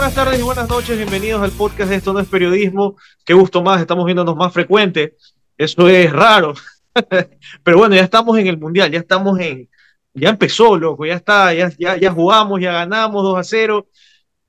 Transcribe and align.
buenas 0.00 0.14
tardes 0.14 0.40
y 0.40 0.42
buenas 0.42 0.66
noches. 0.66 0.96
Bienvenidos 0.96 1.42
al 1.42 1.50
podcast 1.50 1.90
de 1.90 1.96
Esto 1.96 2.14
no 2.14 2.20
es 2.20 2.26
periodismo. 2.26 2.96
Qué 3.22 3.34
gusto 3.34 3.62
más, 3.62 3.82
estamos 3.82 4.06
viéndonos 4.06 4.34
más 4.34 4.50
frecuente. 4.50 5.14
Eso 5.58 5.86
es 5.90 6.10
raro. 6.10 6.54
Pero 7.62 7.76
bueno, 7.76 7.94
ya 7.94 8.00
estamos 8.00 8.38
en 8.38 8.46
el 8.46 8.56
Mundial, 8.56 8.90
ya 8.90 8.98
estamos 8.98 9.38
en, 9.40 9.68
ya 10.14 10.30
empezó, 10.30 10.74
loco, 10.78 11.04
ya 11.04 11.16
está, 11.16 11.52
ya, 11.52 11.70
ya, 11.78 11.98
ya 11.98 12.10
jugamos, 12.12 12.62
ya 12.62 12.72
ganamos 12.72 13.22
2 13.22 13.38
a 13.40 13.44
0. 13.44 13.88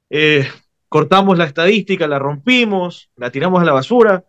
Eh, 0.10 0.48
cortamos 0.88 1.38
la 1.38 1.44
estadística, 1.44 2.08
la 2.08 2.18
rompimos, 2.18 3.10
la 3.18 3.30
tiramos 3.30 3.62
a 3.62 3.66
la 3.66 3.74
basura 3.74 4.24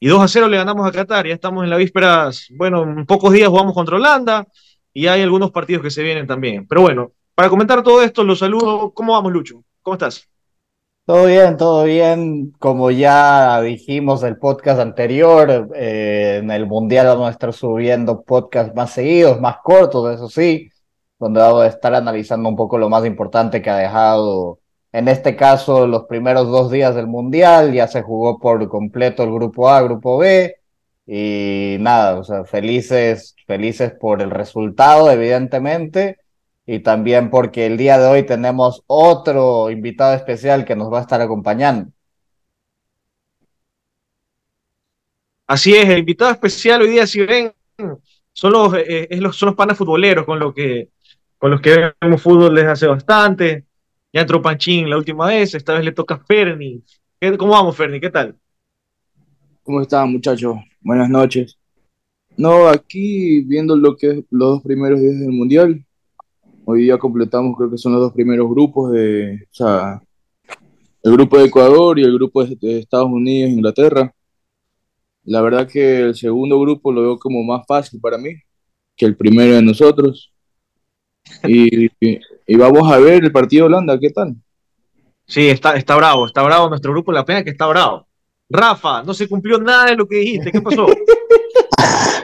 y 0.00 0.08
2 0.08 0.22
a 0.22 0.26
0 0.26 0.48
le 0.48 0.56
ganamos 0.56 0.84
a 0.88 0.90
Qatar. 0.90 1.28
Ya 1.28 1.34
estamos 1.34 1.62
en 1.62 1.70
la 1.70 1.76
vísperas, 1.76 2.48
bueno, 2.50 2.82
en 2.82 3.06
pocos 3.06 3.32
días 3.32 3.48
jugamos 3.48 3.74
contra 3.74 3.94
Holanda 3.94 4.48
y 4.92 5.06
hay 5.06 5.22
algunos 5.22 5.52
partidos 5.52 5.84
que 5.84 5.90
se 5.92 6.02
vienen 6.02 6.26
también. 6.26 6.66
Pero 6.66 6.80
bueno, 6.80 7.12
para 7.36 7.48
comentar 7.48 7.84
todo 7.84 8.02
esto, 8.02 8.24
los 8.24 8.40
saludo. 8.40 8.90
¿Cómo 8.92 9.12
vamos, 9.12 9.30
Lucho? 9.30 9.62
¿Cómo 9.82 9.94
estás? 9.94 10.31
Todo 11.04 11.26
bien, 11.26 11.56
todo 11.56 11.84
bien. 11.84 12.52
Como 12.60 12.90
ya 12.92 13.60
dijimos 13.60 14.22
el 14.22 14.38
podcast 14.38 14.80
anterior, 14.80 15.68
eh, 15.74 16.38
en 16.40 16.50
el 16.52 16.66
Mundial 16.66 17.06
vamos 17.06 17.26
a 17.28 17.30
estar 17.32 17.52
subiendo 17.52 18.22
podcasts 18.22 18.74
más 18.74 18.92
seguidos, 18.92 19.40
más 19.40 19.56
cortos, 19.64 20.14
eso 20.14 20.28
sí, 20.28 20.70
donde 21.18 21.40
vamos 21.40 21.64
a 21.64 21.66
estar 21.66 21.92
analizando 21.94 22.48
un 22.48 22.54
poco 22.56 22.78
lo 22.78 22.88
más 22.88 23.04
importante 23.04 23.60
que 23.60 23.70
ha 23.70 23.76
dejado, 23.78 24.60
en 24.92 25.08
este 25.08 25.34
caso, 25.36 25.86
los 25.88 26.04
primeros 26.04 26.48
dos 26.48 26.70
días 26.70 26.94
del 26.94 27.08
Mundial. 27.08 27.72
Ya 27.72 27.88
se 27.88 28.02
jugó 28.02 28.38
por 28.38 28.68
completo 28.68 29.24
el 29.24 29.32
grupo 29.32 29.68
A, 29.70 29.82
grupo 29.82 30.18
B. 30.18 30.54
Y 31.06 31.78
nada, 31.80 32.18
o 32.18 32.24
sea, 32.24 32.44
felices, 32.44 33.34
felices 33.46 33.92
por 34.00 34.22
el 34.22 34.30
resultado, 34.30 35.10
evidentemente 35.10 36.21
y 36.66 36.80
también 36.80 37.30
porque 37.30 37.66
el 37.66 37.76
día 37.76 37.98
de 37.98 38.06
hoy 38.06 38.22
tenemos 38.24 38.82
otro 38.86 39.70
invitado 39.70 40.14
especial 40.14 40.64
que 40.64 40.76
nos 40.76 40.92
va 40.92 40.98
a 40.98 41.02
estar 41.02 41.20
acompañando. 41.20 41.90
Así 45.46 45.74
es, 45.74 45.88
el 45.88 45.98
invitado 45.98 46.30
especial 46.30 46.82
hoy 46.82 46.88
día, 46.88 47.06
si 47.06 47.20
ven, 47.20 47.52
son 48.32 48.52
los, 48.52 48.74
eh, 48.74 49.08
los, 49.20 49.36
son 49.36 49.48
los 49.48 49.56
panas 49.56 49.76
futboleros 49.76 50.24
con, 50.24 50.38
lo 50.38 50.54
que, 50.54 50.90
con 51.36 51.50
los 51.50 51.60
que 51.60 51.92
vemos 52.00 52.22
fútbol 52.22 52.54
desde 52.54 52.70
hace 52.70 52.86
bastante. 52.86 53.66
Ya 54.12 54.22
entró 54.22 54.40
Panchín 54.40 54.88
la 54.88 54.96
última 54.96 55.26
vez, 55.26 55.54
esta 55.54 55.74
vez 55.74 55.84
le 55.84 55.92
toca 55.92 56.14
a 56.14 56.24
Ferni. 56.24 56.82
¿Cómo 57.38 57.52
vamos, 57.52 57.76
Ferni? 57.76 58.00
¿Qué 58.00 58.10
tal? 58.10 58.36
¿Cómo 59.62 59.80
están, 59.80 60.10
muchachos? 60.10 60.56
Buenas 60.80 61.08
noches. 61.08 61.58
No, 62.36 62.68
aquí 62.68 63.42
viendo 63.42 63.76
lo 63.76 63.96
que 63.96 64.08
es 64.08 64.16
los 64.30 64.54
dos 64.54 64.62
primeros 64.62 65.00
días 65.00 65.18
del 65.20 65.30
Mundial, 65.30 65.84
Hoy 66.64 66.82
día 66.82 66.96
completamos, 66.96 67.56
creo 67.56 67.70
que 67.70 67.78
son 67.78 67.92
los 67.92 68.02
dos 68.02 68.12
primeros 68.12 68.48
grupos 68.48 68.92
de, 68.92 69.46
o 69.50 69.54
sea, 69.54 70.00
el 71.02 71.12
grupo 71.12 71.38
de 71.38 71.46
Ecuador 71.46 71.98
y 71.98 72.04
el 72.04 72.14
grupo 72.14 72.44
de, 72.44 72.78
Estados 72.78 73.08
Unidos 73.08 73.50
e 73.50 73.52
Inglaterra. 73.54 74.14
La 75.24 75.40
verdad 75.40 75.68
que 75.68 76.00
el 76.00 76.14
segundo 76.14 76.60
grupo 76.60 76.92
lo 76.92 77.02
veo 77.02 77.18
como 77.18 77.42
más 77.42 77.66
fácil 77.66 78.00
para 78.00 78.18
mí 78.18 78.30
que 78.96 79.06
el 79.06 79.16
primero 79.16 79.54
de 79.54 79.62
nosotros. 79.62 80.32
Y, 81.44 81.86
y, 82.00 82.56
vamos 82.56 82.90
a 82.92 82.98
ver 82.98 83.24
el 83.24 83.32
partido 83.32 83.64
de 83.64 83.74
Holanda, 83.74 83.98
¿qué 83.98 84.10
tal? 84.10 84.36
Sí, 85.26 85.48
está, 85.48 85.74
está 85.74 85.96
bravo, 85.96 86.26
está 86.26 86.42
bravo 86.42 86.68
nuestro 86.68 86.92
grupo, 86.92 87.12
la 87.12 87.24
pena 87.24 87.42
que 87.42 87.50
está 87.50 87.66
bravo. 87.66 88.06
Rafa, 88.48 89.02
no 89.02 89.14
se 89.14 89.28
cumplió 89.28 89.58
nada 89.58 89.86
de 89.86 89.96
lo 89.96 90.06
que 90.06 90.16
dijiste, 90.16 90.52
¿qué 90.52 90.60
pasó? 90.60 90.86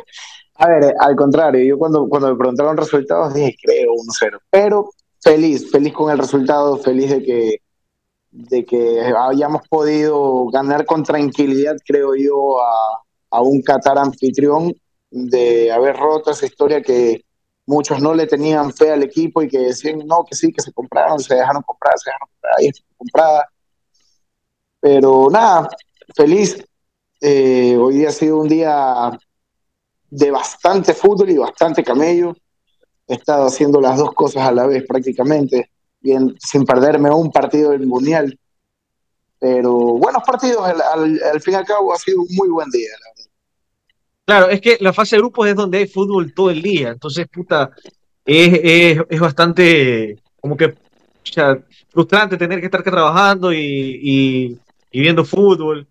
A 0.59 0.69
ver, 0.69 0.95
al 0.99 1.15
contrario, 1.15 1.65
yo 1.65 1.79
cuando, 1.79 2.09
cuando 2.09 2.31
me 2.31 2.37
preguntaron 2.37 2.77
resultados 2.77 3.33
dije, 3.33 3.57
creo 3.63 3.93
1-0. 3.93 4.41
Pero 4.51 4.91
feliz, 5.21 5.71
feliz 5.71 5.93
con 5.93 6.11
el 6.11 6.19
resultado, 6.19 6.77
feliz 6.79 7.11
de 7.11 7.23
que, 7.23 7.63
de 8.33 8.65
que 8.65 9.01
hayamos 9.17 9.63
podido 9.69 10.47
ganar 10.47 10.85
con 10.85 11.05
tranquilidad, 11.05 11.77
creo 11.87 12.17
yo, 12.17 12.61
a, 12.61 12.99
a 13.31 13.41
un 13.41 13.63
Qatar 13.63 13.99
anfitrión, 13.99 14.75
de 15.11 15.71
haber 15.71 15.97
roto 15.97 16.33
esa 16.33 16.47
historia 16.47 16.83
que 16.83 17.25
muchos 17.65 18.01
no 18.01 18.13
le 18.13 18.27
tenían 18.27 18.73
fe 18.73 18.91
al 18.91 19.03
equipo 19.05 19.43
y 19.43 19.49
que 19.49 19.59
decían, 19.59 20.01
no, 20.07 20.25
que 20.25 20.35
sí, 20.35 20.53
que 20.53 20.61
se 20.61 20.73
compraron, 20.73 21.21
se 21.21 21.37
dejaron 21.37 21.63
comprar, 21.63 21.95
se 21.99 22.11
dejaron 22.11 22.29
comprar, 22.33 22.63
y 22.63 22.71
comprada. 22.97 23.49
Pero 24.81 25.29
nada, 25.31 25.69
feliz. 26.17 26.65
Eh, 27.21 27.77
hoy 27.77 27.95
día 27.97 28.09
ha 28.09 28.13
sido 28.13 28.39
un 28.39 28.49
día 28.49 29.11
de 30.11 30.31
bastante 30.31 30.95
fútbol 30.95 31.31
y 31.31 31.37
bastante 31.37 31.83
camello. 31.83 32.37
He 33.07 33.15
estado 33.15 33.47
haciendo 33.47 33.81
las 33.81 33.97
dos 33.97 34.13
cosas 34.13 34.43
a 34.47 34.53
la 34.53 34.67
vez 34.67 34.85
prácticamente, 34.87 35.71
bien, 36.01 36.35
sin 36.39 36.65
perderme 36.65 37.11
un 37.11 37.31
partido 37.31 37.71
del 37.71 37.87
Mundial. 37.87 38.39
Pero 39.39 39.73
buenos 39.73 40.23
partidos, 40.25 40.63
al, 40.63 41.41
fin 41.41 41.55
y 41.55 41.57
al 41.57 41.65
cabo 41.65 41.93
ha 41.93 41.97
sido 41.97 42.21
un 42.21 42.29
muy 42.31 42.49
buen 42.49 42.69
día. 42.71 42.91
Claro, 44.25 44.49
es 44.51 44.61
que 44.61 44.77
la 44.81 44.93
fase 44.93 45.17
de 45.17 45.23
grupos 45.23 45.49
es 45.49 45.55
donde 45.55 45.79
hay 45.79 45.87
fútbol 45.87 46.35
todo 46.35 46.51
el 46.51 46.61
día, 46.61 46.91
entonces, 46.91 47.27
puta, 47.29 47.71
es, 48.27 48.99
es, 49.09 49.21
bastante 49.21 50.19
como 50.39 50.55
que 50.55 50.75
frustrante 51.89 52.37
tener 52.37 52.61
que 52.61 52.67
estar 52.67 52.83
trabajando 52.83 53.53
y, 53.53 54.59
y 54.91 55.01
viendo 55.01 55.25
fútbol. 55.25 55.87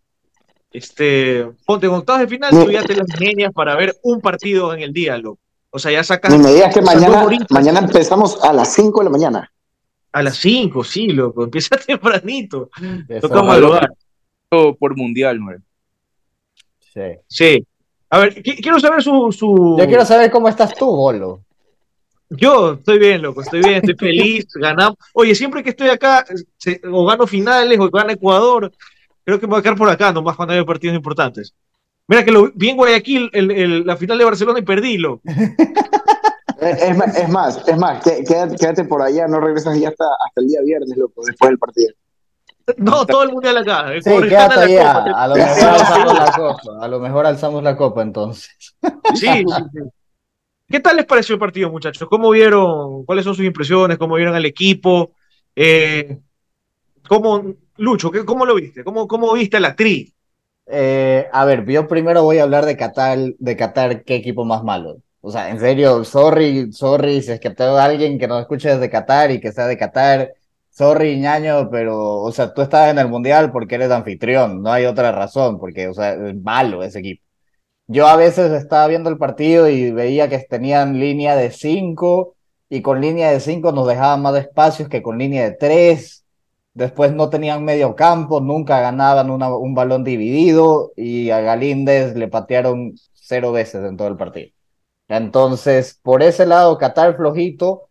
Este, 0.71 1.47
ponte 1.65 1.87
en 1.87 1.93
octavos 1.93 2.21
de 2.21 2.27
final, 2.27 2.51
tú 2.51 2.69
ya 2.69 2.83
te 2.83 2.95
las 2.95 3.07
genias 3.13 3.51
para 3.53 3.75
ver 3.75 3.95
un 4.03 4.19
partido 4.21 4.73
en 4.73 4.81
el 4.81 4.93
día, 4.93 5.17
loco. 5.17 5.39
O 5.69 5.79
sea, 5.79 5.91
ya 5.91 6.03
sacas. 6.03 6.37
me 6.37 6.53
digas 6.53 6.73
que 6.73 6.81
mañana, 6.81 7.25
mañana 7.49 7.79
empezamos 7.79 8.43
a 8.43 8.53
las 8.53 8.73
5 8.73 8.99
de 8.99 9.03
la 9.03 9.09
mañana. 9.09 9.51
A 10.11 10.23
las 10.23 10.37
5, 10.37 10.83
sí, 10.83 11.09
loco. 11.09 11.43
Empieza 11.43 11.77
tempranito. 11.87 12.69
Toca 13.21 13.43
madrugar. 13.43 13.93
Por 14.49 14.95
mundial, 14.95 15.39
¿no? 15.39 15.51
Sí. 16.93 17.19
Sí. 17.27 17.67
A 18.09 18.19
ver, 18.19 18.41
quiero 18.41 18.79
saber 18.79 19.03
su, 19.03 19.31
su. 19.31 19.75
Yo 19.77 19.85
quiero 19.85 20.05
saber 20.05 20.31
cómo 20.31 20.47
estás 20.47 20.73
tú, 20.73 20.85
Bolo. 20.85 21.41
Yo 22.29 22.73
estoy 22.73 22.99
bien, 22.99 23.21
loco, 23.21 23.41
estoy 23.41 23.61
bien, 23.61 23.75
estoy 23.75 23.95
feliz, 23.95 24.47
ganamos. 24.55 24.97
Oye, 25.13 25.33
siempre 25.33 25.63
que 25.63 25.69
estoy 25.69 25.89
acá, 25.89 26.25
o 26.91 27.05
gano 27.05 27.25
finales, 27.25 27.79
o 27.79 27.89
gana 27.89 28.13
Ecuador, 28.13 28.71
creo 29.27 29.41
que 29.41 29.45
me 29.45 29.51
voy 29.51 29.59
a 29.59 29.61
quedar 29.61 29.75
por 29.75 29.89
acá 29.89 30.13
nomás 30.13 30.37
cuando 30.37 30.53
haya 30.53 30.63
partidos 30.63 30.95
importantes. 30.95 31.53
Mira 32.07 32.23
que 32.23 32.31
lo 32.31 32.49
vi 32.55 32.69
en 32.69 32.77
Guayaquil 32.77 33.29
el, 33.33 33.85
la 33.85 33.97
final 33.97 34.17
de 34.17 34.23
Barcelona 34.23 34.59
y 34.59 34.61
perdílo. 34.61 35.19
Es, 36.59 36.81
es, 36.81 36.97
más, 37.29 37.67
es 37.67 37.77
más, 37.77 38.01
quédate, 38.03 38.85
por 38.85 39.01
allá, 39.01 39.27
no 39.27 39.41
regresas 39.41 39.77
ya 39.77 39.89
hasta, 39.89 40.05
hasta 40.25 40.41
el 40.41 40.47
día 40.47 40.61
viernes, 40.63 40.97
loco, 40.97 41.23
después 41.25 41.49
del 41.49 41.59
partido. 41.59 41.93
No, 42.77 43.05
todo 43.05 43.23
el 43.23 43.33
mundial 43.33 43.57
acá. 43.57 43.89
Sí, 44.01 44.09
quédate 44.09 44.59
allá. 44.61 45.03
A 45.13 45.27
lo 45.27 45.35
mejor 45.35 45.69
alzamos 45.73 46.13
la 46.13 46.31
copa. 46.31 46.85
A 46.85 46.87
lo 46.87 46.99
mejor 47.01 47.25
alzamos 47.25 47.63
la 47.63 47.75
copa 47.75 48.01
entonces. 48.01 48.75
Sí, 49.13 49.27
sí, 49.27 49.43
sí. 49.45 49.79
¿Qué 50.69 50.79
tal 50.79 50.95
les 50.95 51.05
pareció 51.05 51.33
el 51.33 51.39
partido, 51.39 51.69
muchachos? 51.69 52.07
¿Cómo 52.09 52.29
vieron? 52.29 53.05
¿Cuáles 53.05 53.25
son 53.25 53.35
sus 53.35 53.45
impresiones? 53.45 53.97
¿Cómo 53.97 54.15
vieron 54.15 54.35
al 54.35 54.45
equipo? 54.45 55.11
Eh, 55.53 56.17
¿Cómo 57.07 57.55
Lucho, 57.77 58.11
¿cómo 58.25 58.45
lo 58.45 58.55
viste? 58.55 58.83
¿Cómo, 58.83 59.07
cómo 59.07 59.33
viste 59.33 59.57
a 59.57 59.59
la 59.59 59.69
actriz? 59.69 60.13
Eh, 60.65 61.27
a 61.31 61.45
ver, 61.45 61.65
yo 61.65 61.87
primero 61.87 62.23
voy 62.23 62.39
a 62.39 62.43
hablar 62.43 62.65
de 62.65 62.75
Qatar, 62.75 63.17
de 63.37 63.55
Qatar, 63.55 64.03
qué 64.03 64.15
equipo 64.15 64.45
más 64.45 64.63
malo. 64.63 64.97
O 65.21 65.31
sea, 65.31 65.49
en 65.49 65.59
serio, 65.59 66.03
sorry, 66.03 66.71
sorry, 66.73 67.21
si 67.21 67.31
es 67.31 67.39
que 67.39 67.49
tengo 67.51 67.77
alguien 67.77 68.17
que 68.19 68.27
nos 68.27 68.41
escuche 68.41 68.69
desde 68.69 68.89
Qatar 68.89 69.31
y 69.31 69.39
que 69.39 69.51
sea 69.51 69.67
de 69.67 69.77
Qatar, 69.77 70.33
sorry, 70.71 71.19
ñaño, 71.19 71.69
pero, 71.69 72.19
o 72.21 72.31
sea, 72.31 72.53
tú 72.53 72.61
estás 72.61 72.89
en 72.91 72.99
el 72.99 73.07
Mundial 73.09 73.51
porque 73.51 73.75
eres 73.75 73.91
anfitrión, 73.91 74.61
no 74.61 74.71
hay 74.71 74.85
otra 74.85 75.11
razón, 75.11 75.59
porque, 75.59 75.87
o 75.87 75.93
sea, 75.93 76.13
es 76.13 76.35
malo 76.41 76.83
ese 76.83 76.99
equipo. 76.99 77.23
Yo 77.87 78.07
a 78.07 78.17
veces 78.17 78.51
estaba 78.51 78.87
viendo 78.87 79.09
el 79.09 79.17
partido 79.17 79.69
y 79.69 79.91
veía 79.91 80.29
que 80.29 80.39
tenían 80.39 80.99
línea 80.99 81.35
de 81.35 81.51
5 81.51 82.35
y 82.69 82.81
con 82.81 83.01
línea 83.01 83.31
de 83.31 83.39
5 83.39 83.71
nos 83.71 83.87
dejaban 83.87 84.21
más 84.21 84.35
espacios 84.37 84.89
que 84.89 85.01
con 85.01 85.17
línea 85.17 85.43
de 85.45 85.51
3 85.51 86.25
Después 86.77 87.11
no 87.11 87.29
tenían 87.31 87.65
medio 87.65 87.95
campo, 87.95 88.39
nunca 88.39 88.79
ganaban 88.81 89.31
un 89.31 89.73
balón 89.73 90.03
dividido 90.03 90.91
y 90.95 91.31
a 91.31 91.39
Galíndez 91.41 92.15
le 92.15 92.27
patearon 92.27 92.93
cero 93.13 93.51
veces 93.51 93.83
en 93.83 93.97
todo 93.97 94.07
el 94.09 94.15
partido. 94.15 94.51
Entonces, 95.07 95.99
por 96.03 96.21
ese 96.21 96.45
lado, 96.45 96.77
Qatar 96.77 97.15
flojito. 97.17 97.89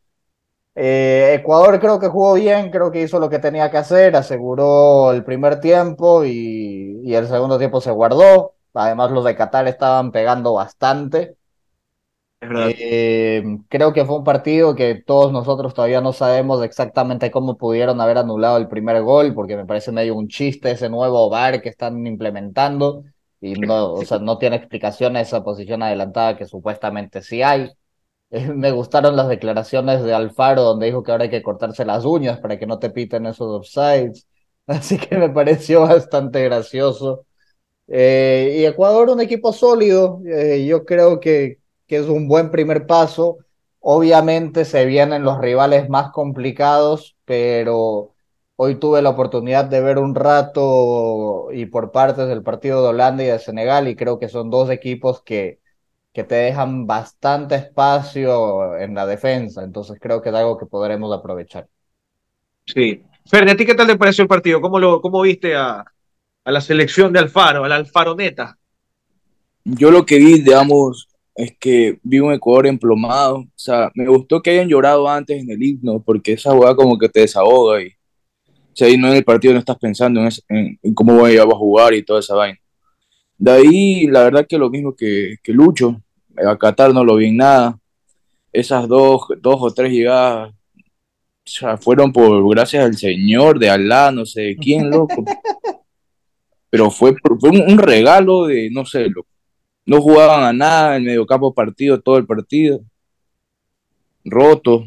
Eh, 0.77 1.35
Ecuador 1.41 1.81
creo 1.81 1.99
que 1.99 2.09
jugó 2.09 2.35
bien, 2.35 2.71
creo 2.71 2.93
que 2.93 3.03
hizo 3.03 3.19
lo 3.19 3.31
que 3.31 3.39
tenía 3.41 3.71
que 3.71 3.79
hacer, 3.79 4.15
aseguró 4.17 5.13
el 5.13 5.25
primer 5.25 5.61
tiempo 5.61 6.25
y, 6.25 7.01
y 7.03 7.15
el 7.15 7.27
segundo 7.29 7.59
tiempo 7.59 7.81
se 7.81 7.91
guardó. 7.91 8.55
Además, 8.75 9.11
los 9.11 9.25
de 9.25 9.35
Qatar 9.37 9.67
estaban 9.69 10.13
pegando 10.13 10.55
bastante. 10.55 11.37
Eh, 12.41 13.43
creo 13.69 13.93
que 13.93 14.05
fue 14.05 14.19
un 14.19 14.25
partido 14.25 14.75
que 14.75 14.95
todos 14.95 15.33
nosotros 15.33 15.75
todavía 15.75 16.01
no 16.01 16.13
sabemos 16.13 16.63
exactamente 16.63 17.31
cómo 17.31 17.57
pudieron 17.57 18.01
haber 18.01 18.19
anulado 18.19 18.59
el 18.59 18.69
primer 18.69 19.03
gol, 19.03 19.35
porque 19.35 19.57
me 19.57 19.65
parece 19.67 19.91
medio 19.91 20.15
un 20.15 20.29
chiste 20.29 20.71
ese 20.71 20.89
nuevo 20.91 21.29
VAR 21.31 21.63
que 21.63 21.71
están 21.71 22.07
implementando 22.07 23.05
y 23.41 23.55
no, 23.55 23.93
o 23.95 24.05
sea, 24.05 24.19
no 24.19 24.39
tiene 24.39 24.57
explicación 24.57 25.17
esa 25.17 25.43
posición 25.43 25.83
adelantada 25.83 26.37
que 26.37 26.47
supuestamente 26.47 27.23
sí 27.23 27.43
hay. 27.43 27.71
Eh, 28.31 28.49
me 28.53 28.73
gustaron 28.73 29.17
las 29.17 29.29
declaraciones 29.29 30.03
de 30.03 30.15
Alfaro 30.15 30.63
donde 30.63 30.87
dijo 30.87 31.03
que 31.03 31.13
ahora 31.13 31.25
hay 31.25 31.31
que 31.31 31.43
cortarse 31.43 31.85
las 31.85 32.05
uñas 32.05 32.41
para 32.41 32.59
que 32.59 32.67
no 32.67 32.79
te 32.79 32.91
piten 32.91 33.27
esos 33.27 33.49
offsides. 33.49 34.27
Así 34.67 34.99
que 34.99 35.17
me 35.17 35.31
pareció 35.31 35.83
bastante 35.83 36.43
gracioso. 36.45 37.27
Eh, 37.89 38.57
y 38.61 38.65
Ecuador, 38.65 39.11
un 39.11 39.21
equipo 39.21 39.53
sólido, 39.53 40.21
eh, 40.27 40.67
yo 40.67 40.85
creo 40.85 41.21
que, 41.21 41.61
que 41.87 41.97
es 41.97 42.07
un 42.09 42.29
buen 42.29 42.51
primer 42.51 42.87
paso. 42.87 43.39
Obviamente 43.81 44.65
se 44.65 44.85
vienen 44.87 45.23
los 45.23 45.39
rivales 45.39 45.89
más 45.89 46.11
complicados, 46.13 47.17
pero 47.25 48.15
hoy 48.57 48.77
tuve 48.77 49.03
la 49.03 49.11
oportunidad 49.11 49.67
de 49.67 49.81
ver 49.81 49.99
un 49.99 50.15
rato 50.15 51.49
y 51.53 51.67
por 51.67 51.93
partes 51.93 52.27
del 52.29 52.43
partido 52.43 52.83
de 52.83 52.89
Holanda 52.89 53.23
y 53.23 53.27
de 53.27 53.39
Senegal 53.39 53.89
y 53.89 53.97
creo 53.97 54.19
que 54.19 54.29
son 54.29 54.51
dos 54.51 54.71
equipos 54.71 55.23
que, 55.23 55.61
que 56.13 56.25
te 56.25 56.35
dejan 56.35 56.87
bastante 56.87 57.55
espacio 57.57 58.77
en 58.79 58.95
la 58.95 59.07
defensa, 59.07 59.63
entonces 59.63 59.99
creo 60.01 60.23
que 60.23 60.31
es 60.31 60.35
algo 60.35 60.57
que 60.57 60.67
podremos 60.67 61.13
aprovechar. 61.17 61.69
Sí. 62.65 63.03
Fer, 63.27 63.49
¿a 63.49 63.57
ti 63.57 63.67
qué 63.67 63.75
tal 63.75 63.87
te 63.87 63.97
pareció 63.97 64.23
el 64.23 64.29
partido? 64.29 64.61
¿Cómo, 64.61 64.79
lo, 64.79 65.01
cómo 65.01 65.21
viste 65.21 65.55
a, 65.55 65.85
a 66.45 66.51
la 66.51 66.61
selección 66.61 67.13
de 67.13 67.19
Alfaro, 67.19 67.65
a 67.65 67.69
la 67.69 67.77
Alfaroneta? 67.77 68.57
Yo 69.65 69.91
lo 69.91 70.07
que 70.07 70.19
vi, 70.19 70.41
digamos, 70.43 71.09
es 71.37 71.57
que 71.59 71.99
vi 72.03 72.19
un 72.19 72.33
Ecuador 72.33 72.67
emplomado. 72.67 73.39
O 73.39 73.49
sea, 73.55 73.91
me 73.95 74.09
gustó 74.09 74.43
que 74.43 74.51
hayan 74.51 74.69
llorado 74.69 75.09
antes 75.09 75.41
en 75.41 75.51
el 75.51 75.63
himno, 75.63 76.03
porque 76.03 76.33
esa 76.33 76.53
jugada 76.53 76.75
como 76.75 76.99
que 76.99 77.09
te 77.09 77.21
desahoga 77.21 77.83
y 77.83 77.93
si 78.75 78.85
ahí 78.85 78.97
no 78.99 79.09
en 79.09 79.17
el 79.17 79.25
partido 79.25 79.55
no 79.55 79.61
estás 79.61 79.79
pensando 79.79 80.21
en, 80.21 80.79
en, 80.83 80.95
cómo 80.95 81.17
voy 81.17 81.39
a 81.39 81.45
jugar 81.45 81.95
y 81.95 82.03
toda 82.03 82.21
esa 82.21 82.35
vaina. 82.35 82.59
De 83.39 83.53
ahí, 83.53 84.07
la 84.07 84.25
verdad 84.25 84.47
que 84.49 84.59
lo 84.59 84.71
mismo 84.71 84.95
que, 84.95 85.37
que 85.43 85.53
Lucho, 85.53 86.01
a 86.37 86.57
Qatar 86.59 86.93
no 86.93 87.05
lo 87.05 87.17
vi 87.17 87.29
en 87.29 87.39
nada. 87.39 87.79
Esas 88.53 88.89
dos, 88.89 89.23
dos 89.41 89.57
o 89.61 89.71
tres 89.73 89.93
llegadas 89.93 90.53
o 91.47 91.49
sea, 91.49 91.77
fueron 91.77 92.13
por 92.13 92.49
gracias 92.51 92.85
al 92.85 92.97
Señor, 92.97 93.59
de 93.61 93.71
Alá, 93.71 94.11
no 94.11 94.27
sé 94.27 94.57
quién, 94.61 94.91
loco. 94.91 95.25
Pero 96.71 96.91
fue, 96.91 97.15
fue 97.41 97.51
un, 97.51 97.79
regalo 97.79 98.47
de, 98.47 98.69
no 98.71 98.85
sé, 98.85 99.09
loco 99.09 99.29
no 99.87 100.03
jugaban 100.03 100.43
a 100.43 100.53
nada, 100.53 100.97
en 100.97 101.05
medio 101.05 101.25
campo 101.25 101.55
partido, 101.55 102.01
todo 102.01 102.19
el 102.19 102.27
partido, 102.27 102.81
roto, 104.25 104.85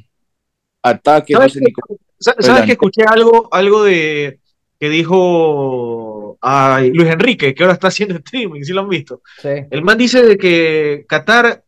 ataque, 0.84 1.34
¿Sabes, 1.34 1.56
no 1.56 1.60
sé 1.60 1.66
que, 1.66 1.96
ni 2.36 2.44
¿sabes 2.44 2.66
que 2.66 2.74
escuché 2.74 3.04
algo, 3.04 3.48
algo 3.52 3.84
de 3.84 4.40
que 4.78 4.90
dijo 4.90 6.38
ay, 6.42 6.92
Luis 6.92 7.10
Enrique, 7.10 7.54
que 7.54 7.64
ahora 7.64 7.74
está 7.74 7.88
haciendo 7.88 8.16
streaming, 8.16 8.62
si 8.64 8.74
lo 8.74 8.82
han 8.82 8.90
visto? 8.90 9.22
Sí. 9.42 9.50
El 9.70 9.84
man 9.84 9.98
dice 9.98 10.24
de 10.24 10.38
que 10.38 11.06
Qatar 11.08 11.64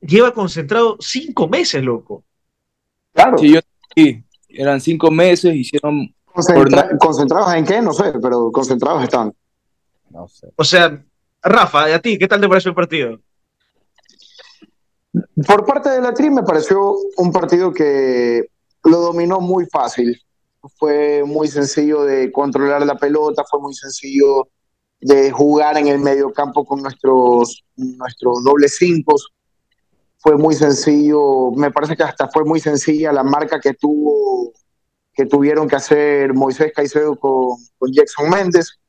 lleva 0.00 0.32
concentrado 0.32 0.96
cinco 1.00 1.48
meses, 1.48 1.82
loco. 1.82 2.24
Claro. 3.12 3.38
Sí, 3.38 3.54
yo, 3.54 3.60
sí, 3.94 4.22
eran 4.48 4.80
cinco 4.80 5.10
meses, 5.10 5.54
hicieron... 5.54 6.14
Concentra 6.24 6.98
¿Concentrados 6.98 7.54
en 7.54 7.64
qué? 7.64 7.80
No 7.80 7.92
sé, 7.92 8.12
pero 8.20 8.50
concentrados 8.50 9.04
están. 9.04 9.32
No 10.10 10.26
sé. 10.26 10.48
O 10.56 10.64
sea, 10.64 11.00
Rafa, 11.44 11.94
¿a 11.94 11.98
ti 11.98 12.18
qué 12.18 12.26
tal 12.26 12.40
te 12.40 12.48
pareció 12.48 12.70
el 12.70 12.74
partido? 12.74 13.20
Por 15.46 15.66
parte 15.66 15.90
de 15.90 16.00
la 16.00 16.14
TRI 16.14 16.30
me 16.30 16.42
pareció 16.42 16.96
un 17.18 17.30
partido 17.30 17.72
que 17.72 18.46
lo 18.84 18.98
dominó 18.98 19.40
muy 19.40 19.66
fácil. 19.66 20.18
Fue 20.78 21.22
muy 21.24 21.48
sencillo 21.48 22.04
de 22.04 22.32
controlar 22.32 22.84
la 22.86 22.96
pelota, 22.96 23.44
fue 23.48 23.60
muy 23.60 23.74
sencillo 23.74 24.48
de 25.00 25.30
jugar 25.30 25.76
en 25.76 25.88
el 25.88 25.98
medio 25.98 26.32
campo 26.32 26.64
con 26.64 26.80
nuestros, 26.80 27.62
nuestros 27.76 28.42
dobles 28.42 28.76
cinco. 28.78 29.14
Fue 30.16 30.38
muy 30.38 30.54
sencillo, 30.54 31.50
me 31.50 31.70
parece 31.70 31.94
que 31.94 32.02
hasta 32.02 32.28
fue 32.28 32.44
muy 32.44 32.58
sencilla 32.58 33.12
la 33.12 33.22
marca 33.22 33.60
que 33.60 33.74
tuvo 33.74 34.52
que 35.12 35.26
tuvieron 35.26 35.68
que 35.68 35.76
hacer 35.76 36.34
Moisés 36.34 36.72
Caicedo 36.74 37.14
con, 37.16 37.58
con 37.78 37.92
Jackson 37.92 38.30
Méndez. 38.30 38.80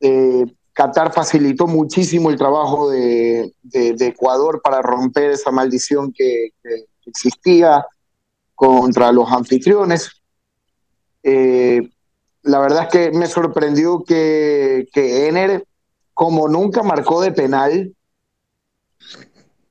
Eh, 0.00 0.44
Qatar 0.76 1.10
facilitó 1.10 1.66
muchísimo 1.66 2.28
el 2.28 2.36
trabajo 2.36 2.90
de, 2.90 3.50
de, 3.62 3.94
de 3.94 4.06
Ecuador 4.08 4.60
para 4.62 4.82
romper 4.82 5.30
esa 5.30 5.50
maldición 5.50 6.12
que, 6.12 6.50
que, 6.62 6.84
existía 7.06 7.86
contra 8.54 9.10
los 9.10 9.32
anfitriones. 9.32 10.10
Eh, 11.22 11.80
la 12.42 12.58
verdad 12.58 12.82
es 12.82 12.88
que 12.90 13.10
me 13.16 13.26
sorprendió 13.26 14.04
que, 14.04 14.86
que 14.92 15.28
Ener, 15.28 15.64
como 16.12 16.46
nunca 16.46 16.82
marcó 16.82 17.22
de 17.22 17.32
penal, 17.32 17.94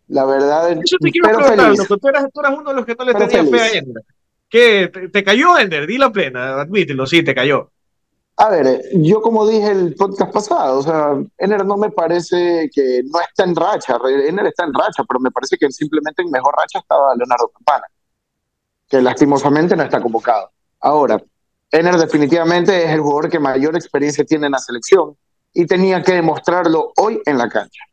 la 0.08 0.26
verdad. 0.26 0.72
Eso 0.72 0.98
te 1.00 1.12
quiero 1.12 1.28
pero 1.28 1.38
preguntar, 1.46 1.88
tú, 1.88 2.08
eras, 2.08 2.26
tú 2.34 2.40
eras 2.40 2.58
uno 2.58 2.70
de 2.72 2.76
los 2.78 2.86
que 2.86 2.96
no 2.96 3.06
le 3.06 3.14
tenía 3.14 3.46
fe 3.46 3.62
a 3.62 3.72
Ener. 3.74 4.04
¿Qué? 4.50 4.90
¿Te, 4.92 5.10
¿Te, 5.10 5.24
cayó 5.24 5.60
Ender? 5.60 5.86
Di 5.86 6.00
la 6.00 6.12
plena, 6.12 6.62
admítelo, 6.62 7.06
sí, 7.06 7.24
te 7.24 7.36
cayó. 7.36 7.70
A 8.38 8.50
ver, 8.50 8.82
yo 8.94 9.22
como 9.22 9.48
dije 9.48 9.72
el 9.72 9.96
podcast 9.96 10.34
pasado, 10.34 10.80
o 10.80 10.84
sea, 10.84 11.14
Ener 11.38 11.66
no 11.66 11.78
me 11.78 11.90
parece 11.90 12.70
que 12.74 13.02
no 13.06 13.22
está 13.22 13.46
en 13.46 13.56
racha, 13.56 13.98
Ener 14.28 14.48
está 14.48 14.66
en 14.66 14.74
racha, 14.74 15.06
pero 15.08 15.22
me 15.22 15.32
parece 15.32 15.58
que 15.58 15.72
simplemente 15.72 16.22
en 16.22 16.32
mejor 16.32 16.54
racha 16.58 16.80
estaba 16.80 17.16
Leonardo 17.16 17.48
Campana, 17.50 17.86
que 18.90 19.02
lastimosamente 19.02 19.78
no 19.78 19.84
está 19.84 20.02
convocado. 20.02 20.52
Ahora, 20.82 21.24
Ener 21.72 21.96
definitivamente 21.96 22.84
es 22.84 22.92
el 22.92 23.00
jugador 23.00 23.30
que 23.30 23.40
mayor 23.40 23.76
experiencia 23.76 24.26
tiene 24.26 24.48
en 24.48 24.52
la 24.52 24.60
selección 24.60 25.16
y 25.54 25.66
tenía 25.66 26.04
que 26.04 26.14
demostrarlo 26.14 26.92
hoy 26.98 27.22
en 27.26 27.38
la 27.38 27.48
cancha. 27.48 27.84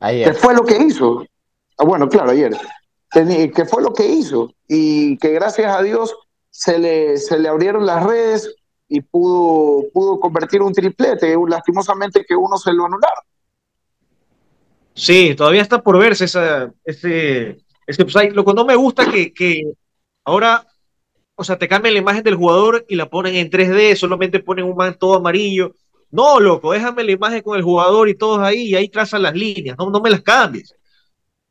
Ayer. 0.00 0.32
¿Qué 0.32 0.34
fue 0.34 0.54
lo 0.54 0.64
que 0.64 0.76
hizo? 0.76 1.24
Ah, 1.78 1.84
bueno, 1.84 2.10
claro, 2.10 2.32
ayer. 2.32 2.54
¿Qué 3.10 3.64
fue 3.64 3.82
lo 3.82 3.94
que 3.94 4.06
hizo? 4.06 4.52
Y 4.68 5.16
que 5.16 5.30
gracias 5.30 5.74
a 5.74 5.82
Dios 5.82 6.14
se 6.50 6.78
le, 6.78 7.16
se 7.16 7.38
le 7.38 7.48
abrieron 7.48 7.86
las 7.86 8.04
redes, 8.04 8.54
y 8.90 9.00
pudo, 9.00 9.88
pudo 9.92 10.18
convertir 10.18 10.60
un 10.60 10.72
triplete, 10.72 11.36
lastimosamente 11.48 12.24
que 12.26 12.34
uno 12.34 12.56
se 12.56 12.72
lo 12.72 12.86
anularon. 12.86 13.24
Sí, 14.94 15.34
todavía 15.36 15.62
está 15.62 15.80
por 15.80 15.96
verse 15.96 16.24
esa, 16.24 16.74
ese, 16.84 17.56
ese 17.86 18.02
upside. 18.02 18.32
Lo 18.32 18.44
que 18.44 18.52
no 18.52 18.64
me 18.64 18.74
gusta 18.74 19.08
que, 19.08 19.32
que 19.32 19.62
ahora, 20.24 20.66
o 21.36 21.44
sea, 21.44 21.56
te 21.56 21.68
cambian 21.68 21.94
la 21.94 22.00
imagen 22.00 22.24
del 22.24 22.34
jugador 22.34 22.84
y 22.88 22.96
la 22.96 23.08
ponen 23.08 23.36
en 23.36 23.48
3D, 23.48 23.94
solamente 23.94 24.40
ponen 24.40 24.64
un 24.64 24.76
man 24.76 24.96
todo 24.98 25.14
amarillo. 25.14 25.76
No, 26.10 26.40
loco, 26.40 26.72
déjame 26.72 27.04
la 27.04 27.12
imagen 27.12 27.42
con 27.42 27.56
el 27.56 27.62
jugador 27.62 28.08
y 28.08 28.16
todos 28.16 28.40
ahí 28.40 28.70
y 28.70 28.74
ahí 28.74 28.88
trazan 28.88 29.22
las 29.22 29.34
líneas, 29.34 29.76
no, 29.78 29.88
no 29.88 30.00
me 30.00 30.10
las 30.10 30.22
cambies. 30.22 30.74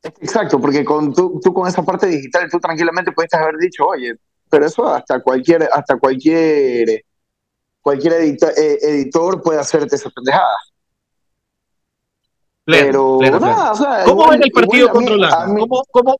Exacto, 0.03 0.59
porque 0.59 0.83
con 0.83 1.14
tú, 1.14 1.40
tú 1.42 1.54
con 1.54 1.69
esa 1.69 1.83
parte 1.83 2.07
digital 2.07 2.49
tú 2.52 2.59
tranquilamente 2.59 3.14
puedes 3.14 3.33
haber 3.33 3.56
dicho, 3.56 3.85
oye, 3.85 4.16
pero 4.49 4.66
eso 4.66 4.85
hasta 4.94 5.21
cualquier, 5.21 5.69
hasta 5.71 5.97
cualquier 5.97 7.06
cualquier 7.81 8.14
editor, 8.14 8.52
eh, 8.57 8.78
editor 8.81 9.42
puede 9.42 9.59
hacerte 9.59 9.95
esa 9.95 10.09
pendejada. 10.09 10.57
Pleno, 12.66 12.86
Pero 12.86 13.18
pleno, 13.18 13.40
nada, 13.40 13.71
o 13.71 13.76
sea, 13.76 14.04
¿Cómo 14.04 14.24
igual, 14.24 14.30
ven 14.31 14.44
el 14.44 14.52
partido 14.52 14.90
contra 14.90 15.16
Holanda? 15.16 15.45
¿Cómo, 15.59 15.83
¿Cómo? 15.92 16.16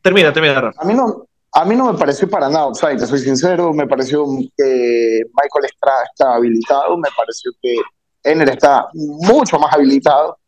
Termina, 0.00 0.32
termina, 0.32 0.60
Rafa. 0.60 0.82
A 0.82 0.84
mí 0.84 0.94
no, 0.94 1.26
a 1.52 1.64
mí 1.64 1.76
no 1.76 1.92
me 1.92 1.98
pareció 1.98 2.28
para 2.28 2.48
nada 2.48 2.66
offside, 2.66 2.98
te 2.98 3.06
soy 3.06 3.20
sincero, 3.20 3.72
me 3.72 3.86
pareció 3.86 4.26
que 4.56 5.20
Michael 5.26 5.64
Estrada 5.66 6.04
está 6.10 6.34
habilitado, 6.34 6.96
me 6.96 7.08
pareció 7.16 7.52
que 7.62 7.76
Ener 8.24 8.48
está 8.48 8.88
mucho 8.92 9.58
más 9.58 9.72
habilitado, 9.72 10.38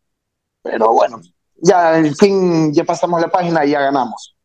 pero 0.61 0.91
bueno, 0.91 1.21
ya 1.55 1.97
en 1.97 2.15
fin, 2.15 2.73
ya 2.73 2.83
pasamos 2.83 3.21
la 3.21 3.29
página 3.29 3.63
y 3.65 3.71
ya 3.71 3.81
ganamos. 3.81 4.35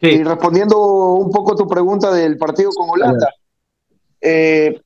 Sí. 0.00 0.06
Y 0.06 0.24
respondiendo 0.24 0.78
un 0.78 1.30
poco 1.30 1.52
a 1.52 1.56
tu 1.56 1.66
pregunta 1.66 2.12
del 2.12 2.38
partido 2.38 2.70
con 2.70 2.88
Holanda, 2.90 3.28
eh, 4.20 4.80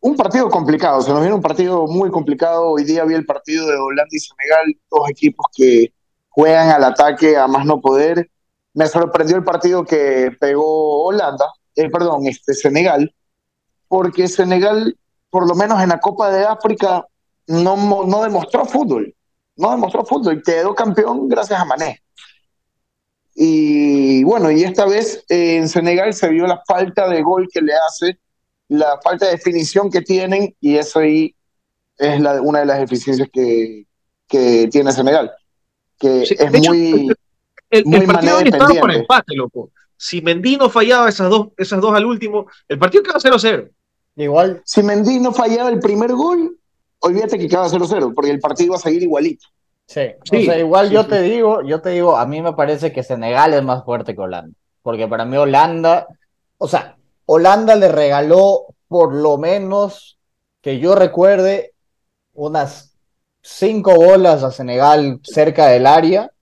un 0.00 0.16
partido 0.16 0.48
complicado, 0.48 1.02
se 1.02 1.10
nos 1.10 1.20
viene 1.20 1.34
un 1.34 1.42
partido 1.42 1.86
muy 1.86 2.10
complicado. 2.10 2.70
Hoy 2.70 2.84
día 2.84 3.04
vi 3.04 3.14
el 3.14 3.26
partido 3.26 3.66
de 3.66 3.76
Holanda 3.76 4.08
y 4.10 4.18
Senegal, 4.18 4.76
dos 4.90 5.10
equipos 5.10 5.46
que 5.54 5.92
juegan 6.30 6.70
al 6.70 6.84
ataque 6.84 7.36
a 7.36 7.46
más 7.46 7.66
no 7.66 7.80
poder. 7.80 8.30
Me 8.72 8.86
sorprendió 8.86 9.36
el 9.36 9.44
partido 9.44 9.84
que 9.84 10.30
pegó 10.40 11.04
Holanda, 11.04 11.52
eh, 11.74 11.90
perdón, 11.90 12.26
este 12.26 12.54
Senegal, 12.54 13.14
porque 13.88 14.28
Senegal, 14.28 14.96
por 15.28 15.46
lo 15.46 15.54
menos 15.54 15.82
en 15.82 15.90
la 15.90 16.00
Copa 16.00 16.30
de 16.30 16.44
África, 16.44 17.06
no, 17.46 18.04
no 18.06 18.22
demostró 18.22 18.64
fútbol. 18.64 19.14
No 19.56 19.72
demostró 19.72 20.04
fútbol 20.04 20.38
y 20.38 20.42
quedó 20.42 20.74
campeón 20.74 21.28
gracias 21.28 21.60
a 21.60 21.64
Mané. 21.64 22.02
Y 23.34 24.24
bueno, 24.24 24.50
y 24.50 24.64
esta 24.64 24.86
vez 24.86 25.24
eh, 25.28 25.56
en 25.56 25.68
Senegal 25.68 26.14
se 26.14 26.28
vio 26.28 26.46
la 26.46 26.62
falta 26.66 27.08
de 27.08 27.22
gol 27.22 27.48
que 27.52 27.60
le 27.60 27.74
hace 27.74 28.18
la 28.70 29.00
falta 29.02 29.26
de 29.26 29.32
definición 29.32 29.90
que 29.90 30.00
tienen 30.00 30.54
y 30.60 30.76
eso 30.76 31.00
ahí 31.00 31.34
es 31.98 32.20
la, 32.20 32.40
una 32.40 32.60
de 32.60 32.66
las 32.66 32.78
deficiencias 32.78 33.28
que, 33.32 33.84
que 34.28 34.68
tiene 34.70 34.92
Senegal, 34.92 35.32
que 35.98 36.24
sí, 36.24 36.36
es 36.38 36.50
muy... 36.50 37.10
Hecho, 37.10 37.14
el, 37.70 37.84
muy 37.84 37.98
el 37.98 38.06
partido 38.06 38.40
estaba 38.40 38.74
por 38.74 38.92
empate, 38.92 39.34
loco. 39.34 39.70
Si 39.96 40.22
Mendy 40.22 40.56
no 40.56 40.70
fallaba 40.70 41.08
esas 41.08 41.28
dos, 41.28 41.48
esas 41.56 41.80
dos 41.80 41.94
al 41.94 42.06
último, 42.06 42.46
el 42.68 42.78
partido 42.78 43.02
quedaba 43.02 43.20
0-0. 43.20 43.70
Igual. 44.16 44.62
Si 44.64 44.82
Mendy 44.82 45.18
no 45.18 45.32
fallaba 45.32 45.68
el 45.68 45.80
primer 45.80 46.12
gol, 46.12 46.56
olvídate 47.00 47.38
que 47.38 47.48
quedaba 47.48 47.68
0-0, 47.68 48.14
porque 48.14 48.30
el 48.30 48.38
partido 48.38 48.66
iba 48.68 48.76
a 48.76 48.80
seguir 48.80 49.02
igualito. 49.02 49.46
Sí, 49.86 50.02
Sí, 50.24 50.42
o 50.42 50.44
sea, 50.44 50.58
igual 50.58 50.88
sí, 50.88 50.94
yo 50.94 51.02
sí. 51.02 51.08
te 51.08 51.22
digo, 51.22 51.62
yo 51.62 51.80
te 51.80 51.90
digo, 51.90 52.16
a 52.16 52.24
mí 52.24 52.40
me 52.40 52.52
parece 52.52 52.92
que 52.92 53.02
Senegal 53.02 53.52
es 53.52 53.64
más 53.64 53.84
fuerte 53.84 54.14
que 54.14 54.20
Holanda, 54.20 54.56
porque 54.82 55.08
para 55.08 55.24
mí 55.24 55.36
Holanda, 55.36 56.06
o 56.56 56.68
sea, 56.68 56.96
Holanda 57.32 57.76
le 57.76 57.86
regaló 57.86 58.74
por 58.88 59.14
lo 59.14 59.38
menos 59.38 60.18
que 60.60 60.80
yo 60.80 60.96
recuerde 60.96 61.74
unas 62.32 62.96
cinco 63.40 63.94
bolas 63.94 64.42
a 64.42 64.50
Senegal 64.50 65.20
cerca 65.22 65.68
del 65.68 65.86
área 65.86 66.32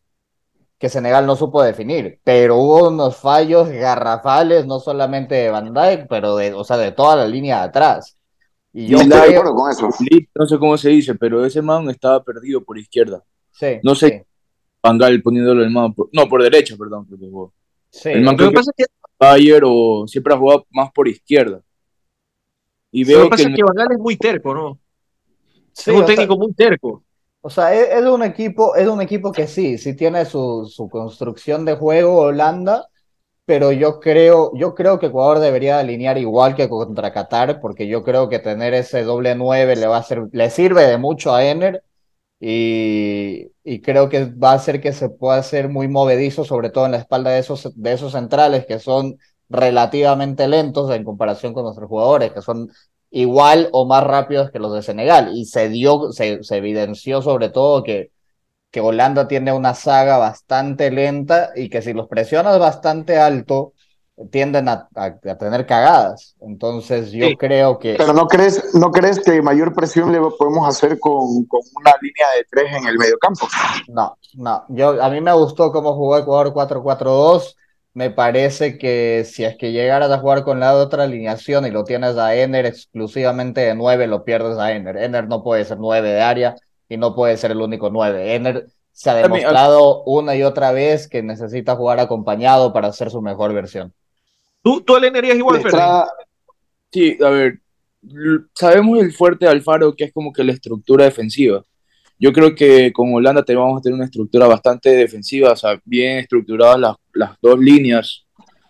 que 0.79 0.89
Senegal 0.89 1.27
no 1.27 1.37
supo 1.37 1.63
definir, 1.63 2.21
pero 2.25 2.57
hubo 2.57 2.89
unos 2.89 3.17
fallos 3.17 3.69
garrafales, 3.69 4.65
no 4.65 4.81
solamente 4.81 5.35
de 5.35 5.51
Van 5.51 5.75
Dijk, 5.75 6.07
pero 6.09 6.37
de, 6.37 6.55
o 6.55 6.65
sea, 6.65 6.79
de 6.79 6.93
toda 6.93 7.17
la 7.17 7.27
línea 7.27 7.59
de 7.59 7.65
atrás. 7.65 8.17
Y 8.73 8.87
yo 8.87 8.99
creo, 8.99 9.23
acuerdo 9.25 9.55
con 9.55 9.71
eso. 9.71 9.91
No 10.35 10.47
sé 10.47 10.59
cómo 10.59 10.79
se 10.79 10.89
dice, 10.89 11.17
pero 11.17 11.45
ese 11.45 11.61
man 11.61 11.91
estaba 11.91 12.23
perdido 12.23 12.65
por 12.65 12.79
izquierda. 12.79 13.23
sí, 13.51 13.79
No 13.83 13.95
sé. 13.95 14.09
sí, 14.09 14.23
Pangal 14.81 15.21
poniéndolo 15.21 15.63
el 15.63 15.71
man 15.71 15.93
por, 15.93 16.09
no, 16.13 16.27
por 16.29 16.43
derecha, 16.43 16.77
perdón. 16.79 17.05
creo 17.05 17.19
que 17.19 17.27
jugó. 17.27 17.53
sí, 17.91 18.09
El 18.11 18.23
man 18.23 18.37
que 18.37 18.39
creo 18.39 18.51
que 18.51 18.55
pasa 18.57 18.71
es 18.75 18.87
que, 18.87 18.98
Bayer 19.19 19.63
o 19.67 20.07
siempre 20.07 20.35
ha 20.35 20.39
jugado 20.39 20.67
más 20.71 20.91
por 20.93 21.09
izquierda. 21.09 21.63
Y 22.93 23.05
lo 23.11 23.21
que, 23.23 23.27
veo 23.27 23.29
pasa 23.29 23.49
que 23.49 23.49
es 23.49 23.55
el- 23.55 23.55
que 23.55 23.63
Van 23.63 23.75
Gaal 23.75 23.93
es 23.93 23.99
muy 23.99 24.17
terco, 24.17 24.55
¿no? 24.55 24.81
sí, 25.73 25.91
es 25.91 25.97
un 25.97 26.05
sea, 26.05 26.05
técnico 26.05 26.37
muy 26.37 26.53
terco. 26.55 27.05
O 27.41 27.51
sea, 27.51 27.75
es, 27.75 27.89
es 27.91 28.05
un 28.07 28.23
equipo, 28.23 28.75
es 28.77 28.89
un 28.89 29.01
equipo 29.01 29.33
que 29.33 29.47
sí, 29.47 29.79
sí 29.79 29.95
tiene 29.97 30.25
su, 30.25 30.67
su 30.71 30.89
construcción 30.89 31.65
de 31.65 31.77
juego 31.77 32.17
Holanda, 32.23 32.89
pero 33.47 33.73
yo 33.73 34.01
creo, 34.01 34.53
yo 34.57 34.75
creo 34.75 34.99
que 35.01 35.07
Ecuador 35.07 35.41
debería 35.41 35.79
alinear 35.81 36.19
igual 36.19 36.57
que 36.57 36.69
contra 36.69 37.13
Qatar, 37.13 37.61
porque 37.61 37.89
yo 37.89 38.05
creo 38.05 38.29
que 38.31 38.41
tener 38.41 38.75
ese 38.75 39.05
doble 39.05 39.35
nueve 39.37 39.77
le 39.77 39.87
va 39.89 39.97
a 39.99 40.01
hacer, 40.01 40.25
le 40.33 40.51
sirve 40.51 40.85
de 40.87 40.99
mucho 40.99 41.35
a 41.35 41.45
Ener 41.45 41.85
y, 42.41 43.53
y 43.65 43.81
creo 43.81 44.09
que 44.09 44.27
va 44.27 44.53
a 44.53 44.55
hacer 44.55 44.81
que 44.81 44.93
se 44.93 45.09
pueda 45.09 45.39
hacer 45.39 45.69
muy 45.69 45.89
movedizo, 45.89 46.45
sobre 46.45 46.71
todo 46.71 46.87
en 46.87 46.93
la 46.93 46.99
espalda 46.99 47.31
de 47.33 47.41
esos, 47.41 47.71
de 47.75 47.93
esos 47.93 48.13
centrales 48.13 48.67
que 48.67 48.79
son 48.79 49.19
relativamente 49.49 50.47
lentos 50.49 50.91
en 50.91 51.05
comparación 51.05 51.53
con 51.55 51.65
nuestros 51.65 51.89
jugadores, 51.89 52.33
que 52.33 52.43
son 52.43 52.71
igual 53.11 53.69
o 53.73 53.87
más 53.87 54.05
rápidos 54.05 54.51
que 54.51 54.59
los 54.59 54.73
de 54.75 54.83
Senegal. 54.83 55.31
Y 55.35 55.47
se 55.47 55.69
dio, 55.69 56.13
se, 56.13 56.43
se 56.45 56.57
evidenció 56.57 57.23
sobre 57.23 57.49
todo 57.51 57.83
que, 57.83 58.11
que 58.71 58.81
Holanda 58.81 59.29
tiene 59.29 59.53
una 59.53 59.75
saga 59.75 60.19
bastante 60.19 60.91
lenta 60.91 61.51
y 61.57 61.69
que 61.71 61.83
si 61.83 61.93
los 61.95 62.09
presionas 62.09 62.59
bastante 62.59 63.19
alto, 63.19 63.73
tienden 64.31 64.69
a, 64.69 64.89
a- 64.95 65.05
a 65.31 65.39
tener 65.39 65.67
cagadas. 65.67 66.35
Entonces 66.41 67.11
yo 67.13 67.27
Sí. 67.29 67.37
creo 67.37 67.79
que 67.79 67.95
Pero 67.97 68.13
¿no 68.13 68.27
crees, 68.27 68.75
¿no 68.75 68.91
crees 68.91 69.21
que 69.21 69.41
mayor 69.43 69.73
presión 69.75 70.11
le 70.13 70.21
podemos 70.39 70.69
hacer 70.69 70.99
con, 70.99 71.45
con 71.45 71.61
una 71.81 71.93
línea 72.03 72.27
de 72.37 72.45
tres 72.51 72.73
en 72.77 72.87
el 72.89 72.99
mediocampo? 72.99 73.47
no, 73.89 74.17
no. 74.35 74.65
Yo, 74.69 75.03
a 75.03 75.09
mí 75.11 75.21
me 75.21 75.33
gustó 75.33 75.71
cómo 75.73 75.95
jugó 75.95 76.19
Ecuador 76.19 76.53
4-4-2. 76.53 77.57
Me 77.95 78.11
parece 78.11 78.79
que 78.79 79.25
si 79.25 79.45
es 79.45 79.57
que 79.57 79.73
llegaras 79.73 80.11
a 80.11 80.19
jugar 80.19 80.45
con 80.45 80.61
la 80.61 80.75
otra 80.75 81.05
alineación 81.05 81.67
y 81.67 81.71
lo 81.71 81.85
tienes 81.85 82.17
a 82.17 82.35
Ener 82.35 82.67
exclusivamente 82.67 83.61
de 83.63 83.75
9, 83.75 84.07
lo 84.07 84.25
pierdes 84.25 84.59
a 84.59 84.73
Ener. 84.73 84.97
Ener 84.99 85.27
no 85.29 85.43
puede 85.43 85.65
ser 85.65 85.79
9 85.79 86.09
de 86.11 86.21
área 86.21 86.55
y 86.89 86.97
no 86.97 87.15
puede 87.15 87.37
ser 87.37 87.51
el 87.53 87.61
único 87.61 87.91
9. 87.91 88.35
Ener 88.37 88.67
se 88.93 89.11
ha 89.11 89.15
demostrado 89.15 90.03
una 90.05 90.35
y 90.37 90.43
otra 90.43 90.71
vez 90.73 91.09
que 91.09 91.23
necesita 91.23 91.77
jugar 91.77 91.99
acompañado 92.01 92.73
para 92.73 92.93
ser 92.93 93.11
su 93.11 93.21
mejor 93.23 93.53
versión. 93.53 93.93
¿Tú, 94.63 94.81
tú 94.83 94.97
alinearías 94.97 95.37
igual, 95.37 95.63
Sí, 96.91 97.19
a 97.23 97.29
ver, 97.29 97.61
sabemos 98.55 99.01
el 99.01 99.13
fuerte 99.13 99.45
de 99.45 99.51
Alfaro 99.51 99.95
que 99.95 100.05
es 100.05 100.13
como 100.13 100.33
que 100.33 100.45
la 100.45 100.53
estructura 100.53 101.05
defensiva. 101.05 101.63
Yo 102.19 102.33
creo 102.33 102.55
que 102.55 102.93
con 102.93 103.15
Holanda 103.15 103.45
te 103.45 103.55
vamos 103.55 103.79
a 103.79 103.83
tener 103.83 103.95
una 103.95 104.07
estructura 104.07 104.47
bastante 104.47 104.91
defensiva, 104.91 105.53
o 105.53 105.57
sea, 105.57 105.81
bien 105.85 106.19
estructuradas 106.19 106.81
las, 106.81 106.97
las 107.13 107.31
dos 107.41 107.59
líneas, 107.61 108.27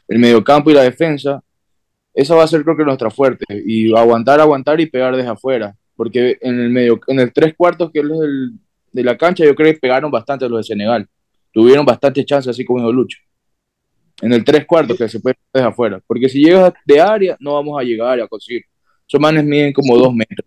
el 0.06 0.18
mediocampo 0.18 0.70
y 0.70 0.74
la 0.74 0.82
defensa. 0.82 1.42
Esa 2.12 2.34
va 2.34 2.44
a 2.44 2.48
ser 2.48 2.62
creo 2.62 2.76
que 2.76 2.84
nuestra 2.84 3.10
fuerte. 3.10 3.44
Y 3.64 3.96
aguantar, 3.96 4.40
aguantar 4.40 4.80
y 4.80 4.86
pegar 4.86 5.16
desde 5.16 5.30
afuera. 5.30 5.74
Porque 5.96 6.36
en 6.40 6.60
el 6.60 6.70
medio, 6.70 7.00
en 7.06 7.20
el 7.20 7.32
tres 7.32 7.54
cuartos 7.56 7.90
que 7.90 8.00
es 8.00 8.04
el 8.04 8.52
de 8.92 9.04
la 9.04 9.16
cancha, 9.16 9.44
yo 9.44 9.54
creo 9.54 9.72
que 9.72 9.78
pegaron 9.78 10.10
bastante 10.10 10.48
los 10.48 10.58
de 10.58 10.64
Senegal. 10.64 11.08
Tuvieron 11.52 11.86
bastante 11.86 12.24
chance, 12.24 12.50
así 12.50 12.64
como 12.64 12.80
dijo 12.80 12.92
Lucho. 12.92 13.18
En 14.20 14.32
el 14.32 14.44
tres 14.44 14.66
cuartos 14.66 14.96
que 14.98 15.08
se 15.08 15.20
puede 15.20 15.36
desde 15.52 15.66
afuera. 15.68 16.00
Porque 16.06 16.28
si 16.28 16.42
llegas 16.44 16.72
de 16.84 17.00
área, 17.00 17.36
no 17.40 17.54
vamos 17.54 17.80
a 17.80 17.84
llegar 17.84 18.20
a 18.20 18.26
conseguir. 18.28 18.62
Esos 19.06 19.20
manes 19.20 19.44
miden 19.44 19.72
como 19.72 19.96
dos 19.96 20.12
metros. 20.12 20.46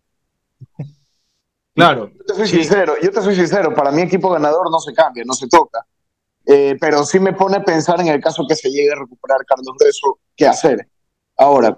Claro. 1.74 2.12
yo 2.18 2.26
te 2.26 2.34
soy 2.36 2.48
Sí. 2.48 2.56
sincero, 2.58 2.96
yo 3.02 3.12
te 3.12 3.22
soy 3.22 3.34
sincero, 3.36 3.74
para 3.74 3.92
mí 3.92 4.02
equipo 4.02 4.30
ganador 4.30 4.70
no 4.70 4.80
se 4.80 4.94
cambia, 4.94 5.24
no 5.26 5.34
se 5.34 5.48
toca. 5.48 5.86
Eh, 6.46 6.76
pero 6.80 7.04
sí 7.06 7.20
me 7.20 7.34
pone 7.34 7.58
a 7.58 7.64
pensar 7.64 8.00
en 8.02 8.08
el 8.08 8.20
caso 8.20 8.46
que 8.48 8.56
se 8.56 8.70
llegue 8.70 8.92
a 8.92 8.96
recuperar 8.96 9.46
Carlos 9.46 9.74
Grueso, 9.80 10.20
¿qué 10.36 10.48
hacer? 10.48 10.88
Ahora, 11.38 11.78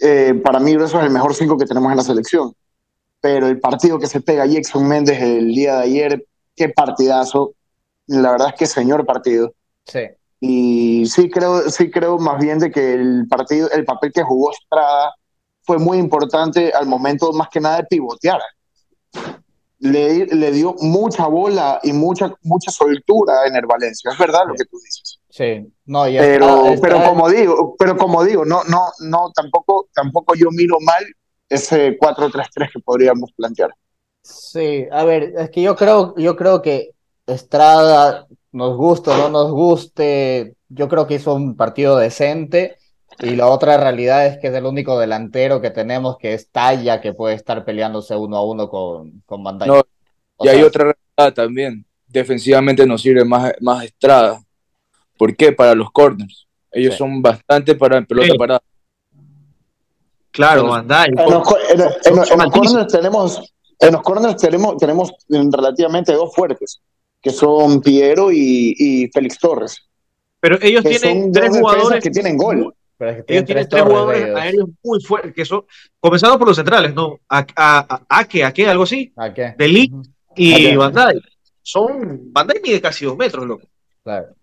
eh, 0.00 0.34
para 0.44 0.60
mí 0.60 0.72
Grueso 0.74 0.98
es 1.00 1.06
el 1.06 1.10
mejor 1.10 1.34
cinco 1.34 1.58
que 1.58 1.64
tenemos 1.66 1.90
en 1.90 1.96
la 1.96 2.04
selección. 2.04 2.54
Pero 3.20 3.48
el 3.48 3.58
partido 3.58 3.98
que 3.98 4.06
se 4.06 4.20
pega 4.20 4.46
Jackson 4.46 4.86
Méndez 4.86 5.20
el 5.20 5.48
día 5.48 5.76
de 5.76 5.82
ayer, 5.84 6.26
qué 6.54 6.68
partidazo. 6.68 7.54
La 8.06 8.32
verdad 8.32 8.48
es 8.48 8.54
que 8.54 8.66
señor 8.66 9.04
partido. 9.06 9.54
Sí. 9.86 10.00
Y 10.44 11.06
sí 11.06 11.30
creo, 11.30 11.70
sí 11.70 11.88
creo 11.88 12.18
más 12.18 12.40
bien 12.40 12.58
de 12.58 12.72
que 12.72 12.94
el 12.94 13.28
partido, 13.28 13.70
el 13.70 13.84
papel 13.84 14.12
que 14.12 14.24
jugó 14.24 14.50
Estrada 14.50 15.14
fue 15.62 15.78
muy 15.78 15.98
importante 15.98 16.72
al 16.72 16.86
momento 16.86 17.32
más 17.32 17.48
que 17.48 17.60
nada 17.60 17.76
de 17.76 17.84
pivotear. 17.84 18.40
Le, 19.78 20.26
le 20.26 20.50
dio 20.50 20.74
mucha 20.80 21.28
bola 21.28 21.78
y 21.84 21.92
mucha, 21.92 22.34
mucha 22.42 22.72
soltura 22.72 23.46
en 23.46 23.54
el 23.54 23.66
Valencia. 23.66 24.10
Es 24.10 24.18
verdad 24.18 24.40
lo 24.48 24.54
que 24.54 24.64
tú 24.64 24.78
dices. 24.84 25.20
Sí, 25.28 25.72
no, 25.86 26.08
y 26.08 26.16
Pero, 26.18 26.46
Estrada- 26.46 26.62
pero 26.62 26.74
Estrada- 26.96 27.08
como 27.08 27.28
digo, 27.30 27.76
pero 27.78 27.96
como 27.96 28.24
digo, 28.24 28.44
no, 28.44 28.64
no, 28.64 28.88
no, 29.00 29.30
tampoco, 29.32 29.88
tampoco 29.94 30.34
yo 30.34 30.48
miro 30.50 30.76
mal 30.80 31.04
ese 31.48 31.96
4-3-3 31.98 32.72
que 32.72 32.80
podríamos 32.80 33.30
plantear. 33.36 33.70
Sí, 34.22 34.86
a 34.90 35.04
ver, 35.04 35.34
es 35.36 35.50
que 35.50 35.62
yo 35.62 35.76
creo, 35.76 36.14
yo 36.16 36.34
creo 36.34 36.62
que 36.62 36.90
Estrada, 37.26 38.26
nos 38.52 38.76
guste 38.76 39.10
o 39.10 39.16
no 39.16 39.28
nos 39.30 39.50
guste, 39.50 40.56
yo 40.68 40.88
creo 40.88 41.06
que 41.06 41.14
hizo 41.14 41.34
un 41.34 41.56
partido 41.56 41.96
decente 41.96 42.76
y 43.20 43.36
la 43.36 43.46
otra 43.48 43.76
realidad 43.76 44.26
es 44.26 44.38
que 44.38 44.48
es 44.48 44.54
el 44.54 44.64
único 44.66 44.98
delantero 44.98 45.60
que 45.60 45.70
tenemos 45.70 46.16
que 46.18 46.34
es 46.34 46.50
talla, 46.50 47.00
que 47.00 47.12
puede 47.14 47.34
estar 47.34 47.64
peleándose 47.64 48.14
uno 48.16 48.36
a 48.36 48.44
uno 48.44 48.68
con, 48.68 49.22
con 49.26 49.42
Van 49.42 49.58
Dijk. 49.58 49.68
No, 49.68 49.82
y 50.40 50.48
hay 50.48 50.62
otra 50.62 50.84
realidad 50.84 51.34
también. 51.34 51.84
Defensivamente 52.06 52.86
nos 52.86 53.00
sirve 53.02 53.24
más, 53.24 53.52
más 53.60 53.84
Estrada. 53.84 54.42
¿Por 55.18 55.34
qué? 55.36 55.52
Para 55.52 55.74
los 55.74 55.90
corners. 55.90 56.46
Ellos 56.70 56.94
Sí. 56.94 56.98
son 56.98 57.20
bastante 57.22 57.74
para 57.74 58.02
pelota 58.02 58.28
Sí. 58.32 58.38
parada. 58.38 58.62
Claro, 60.30 60.66
Bueno, 60.66 60.86
Van 60.86 60.88
Dijk. 60.88 61.20
En 61.20 61.30
los, 61.30 61.48
en- 61.70 61.80
en- 61.80 61.86
en 61.86 62.02
Son 62.02 62.16
los 62.16 62.30
altísimos. 62.30 62.52
corners 62.72 62.92
tenemos, 62.92 63.52
en 63.78 63.92
los 63.92 64.02
corners 64.02 64.36
tenemos, 64.36 64.76
tenemos 64.78 65.12
relativamente 65.28 66.12
dos 66.14 66.34
fuertes, 66.34 66.80
que 67.22 67.30
son 67.30 67.80
Piero 67.80 68.32
y, 68.32 68.74
y 68.76 69.08
Félix 69.08 69.38
Torres, 69.38 69.76
Pero 70.40 70.58
ellos 70.60 70.82
que 70.82 70.98
tienen 70.98 71.22
son 71.24 71.32
tres 71.32 71.50
jugadores. 71.50 72.02
que 72.02 72.10
tienen 72.10 72.36
gol. 72.36 72.74
pero 72.98 73.10
es 73.12 73.24
que 73.24 73.32
Ellos 73.32 73.44
tienen 73.44 73.68
tres 73.68 73.82
jugadores 73.82 74.22
ellos. 74.24 74.40
aéreos 74.40 74.68
muy 74.82 75.00
fuertes, 75.02 75.32
que 75.34 75.44
son, 75.44 75.64
comenzando 76.00 76.38
por 76.38 76.48
los 76.48 76.56
centrales, 76.56 76.92
¿no? 76.94 77.20
A, 77.28 77.46
a, 77.56 78.04
a, 78.08 78.18
Ake, 78.20 78.44
Ake, 78.44 78.66
algo 78.68 78.82
así, 78.84 79.12
¿A 79.16 79.32
qué? 79.32 79.54
De 79.56 79.68
Ligt. 79.68 79.92
Ujú, 79.94 80.02
y 80.36 80.54
Ake. 80.54 80.76
Van 80.76 80.92
Dijk. 80.92 81.24
Son, 81.62 82.32
Van 82.32 82.46
Dijk 82.48 82.62
mide 82.62 82.80
casi 82.80 83.04
dos 83.04 83.16
metros, 83.16 83.46
loco. 83.46 83.66
Claro. 84.02 84.34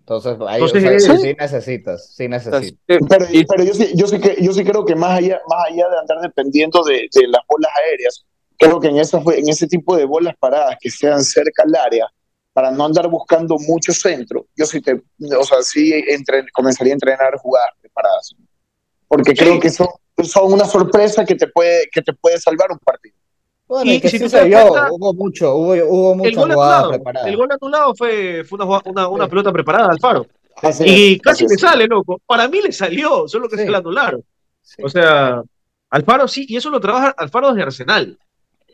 Entonces, 0.00 0.36
ahí, 0.48 0.60
Entonces, 0.62 0.84
o 0.84 0.98
sea, 0.98 1.14
eh, 1.14 1.18
sí 1.18 1.34
necesitas, 1.38 2.14
sí 2.14 2.28
necesitas. 2.28 2.66
sí, 2.66 2.78
Pero, 2.86 3.06
pero 3.08 3.64
yo, 3.64 3.72
sí, 3.74 3.90
yo, 3.94 4.06
sí 4.08 4.18
que, 4.20 4.36
yo 4.42 4.52
sí 4.52 4.64
creo 4.64 4.84
que 4.84 4.96
más 4.96 5.18
allá, 5.18 5.40
más 5.48 5.66
allá 5.70 5.88
de 5.90 5.98
andar 5.98 6.20
dependiendo 6.22 6.82
de, 6.82 7.08
de 7.14 7.28
las 7.28 7.40
bolas 7.48 7.70
aéreas, 7.86 8.24
creo 8.66 8.80
que 8.80 8.88
en, 8.88 8.98
esas, 8.98 9.22
en 9.26 9.48
ese 9.48 9.66
tipo 9.66 9.96
de 9.96 10.04
bolas 10.04 10.34
paradas 10.38 10.76
que 10.80 10.90
sean 10.90 11.22
cerca 11.22 11.62
al 11.64 11.74
área, 11.74 12.06
para 12.52 12.70
no 12.70 12.84
andar 12.84 13.08
buscando 13.08 13.56
mucho 13.58 13.92
centro, 13.92 14.46
yo 14.56 14.66
sí, 14.66 14.80
te, 14.80 14.92
o 14.94 15.44
sea, 15.44 15.62
sí 15.62 15.90
entren- 15.92 16.46
comenzaría 16.52 16.92
a 16.92 16.96
entrenar 16.96 17.36
jugadas 17.38 17.70
preparadas. 17.80 18.34
Porque 19.08 19.30
Sí. 19.30 19.36
creo 19.38 19.58
que 19.60 19.70
son, 19.70 19.88
son 20.22 20.52
una 20.52 20.64
sorpresa 20.66 21.24
que 21.24 21.34
te, 21.34 21.46
puede, 21.48 21.88
que 21.90 22.02
te 22.02 22.12
puede 22.12 22.38
salvar 22.38 22.70
un 22.70 22.78
partido. 22.78 23.14
Bueno, 23.66 23.90
Y 23.90 24.00
que 24.00 24.08
si 24.10 24.18
sí 24.18 24.28
se 24.28 24.36
das 24.36 24.46
vio, 24.46 24.68
cuenta, 24.68 24.88
hubo 24.92 25.14
mucho, 25.14 25.54
hubo, 25.54 25.72
hubo 25.72 26.12
El 26.12 26.18
muchas 26.18 26.34
gol 26.36 26.50
anulado, 26.50 26.92
el 27.24 27.36
gol 27.36 27.48
anulado 27.52 27.94
fue, 27.94 28.44
fue 28.44 28.56
una, 28.62 28.80
una, 28.84 29.08
una 29.08 29.24
Sí. 29.24 29.30
pelota 29.30 29.52
preparada 29.52 29.86
de 29.88 29.92
Alfaro. 29.94 30.26
Así 30.60 30.84
Y 30.86 31.12
es, 31.14 31.22
casi 31.22 31.44
es. 31.46 31.58
sale, 31.58 31.86
loco. 31.86 32.20
Para 32.26 32.48
mí 32.48 32.60
le 32.60 32.70
salió, 32.72 33.26
solo 33.26 33.48
que 33.48 33.56
Sí. 33.56 33.64
se 33.64 33.70
la 33.70 33.78
anularon. 33.78 34.22
Sí. 34.60 34.82
O 34.84 34.88
sea, 34.90 35.42
Alfaro 35.88 36.28
sí, 36.28 36.44
y 36.48 36.56
eso 36.56 36.68
lo 36.68 36.80
trabaja 36.80 37.14
Alfaro 37.16 37.48
desde 37.48 37.62
Arsenal. 37.62 38.18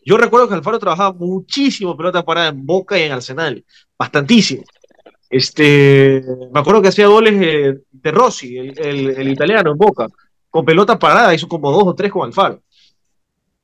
Yo 0.04 0.16
recuerdo 0.16 0.48
que 0.48 0.54
Alfaro 0.54 0.78
trabajaba 0.78 1.12
muchísimo 1.12 1.96
pelota 1.96 2.24
parada 2.24 2.48
en 2.48 2.64
Boca 2.64 2.98
y 2.98 3.02
en 3.02 3.12
Arsenal, 3.12 3.64
bastantísimo. 3.98 4.62
Este, 5.30 6.22
me 6.52 6.60
acuerdo 6.60 6.80
que 6.82 6.88
hacía 6.88 7.06
goles 7.06 7.34
eh, 7.40 7.78
de 7.90 8.10
Rossi, 8.10 8.56
el, 8.56 8.78
el- 8.78 9.08
el 9.10 9.28
italiano 9.28 9.72
en 9.72 9.76
Boca, 9.78 10.06
con 10.48 10.64
pelota 10.64 10.98
parada, 10.98 11.34
hizo 11.34 11.46
como 11.48 11.70
dos 11.70 11.82
o 11.86 11.94
tres 11.94 12.10
con 12.10 12.26
Alfaro. 12.26 12.60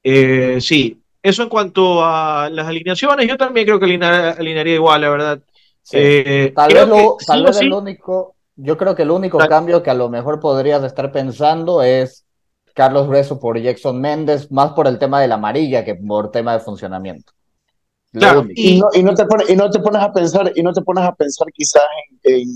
Eh, 0.02 0.58
sí, 0.60 1.00
eso 1.22 1.42
en 1.42 1.48
cuanto 1.48 2.04
a 2.04 2.50
las 2.50 2.66
alineaciones, 2.66 3.26
yo 3.26 3.36
también 3.38 3.66
creo 3.66 3.78
que 3.78 3.86
alinearía, 3.86 4.30
alinearía 4.32 4.74
igual, 4.74 5.00
la 5.00 5.08
verdad. 5.08 5.40
Sí. 5.82 5.96
Eh, 5.98 6.52
Tal 6.54 6.72
vez, 6.74 6.88
lo- 6.88 7.16
tal 7.26 7.38
sí 7.40 7.44
vez 7.46 7.56
sí- 7.58 7.64
el 7.64 7.72
único, 7.72 8.34
yo 8.56 8.76
creo 8.76 8.94
que 8.94 9.02
el 9.02 9.10
único 9.10 9.38
Tal- 9.38 9.48
cambio 9.48 9.82
que 9.82 9.90
a 9.90 9.94
lo 9.94 10.10
mejor 10.10 10.40
podrías 10.40 10.82
estar 10.84 11.10
pensando 11.12 11.82
es 11.82 12.23
Carlos 12.74 13.08
Breso 13.08 13.40
por 13.40 13.58
Jackson 13.58 14.00
Méndez, 14.00 14.50
más 14.50 14.72
por 14.72 14.86
el 14.86 14.98
tema 14.98 15.20
de 15.20 15.28
la 15.28 15.36
amarilla 15.36 15.84
que 15.84 15.94
por 15.94 16.30
tema 16.30 16.52
de 16.52 16.60
funcionamiento. 16.60 17.32
Claro. 18.12 18.46
Y 18.54 18.78
no, 18.78 18.88
y 18.92 19.02
no 19.02 19.14
te 19.14 19.24
pones, 19.24 19.48
y 19.48 19.56
no 19.56 19.70
te 19.70 19.80
pones 19.80 20.02
a 20.02 20.12
pensar, 20.12 20.52
y 20.54 20.62
no 20.62 20.72
te 20.72 20.82
pones 20.82 21.04
a 21.04 21.14
pensar 21.14 21.46
quizás 21.52 21.82
en, 22.22 22.34
en, 22.34 22.48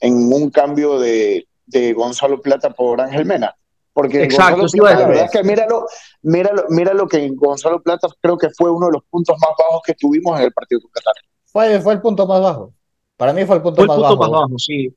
en 0.00 0.32
un 0.32 0.50
cambio 0.50 0.98
de, 0.98 1.46
de 1.66 1.92
Gonzalo 1.92 2.40
Plata 2.40 2.70
por 2.70 3.00
Ángel 3.00 3.24
Mena. 3.24 3.54
Porque 3.92 4.24
Exacto, 4.24 4.58
Gonzalo 4.60 4.82
Plata, 4.82 5.00
la 5.00 5.08
verdad 5.08 5.24
es 5.24 5.30
que 5.30 5.42
míralo, 5.42 5.86
míralo, 6.22 6.64
míralo 6.68 7.08
que 7.08 7.30
Gonzalo 7.34 7.82
Plata 7.82 8.08
creo 8.20 8.36
que 8.36 8.50
fue 8.50 8.70
uno 8.70 8.86
de 8.86 8.92
los 8.92 9.02
puntos 9.04 9.36
más 9.40 9.50
bajos 9.58 9.82
que 9.86 9.94
tuvimos 9.94 10.38
en 10.38 10.46
el 10.46 10.52
partido 10.52 10.80
con 10.82 10.90
Qatar. 10.90 11.14
Fue, 11.44 11.80
fue 11.80 11.94
el 11.94 12.00
punto 12.00 12.26
más 12.26 12.40
bajo. 12.40 12.72
Para 13.16 13.32
mí 13.32 13.44
fue 13.46 13.56
el 13.56 13.62
punto 13.62 13.76
fue 13.76 13.84
el 13.84 13.88
más 13.88 13.96
punto 13.96 14.16
bajo. 14.18 14.32
más 14.32 14.40
bajo, 14.42 14.58
sí. 14.58 14.94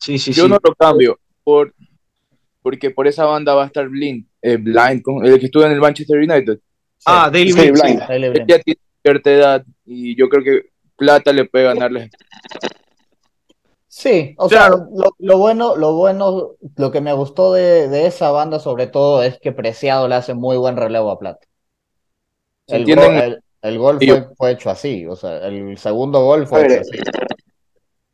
Sí, 0.00 0.18
sí, 0.18 0.32
Yo 0.32 0.44
sí. 0.44 0.48
no 0.48 0.58
lo 0.62 0.74
cambio 0.74 1.18
por, 1.44 1.72
porque 2.68 2.90
por 2.90 3.06
esa 3.06 3.24
banda 3.24 3.54
va 3.54 3.64
a 3.64 3.66
estar 3.66 3.88
Blind, 3.88 4.26
eh, 4.42 4.56
Blind 4.58 5.02
el 5.24 5.38
que 5.40 5.46
estuvo 5.46 5.64
en 5.64 5.72
el 5.72 5.80
Manchester 5.80 6.18
United. 6.18 6.58
Ah, 7.06 7.30
Daily 7.30 7.52
Sí, 7.52 7.60
Blind, 7.70 7.74
sí. 7.74 7.96
Blind. 8.08 8.46
Ya 8.46 8.58
tiene 8.60 8.80
cierta 9.02 9.30
edad 9.32 9.64
y 9.86 10.14
yo 10.16 10.28
creo 10.28 10.44
que 10.44 10.70
Plata 10.96 11.32
le 11.32 11.46
puede 11.46 11.64
ganarle. 11.64 12.10
Sí, 13.88 14.34
o 14.38 14.48
Claro. 14.48 14.76
sea, 14.76 14.86
lo, 14.94 15.10
lo 15.18 15.38
bueno, 15.38 15.76
lo 15.76 15.94
bueno, 15.94 16.52
lo 16.76 16.90
que 16.92 17.00
me 17.00 17.12
gustó 17.14 17.52
de, 17.54 17.88
de 17.88 18.06
esa 18.06 18.30
banda 18.30 18.58
sobre 18.60 18.86
todo 18.86 19.22
es 19.22 19.38
que 19.40 19.52
Preciado 19.52 20.08
le 20.08 20.14
hace 20.16 20.34
muy 20.34 20.56
buen 20.58 20.76
relevo 20.76 21.10
a 21.10 21.18
Plata. 21.18 21.46
¿Se 22.66 22.76
El 22.76 22.84
gol, 22.94 22.98
el, 23.16 23.40
el 23.62 23.78
gol 23.78 23.98
Y 24.00 24.08
fue, 24.08 24.28
fue 24.36 24.52
hecho 24.52 24.70
así, 24.70 25.06
o 25.06 25.16
sea, 25.16 25.38
el 25.46 25.76
segundo 25.78 26.22
gol 26.22 26.42
A 26.42 26.46
fue 26.46 26.62
ver, 26.62 26.72
hecho 26.72 26.80
así. 26.82 26.98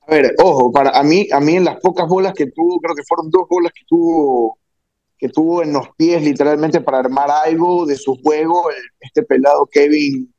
A 0.07 0.11
ver, 0.11 0.35
ojo, 0.43 0.71
para 0.71 0.91
a 0.91 1.03
mí, 1.03 1.27
a 1.33 1.41
mí 1.41 1.57
en 1.57 1.65
las 1.65 1.81
pocas 1.81 2.07
bolas 2.09 2.35
que 2.35 2.47
tuvo, 2.47 2.79
creo 2.81 2.95
que 2.95 3.03
fueron 3.05 3.31
dos 3.31 3.47
bolas 3.49 3.73
que 3.73 3.85
tuvo, 3.89 4.59
que 5.17 5.29
tuvo 5.29 5.63
en 5.63 5.73
los 5.73 5.89
pies 5.97 6.23
literalmente 6.23 6.81
para 6.81 6.99
armar 6.99 7.31
algo 7.31 7.87
de 7.87 7.97
su 7.97 8.17
juego, 8.23 8.71
el- 8.71 8.77
este 9.01 9.23
pelado 9.23 9.67
Kevin, 9.67 10.33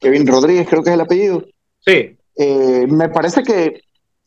Kevin 0.00 0.26
Rodríguez, 0.26 0.68
creo 0.68 0.82
que 0.82 0.90
es 0.90 0.94
el 0.94 1.00
apellido. 1.00 1.44
Sí, 1.80 2.16
Eh, 2.36 2.88
me 2.88 3.08
parece 3.10 3.44
que 3.44 3.80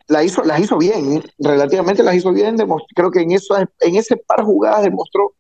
la 0.08 0.24
hizo, 0.24 0.42
las 0.46 0.62
hizo 0.62 0.78
bien, 0.78 1.18
¿eh? 1.18 1.24
relativamente 1.40 2.04
las 2.04 2.16
hizo 2.16 2.32
bien, 2.32 2.56
creo 2.96 3.12
que 3.12 3.20
en, 3.20 3.32
eso, 3.32 3.58
en 3.58 3.96
ese 3.98 4.16
par 4.16 4.46
jugadas 4.46 4.84
demostró 4.84 5.34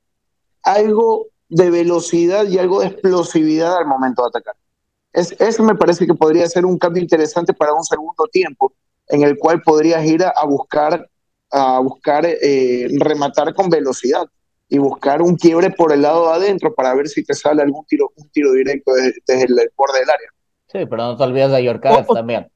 algo 0.63 1.27
de 1.47 1.69
velocidad 1.69 2.45
y 2.45 2.57
algo 2.57 2.81
de 2.81 2.87
explosividad 2.87 3.77
al 3.77 3.85
momento 3.85 4.21
de 4.23 4.27
atacar. 4.27 4.55
Es, 5.13 5.33
eso 5.39 5.63
me 5.63 5.75
parece 5.75 6.05
que 6.05 6.13
podría 6.13 6.45
ser 6.49 6.65
un 6.65 6.77
cambio 6.77 7.01
interesante 7.01 7.53
para 7.53 7.73
un 7.73 7.85
segundo 7.85 8.25
tiempo, 8.29 8.73
en 9.09 9.23
el 9.23 9.37
cual 9.37 9.61
podrías 9.61 10.03
ir 10.05 10.23
a, 10.23 10.29
a 10.29 10.45
buscar, 10.45 11.09
a 11.51 11.79
buscar 11.79 12.25
eh, 12.25 12.87
rematar 12.99 13.53
con 13.53 13.69
velocidad 13.69 14.25
y 14.69 14.77
buscar 14.79 15.21
un 15.21 15.35
quiebre 15.35 15.69
por 15.71 15.93
el 15.93 16.01
lado 16.01 16.27
de 16.27 16.33
adentro 16.35 16.73
para 16.75 16.93
ver 16.93 17.07
si 17.07 17.23
te 17.23 17.33
sale 17.33 17.61
algún 17.61 17.85
tiro, 17.85 18.09
un 18.15 18.29
tiro 18.29 18.51
directo 18.51 18.91
desde, 18.93 19.13
desde 19.25 19.43
el 19.45 19.69
borde 19.75 19.99
del 19.99 20.09
área. 20.09 20.29
Sí, 20.67 20.79
pero 20.89 20.97
no 20.97 21.15
te 21.17 21.23
olvides 21.23 21.51
de 21.51 21.63
Yorkaev 21.63 22.05
O- 22.07 22.11
o- 22.11 22.13
también. 22.15 22.47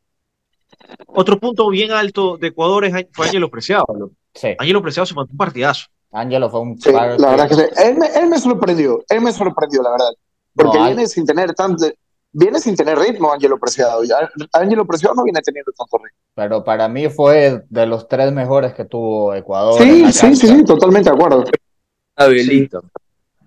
otro 1.08 1.40
punto 1.40 1.70
bien 1.70 1.92
alto 1.92 2.38
de 2.38 2.48
Ecuador 2.48 2.86
es, 2.86 2.94
fue 3.14 3.28
Ángelo 3.28 3.50
Preciado. 3.50 3.86
Sí, 4.34 4.50
Ángelo 4.58 4.82
Preciado 4.82 5.06
se 5.06 5.14
mandó 5.14 5.32
un 5.32 5.38
partidazo. 5.38 5.86
Ángelo 6.12 6.50
fue 6.50 6.60
un 6.60 6.78
Sí, 6.82 6.92
par 6.92 7.18
la 7.20 7.30
verdad 7.32 7.48
que- 7.50 7.56
que 7.56 7.62
sí. 7.64 7.70
Él 7.86 7.98
me, 7.98 8.08
él 8.08 8.28
me 8.28 8.40
sorprendió, 8.40 9.02
él 9.08 9.22
me 9.22 9.32
sorprendió, 9.32 9.82
la 9.82 9.92
verdad. 9.92 10.10
Porque 10.54 10.78
No, 10.78 10.86
viene 10.86 11.08
sin 11.08 11.26
tener 11.26 11.54
tanto, 11.54 11.86
viene 12.32 12.60
sin 12.60 12.76
tener 12.76 12.98
ritmo 12.98 13.32
Ángelo 13.32 13.60
Preciado. 13.60 14.02
Ángelo 14.54 14.86
Preciado 14.86 15.16
no 15.16 15.24
viene 15.24 15.42
teniendo 15.42 15.72
tanto 15.72 15.98
ritmo. 15.98 16.20
pero 16.34 16.64
para 16.64 16.88
mí 16.88 17.10
fue 17.10 17.64
de 17.70 17.86
los 17.86 18.08
tres 18.08 18.32
mejores 18.32 18.74
que 18.74 18.86
tuvo 18.86 19.34
Ecuador 19.34 19.82
Sí, 19.82 20.12
sí, 20.12 20.36
sí, 20.36 20.48
sí, 20.48 20.64
totalmente 20.64 21.10
de 21.10 21.16
acuerdo. 21.16 21.44
Abelito. 22.16 22.84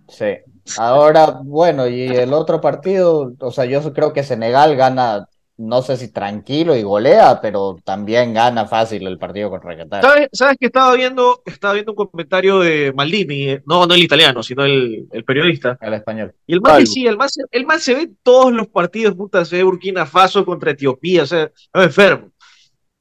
Sí. 0.08 0.36
Ahora, 0.78 1.40
bueno, 1.42 1.86
y 1.86 2.06
el 2.06 2.32
otro 2.32 2.60
partido, 2.60 3.34
o 3.38 3.50
sea, 3.50 3.64
yo 3.66 3.92
creo 3.92 4.12
que 4.12 4.22
Senegal 4.22 4.76
gana, 4.76 5.28
no 5.56 5.82
sé 5.82 5.96
si 5.96 6.12
tranquilo 6.12 6.74
y 6.76 6.82
golea, 6.82 7.40
pero 7.40 7.76
también 7.84 8.34
gana 8.34 8.66
fácil 8.66 9.06
el 9.06 9.18
partido 9.18 9.50
contra 9.50 9.76
Qatar. 9.76 10.02
¿Sabes, 10.02 10.28
¿Sabes 10.32 10.56
que 10.58 10.66
estaba 10.66 10.94
viendo, 10.94 11.42
estaba 11.46 11.74
viendo 11.74 11.92
un 11.92 12.08
comentario 12.08 12.58
de 12.60 12.92
Maldini? 12.92 13.48
eh, 13.50 13.62
No, 13.66 13.86
no 13.86 13.94
el 13.94 14.02
italiano, 14.02 14.42
sino 14.42 14.64
el, 14.64 15.06
el 15.12 15.24
periodista. 15.24 15.78
El 15.80 15.94
español. 15.94 16.34
Y 16.46 16.54
el 16.54 16.60
Algo. 16.64 16.78
decía, 16.78 17.10
el 17.10 17.18
se, 17.28 17.42
el 17.52 17.66
man 17.66 17.80
se 17.80 17.94
ve 17.94 18.10
todos 18.22 18.52
los 18.52 18.66
partidos, 18.66 19.14
puta, 19.14 19.44
se 19.44 19.56
ve 19.56 19.62
Burkina 19.62 20.06
Faso 20.06 20.44
contra 20.44 20.72
Etiopía, 20.72 21.22
o 21.22 21.26
sea, 21.26 21.44
estaba 21.54 21.84
enfermo. 21.84 22.30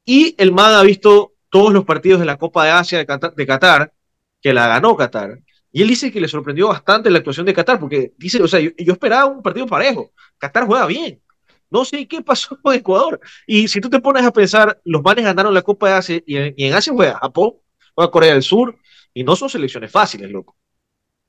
Y 0.06 0.36
el 0.38 0.52
man 0.52 0.74
ha 0.74 0.84
visto 0.84 1.34
todos 1.50 1.74
los 1.74 1.86
partidos 1.86 2.20
de 2.20 2.26
la 2.26 2.38
Copa 2.38 2.66
de 2.66 2.72
Asia 2.72 2.98
de 3.00 3.06
Qatar, 3.06 3.34
de 3.34 3.48
Qatar, 3.48 3.94
que 4.42 4.54
la 4.54 4.68
ganó 4.68 4.96
Qatar. 4.96 5.40
Y 5.72 5.82
él 5.82 5.88
dice 5.88 6.12
que 6.12 6.22
le 6.22 6.28
sorprendió 6.28 6.68
bastante 6.68 7.10
la 7.10 7.18
actuación 7.18 7.46
de 7.48 7.54
Qatar, 7.54 7.80
porque 7.80 8.14
dice, 8.18 8.44
o 8.44 8.48
sea, 8.48 8.60
yo, 8.60 8.70
yo 8.78 8.94
esperaba 8.94 9.26
un 9.26 9.42
partido 9.42 9.66
parejo. 9.66 10.12
Qatar 10.38 10.68
juega 10.68 10.86
bien. 10.86 11.20
No 11.74 11.84
sé 11.84 12.08
qué 12.08 12.22
pasó 12.22 12.56
con 12.62 12.76
Ecuador. 12.76 13.20
Y 13.48 13.68
si 13.68 13.82
tú 13.82 13.90
te 13.90 14.00
pones 14.00 14.24
a 14.24 14.32
pensar, 14.32 14.80
los 14.86 15.02
manes 15.02 15.26
ganaron 15.26 15.54
la 15.54 15.64
Copa 15.64 15.90
de 15.90 15.94
Asia 15.96 16.22
y 16.26 16.38
en, 16.38 16.54
y 16.56 16.66
en 16.66 16.74
Asia 16.74 16.94
juega 16.94 17.18
Japón, 17.18 17.54
juega 17.96 18.12
Corea 18.12 18.34
del 18.34 18.44
Sur, 18.44 18.76
y 19.14 19.24
no 19.24 19.36
son 19.36 19.50
selecciones 19.50 19.92
fáciles, 19.92 20.32
loco. 20.32 20.56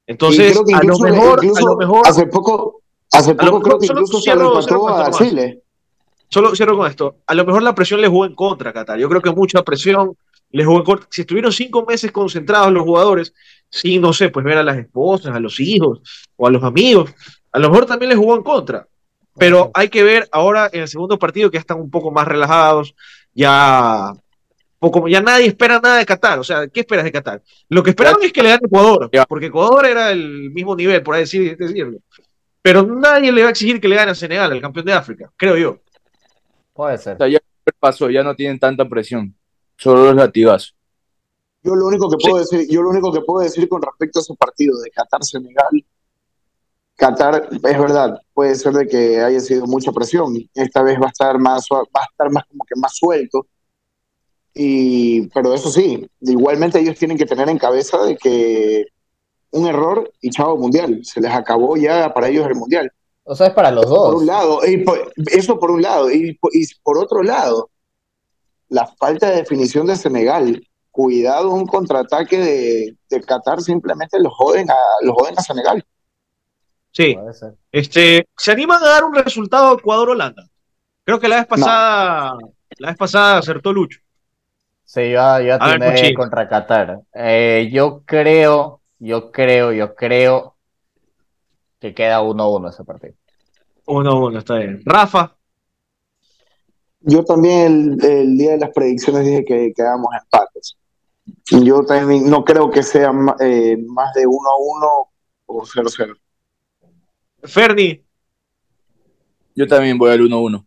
Entonces, 0.07 0.55
a 0.57 0.83
lo 0.85 0.99
mejor, 0.99 1.41
a 1.41 1.45
incluso 1.45 1.67
lo 1.67 1.77
mejor, 1.77 2.07
hace 2.07 2.27
poco, 2.27 2.83
hace 3.11 3.31
lo 3.31 3.37
poco 3.37 3.47
mejor 3.47 3.63
creo 3.63 3.79
que 3.79 3.87
incluso 3.87 4.21
se 4.21 4.35
lo 4.35 4.61
cierro 4.61 4.61
empató 4.61 4.89
a. 4.89 5.11
Chile. 5.13 5.63
solo 6.29 6.55
cierro 6.55 6.77
con 6.77 6.91
esto. 6.91 7.17
A 7.27 7.35
lo 7.35 7.47
mejor 7.47 7.63
la 7.63 7.75
presión 7.75 8.03
le 8.03 8.09
jugó 8.09 8.27
en 8.27 8.35
contra 8.35 8.73
Qatar. 8.73 8.99
Yo 8.99 9.09
creo 9.09 9.23
que 9.23 9.31
mucha 9.31 9.63
presión 9.63 10.15
le 10.51 10.65
jugó 10.65 10.79
en 10.79 10.85
contra. 10.85 11.09
Si 11.11 11.23
estuvieron 11.23 11.53
cinco 11.53 11.87
meses 11.87 12.13
concentrados 12.13 12.71
los 12.71 12.83
jugadores, 12.83 13.33
sin, 13.71 14.03
no 14.03 14.13
sé, 14.13 14.29
pues 14.29 14.45
ver 14.45 14.59
a 14.59 14.63
las 14.63 14.77
esposas, 14.77 15.35
a 15.35 15.41
los 15.41 15.59
hijos 15.59 16.01
o 16.37 16.47
a 16.47 16.51
los 16.51 16.63
amigos, 16.63 17.11
a 17.51 17.59
lo 17.59 17.71
mejor 17.71 17.87
también 17.87 18.11
les 18.11 18.19
jugó 18.19 18.37
en 18.37 18.43
contra. 18.43 18.87
Pero 19.37 19.71
hay 19.75 19.89
que 19.89 20.03
ver 20.05 20.29
ahora 20.33 20.71
en 20.73 20.83
el 20.83 20.89
segundo 20.89 21.19
partido 21.19 21.51
que 21.51 21.57
ya 21.57 21.61
están 21.61 21.81
un 21.81 21.91
poco 21.91 22.11
más 22.11 22.27
relajados, 22.27 22.95
ya 23.35 24.13
poco, 24.79 25.09
ya 25.09 25.21
nadie 25.21 25.47
espera 25.47 25.81
nada 25.81 25.97
de 25.99 26.07
Qatar. 26.07 26.39
O 26.39 26.45
sea, 26.45 26.69
¿qué 26.69 26.81
esperas 26.81 27.05
de 27.05 27.13
Qatar? 27.13 27.43
Lo 27.69 27.83
que 27.83 27.91
esperaban 27.91 28.23
es 28.23 28.33
que 28.33 28.43
le 28.43 28.51
gane 28.51 28.61
Ecuador, 28.65 29.11
Ya. 29.13 29.25
porque 29.25 29.47
Ecuador 29.47 29.87
era 29.87 30.11
el 30.13 30.51
mismo 30.51 30.77
nivel, 30.77 31.03
por 31.03 31.15
ahí 31.15 31.23
decir- 31.23 31.57
decirlo. 31.57 31.99
Pero 32.63 32.83
nadie 32.83 33.33
le 33.33 33.43
va 33.43 33.49
a 33.49 33.51
exigir 33.51 33.81
que 33.81 33.89
le 33.89 33.97
gane 33.97 34.13
a 34.13 34.15
Senegal, 34.15 34.53
el 34.53 34.61
campeón 34.61 34.87
de 34.87 34.93
África, 34.93 35.31
creo 35.37 35.57
yo. 35.57 35.79
Puede 36.73 36.97
ser. 36.99 37.15
O 37.15 37.19
sea, 37.19 37.29
ya 37.29 37.39
pasó, 37.81 38.09
ya 38.11 38.23
no 38.23 38.35
tienen 38.37 38.59
tanta 38.59 38.89
presión. 38.89 39.35
Solo 39.77 40.05
los 40.05 40.15
latigazos. 40.15 40.75
Yo 41.63 41.75
lo 41.75 41.87
único 41.87 42.09
que 42.11 42.17
puedo 42.23 42.39
decir, 42.39 42.67
yo 42.71 42.83
lo 42.83 42.91
único 42.91 43.11
que 43.13 43.21
puedo 43.23 43.43
decir 43.43 43.69
con 43.69 43.81
respecto 43.83 44.19
a 44.19 44.23
ese 44.23 44.35
partido 44.35 44.79
de 44.81 44.91
Qatar-Senegal, 44.91 45.85
Qatar, 46.97 47.49
es 47.53 47.61
verdad, 47.79 48.19
puede 48.33 48.55
ser 48.55 48.73
de 48.75 48.87
que 48.87 49.21
haya 49.21 49.41
sido 49.41 49.67
mucha 49.67 49.91
presión. 49.93 50.35
Esta 50.55 50.83
vez 50.83 50.99
va 51.01 51.07
a 51.07 51.11
estar 51.11 51.39
más, 51.39 51.67
va 51.71 52.01
a 52.03 52.05
estar 52.11 52.31
más 52.31 52.45
como 52.47 52.65
que 52.65 52.79
más 52.79 52.95
suelto. 52.97 53.47
Y, 54.55 55.27
pero 55.29 55.53
eso 55.53 55.71
sí, 55.71 56.09
igualmente 56.21 56.79
ellos 56.79 56.97
tienen 56.97 57.19
que 57.19 57.27
tener 57.27 57.49
en 57.49 57.59
cabeza 57.59 57.99
de 58.05 58.17
que 58.17 58.85
un 59.51 59.67
error 59.67 60.11
y 60.21 60.31
chavo 60.31 60.57
mundial, 60.57 61.01
se 61.05 61.21
les 61.21 61.33
acabó 61.33 61.77
ya 61.77 62.13
para 62.15 62.29
ellos 62.29 62.47
el 62.47 62.55
mundial. 62.55 62.91
O 63.25 63.35
sea, 63.35 63.49
es 63.49 63.53
para 63.55 63.71
los 63.71 63.85
Por 63.87 63.95
dos. 63.95 64.15
un 64.21 64.27
lado, 64.27 64.61
y 64.67 64.85
por- 64.85 65.13
eso 65.33 65.59
por 65.59 65.71
un 65.73 65.83
lado, 65.83 66.11
y, 66.11 66.35
por- 66.35 66.55
y 66.55 66.65
por 66.83 66.99
otro 66.99 67.23
lado, 67.23 67.71
la 68.69 68.87
falta 68.87 69.31
de 69.31 69.37
definición 69.37 69.87
de 69.87 69.97
Senegal. 69.97 70.63
Cuidado, 70.91 71.51
un 71.51 71.67
contraataque 71.67 72.39
de, 72.39 72.97
de 73.11 73.21
Qatar 73.23 73.61
simplemente 73.61 74.21
lo 74.21 74.31
joden 74.31 74.71
a, 74.71 74.77
lo 75.03 75.13
joden 75.15 75.35
a 75.37 75.43
Senegal. 75.43 75.85
Sí. 76.95 77.15
Puede 77.15 77.35
ser. 77.35 77.55
Este, 77.73 78.29
¿se 78.37 78.53
animan 78.53 78.83
a 78.83 78.89
dar 78.89 79.05
un 79.05 79.15
resultado 79.15 79.77
Ecuador-Holanda? 79.77 80.49
Creo 81.03 81.19
que 81.19 81.29
la 81.29 81.37
vez 81.37 81.47
pasada, 81.47 82.39
la 82.79 82.89
vez 82.89 82.97
pasada 82.97 83.39
acertó 83.39 83.73
Lucho. 83.73 84.01
Sí, 84.85 85.11
yo, 85.11 85.41
yo 85.41 85.57
A 85.61 85.67
ver, 85.67 85.83
atiné 85.83 86.15
contra 86.15 86.49
Qatar. 86.49 87.01
Eh, 87.13 87.69
yo 87.73 88.03
creo, 88.07 88.81
yo 88.99 89.33
creo, 89.33 89.73
yo 89.73 89.95
creo 89.95 90.57
que 91.81 91.93
queda 91.93 92.23
1-1 92.23 92.71
ese 92.71 92.85
partido. 92.85 93.15
Uno, 93.87 94.27
uno, 94.27 94.39
está 94.39 94.55
bien. 94.55 94.81
Rafa, 94.85 95.37
Yo 97.01 97.25
también 97.25 97.99
el, 98.01 98.05
el 98.05 98.39
día 98.39 98.53
de 98.53 98.59
las 98.59 98.71
predicciones 98.71 99.25
dije 99.25 99.45
que 99.45 99.73
quedamos 99.75 100.09
empates. 100.23 100.77
Yo 101.51 101.85
también 101.85 102.31
no 102.31 102.45
creo 102.45 102.71
que 102.71 102.83
sea 102.83 103.13
eh, 103.41 103.77
más 103.89 104.15
de 104.15 104.27
1 104.27 104.39
a 104.49 104.57
1 104.57 105.09
o 105.47 105.63
0-0. 105.63 106.17
Ferni, 107.45 108.03
Yo 109.55 109.67
también 109.67 109.99
voy 109.99 110.11
al 110.11 110.21
1-1. 110.21 110.65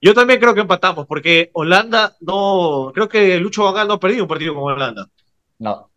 yo 0.00 0.14
también 0.14 0.38
creo 0.40 0.54
que 0.54 0.60
empatamos, 0.60 1.06
porque 1.06 1.50
Holanda 1.54 2.16
no, 2.20 2.90
creo 2.94 3.08
que 3.08 3.38
Lucho 3.38 3.64
Van 3.64 3.74
Gaal 3.74 3.88
no 3.88 3.94
ha 3.94 4.00
perdido 4.00 4.22
un 4.24 4.28
partido 4.28 4.54
con 4.54 4.64
Holanda. 4.72 5.06
No, 5.58 5.90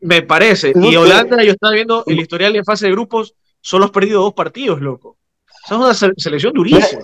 Me 0.00 0.22
parece. 0.22 0.72
No 0.74 0.86
y 0.86 0.92
sé. 0.92 0.98
Holanda, 0.98 1.42
yo 1.42 1.52
estaba 1.52 1.72
viendo 1.72 2.04
el 2.06 2.20
historial 2.20 2.54
en 2.56 2.64
fase 2.64 2.86
de 2.86 2.92
grupos, 2.92 3.34
solo 3.60 3.86
has 3.86 3.90
perdido 3.90 4.20
dos 4.22 4.34
partidos, 4.34 4.80
loco. 4.80 5.16
Esa 5.64 5.74
es 5.76 6.02
una 6.02 6.12
selección 6.16 6.52
durísima. 6.52 7.02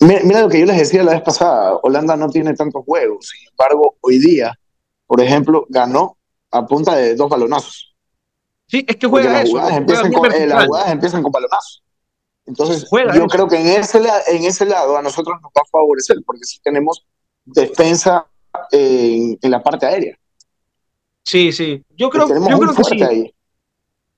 Mira, 0.00 0.42
lo 0.42 0.48
que 0.48 0.58
yo 0.60 0.66
les 0.66 0.78
decía 0.78 1.04
la 1.04 1.12
vez 1.12 1.22
pasada, 1.22 1.76
Holanda 1.82 2.16
no 2.16 2.28
tiene 2.28 2.54
tantos 2.54 2.84
juegos, 2.84 3.28
sin 3.28 3.48
embargo, 3.48 3.96
hoy 4.00 4.18
día, 4.18 4.52
por 5.06 5.20
ejemplo, 5.20 5.64
ganó 5.68 6.18
a 6.50 6.66
punta 6.66 6.96
de 6.96 7.14
dos 7.14 7.30
balonazos. 7.30 7.91
Sí, 8.72 8.86
es 8.88 8.96
que 8.96 9.06
juega 9.06 9.30
las 9.30 9.42
eso. 9.42 9.52
Jugadas 9.52 9.76
empiezan 9.76 10.12
con, 10.14 10.32
eh, 10.32 10.46
las 10.46 10.64
jugadas 10.64 10.92
empiezan 10.92 11.22
con. 11.22 11.32
Entonces, 12.46 12.88
yo 13.14 13.26
creo 13.26 13.46
que 13.46 13.60
en 13.60 13.66
ese, 13.66 13.98
en 14.28 14.44
ese 14.44 14.64
lado 14.64 14.96
a 14.96 15.02
nosotros 15.02 15.36
nos 15.42 15.50
va 15.50 15.60
a 15.60 15.70
favorecer, 15.70 16.16
porque 16.24 16.44
sí 16.44 16.58
tenemos 16.64 17.04
defensa 17.44 18.26
en, 18.70 19.38
en 19.42 19.50
la 19.50 19.62
parte 19.62 19.84
aérea. 19.84 20.16
Sí, 21.22 21.52
sí. 21.52 21.84
Yo 21.90 22.08
creo, 22.08 22.26
yo 22.26 22.58
creo 22.58 22.74
que 22.74 22.84
sí. 22.84 23.34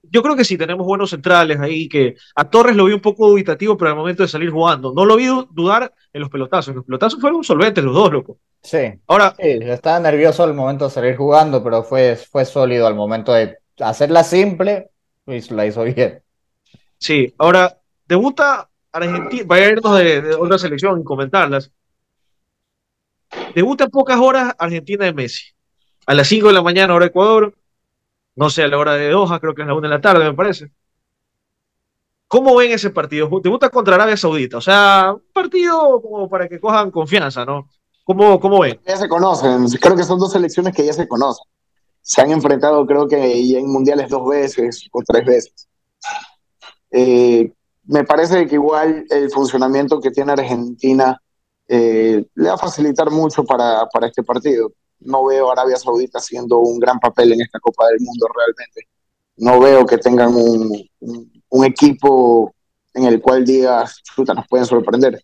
Yo 0.05 0.23
creo 0.23 0.37
que 0.37 0.45
sí, 0.45 0.57
tenemos 0.57 0.87
buenos 0.87 1.11
centrales 1.11 1.59
ahí, 1.59 1.89
que 1.89 2.15
a 2.37 2.49
Torres 2.49 2.77
lo 2.77 2.85
vi 2.85 2.93
un 2.93 3.01
poco 3.01 3.29
dubitativo, 3.29 3.77
pero 3.77 3.91
al 3.91 3.97
momento 3.97 4.23
de 4.23 4.29
salir 4.29 4.53
jugando. 4.53 4.93
No 4.95 5.05
lo 5.05 5.17
vi 5.17 5.27
dudar 5.51 5.93
en 6.13 6.21
los 6.21 6.31
pelotazos. 6.31 6.77
Los 6.77 6.85
pelotazos 6.85 7.21
fueron 7.21 7.43
solventes 7.43 7.83
los 7.83 7.93
dos, 7.95 8.13
loco. 8.13 8.39
Sí. 8.63 8.79
Ahora. 9.09 9.35
estaba 9.37 9.99
nervioso 9.99 10.45
al 10.45 10.55
momento 10.55 10.85
de 10.85 10.93
salir 10.93 11.17
jugando, 11.17 11.61
pero 11.65 11.83
fue, 11.83 12.15
fue 12.15 12.45
sólido 12.45 12.87
al 12.87 12.95
momento 12.95 13.33
de 13.33 13.64
hacerla 13.79 14.25
simple, 14.25 14.91
pues 15.25 15.51
la 15.51 15.67
hizo 15.67 15.85
bien. 15.85 16.23
Sí, 16.99 17.35
ahora, 17.39 17.81
debuta 18.07 18.71
Argentina, 18.93 19.45
vaya 19.47 19.67
a 19.67 19.71
irnos 19.71 19.99
de, 19.99 20.23
de 20.23 20.35
otra 20.35 20.59
selección 20.59 21.01
y 21.01 21.05
comentarlas. 21.05 21.71
Debuta 23.55 23.85
en 23.85 23.91
pocas 23.91 24.19
horas 24.19 24.55
Argentina 24.59 25.05
de 25.05 25.13
Messi 25.13 25.55
a 26.07 26.15
las 26.15 26.29
5 26.29 26.49
de 26.49 26.53
la 26.53 26.63
mañana, 26.63 26.95
hora 26.95 27.07
Ecuador, 27.07 27.55
no 28.37 28.51
sé, 28.51 28.63
a 28.63 28.69
la 28.69 28.79
hora 28.79 28.95
de 28.95 29.11
Doha, 29.11 29.41
creo 29.41 29.55
que 29.55 29.63
es 29.63 29.69
la 29.69 29.75
1 29.75 29.83
de 29.83 29.89
la 29.89 30.01
tarde, 30.01 30.25
me 30.25 30.35
parece. 30.35 30.71
¿Cómo 32.27 32.57
ven 32.57 32.73
ese 32.73 32.91
partido? 32.91 33.29
Debuta 33.43 33.71
contra 33.71 33.95
Arabia 33.95 34.17
Saudita, 34.17 34.59
o 34.59 34.61
sea, 34.61 35.13
un 35.15 35.23
partido 35.33 36.01
como 36.03 36.29
para 36.29 36.49
que 36.49 36.59
cojan 36.59 36.91
confianza, 36.91 37.45
¿no? 37.45 37.69
¿Cómo, 38.03 38.39
cómo 38.41 38.61
ven? 38.61 38.81
Ya 38.87 38.97
se 38.97 39.09
conocen, 39.09 39.67
creo 39.81 39.97
que 39.97 40.03
son 40.03 40.19
dos 40.19 40.33
selecciones 40.33 40.75
que 40.75 40.85
ya 40.85 40.93
se 40.93 41.09
conocen. 41.09 41.47
Se 42.05 42.21
han 42.21 42.31
enfrentado, 42.31 42.87
creo 42.87 43.09
que 43.09 43.57
en 43.57 43.67
mundiales 43.67 44.09
dos 44.09 44.29
veces 44.29 44.87
o 44.93 45.03
tres 45.03 45.25
veces. 45.25 45.69
Eh, 46.91 47.53
me 47.85 48.05
parece 48.05 48.47
que 48.47 48.55
igual 48.55 49.05
el 49.11 49.31
funcionamiento 49.31 50.01
que 50.01 50.11
tiene 50.11 50.33
Argentina 50.33 51.21
eh, 51.67 52.25
le 52.35 52.49
va 52.49 52.55
a 52.55 52.59
facilitar 52.59 53.11
mucho 53.11 53.45
para, 53.45 53.87
para 53.87 54.07
este 54.07 54.23
partido 54.23 54.71
no 55.05 55.25
veo 55.27 55.49
a 55.49 55.53
Arabia 55.53 55.77
Saudita 55.77 56.19
haciendo 56.19 56.59
un 56.59 56.79
gran 56.79 56.99
papel 56.99 57.33
en 57.33 57.43
esta 57.43 57.61
Copa 57.61 57.87
del 57.89 58.01
Mundo 58.01 58.27
realmente. 58.35 58.89
No 59.37 59.61
veo 59.61 59.87
que 59.87 59.99
tengan 59.99 60.35
un, 60.35 60.89
un, 61.49 61.65
equipo 61.65 62.55
en 62.93 63.05
el 63.05 63.21
cual 63.21 63.45
digas, 63.45 64.01
fruta, 64.05 64.35
nos 64.35 64.47
pueden 64.49 64.67
sorprender. 64.67 65.23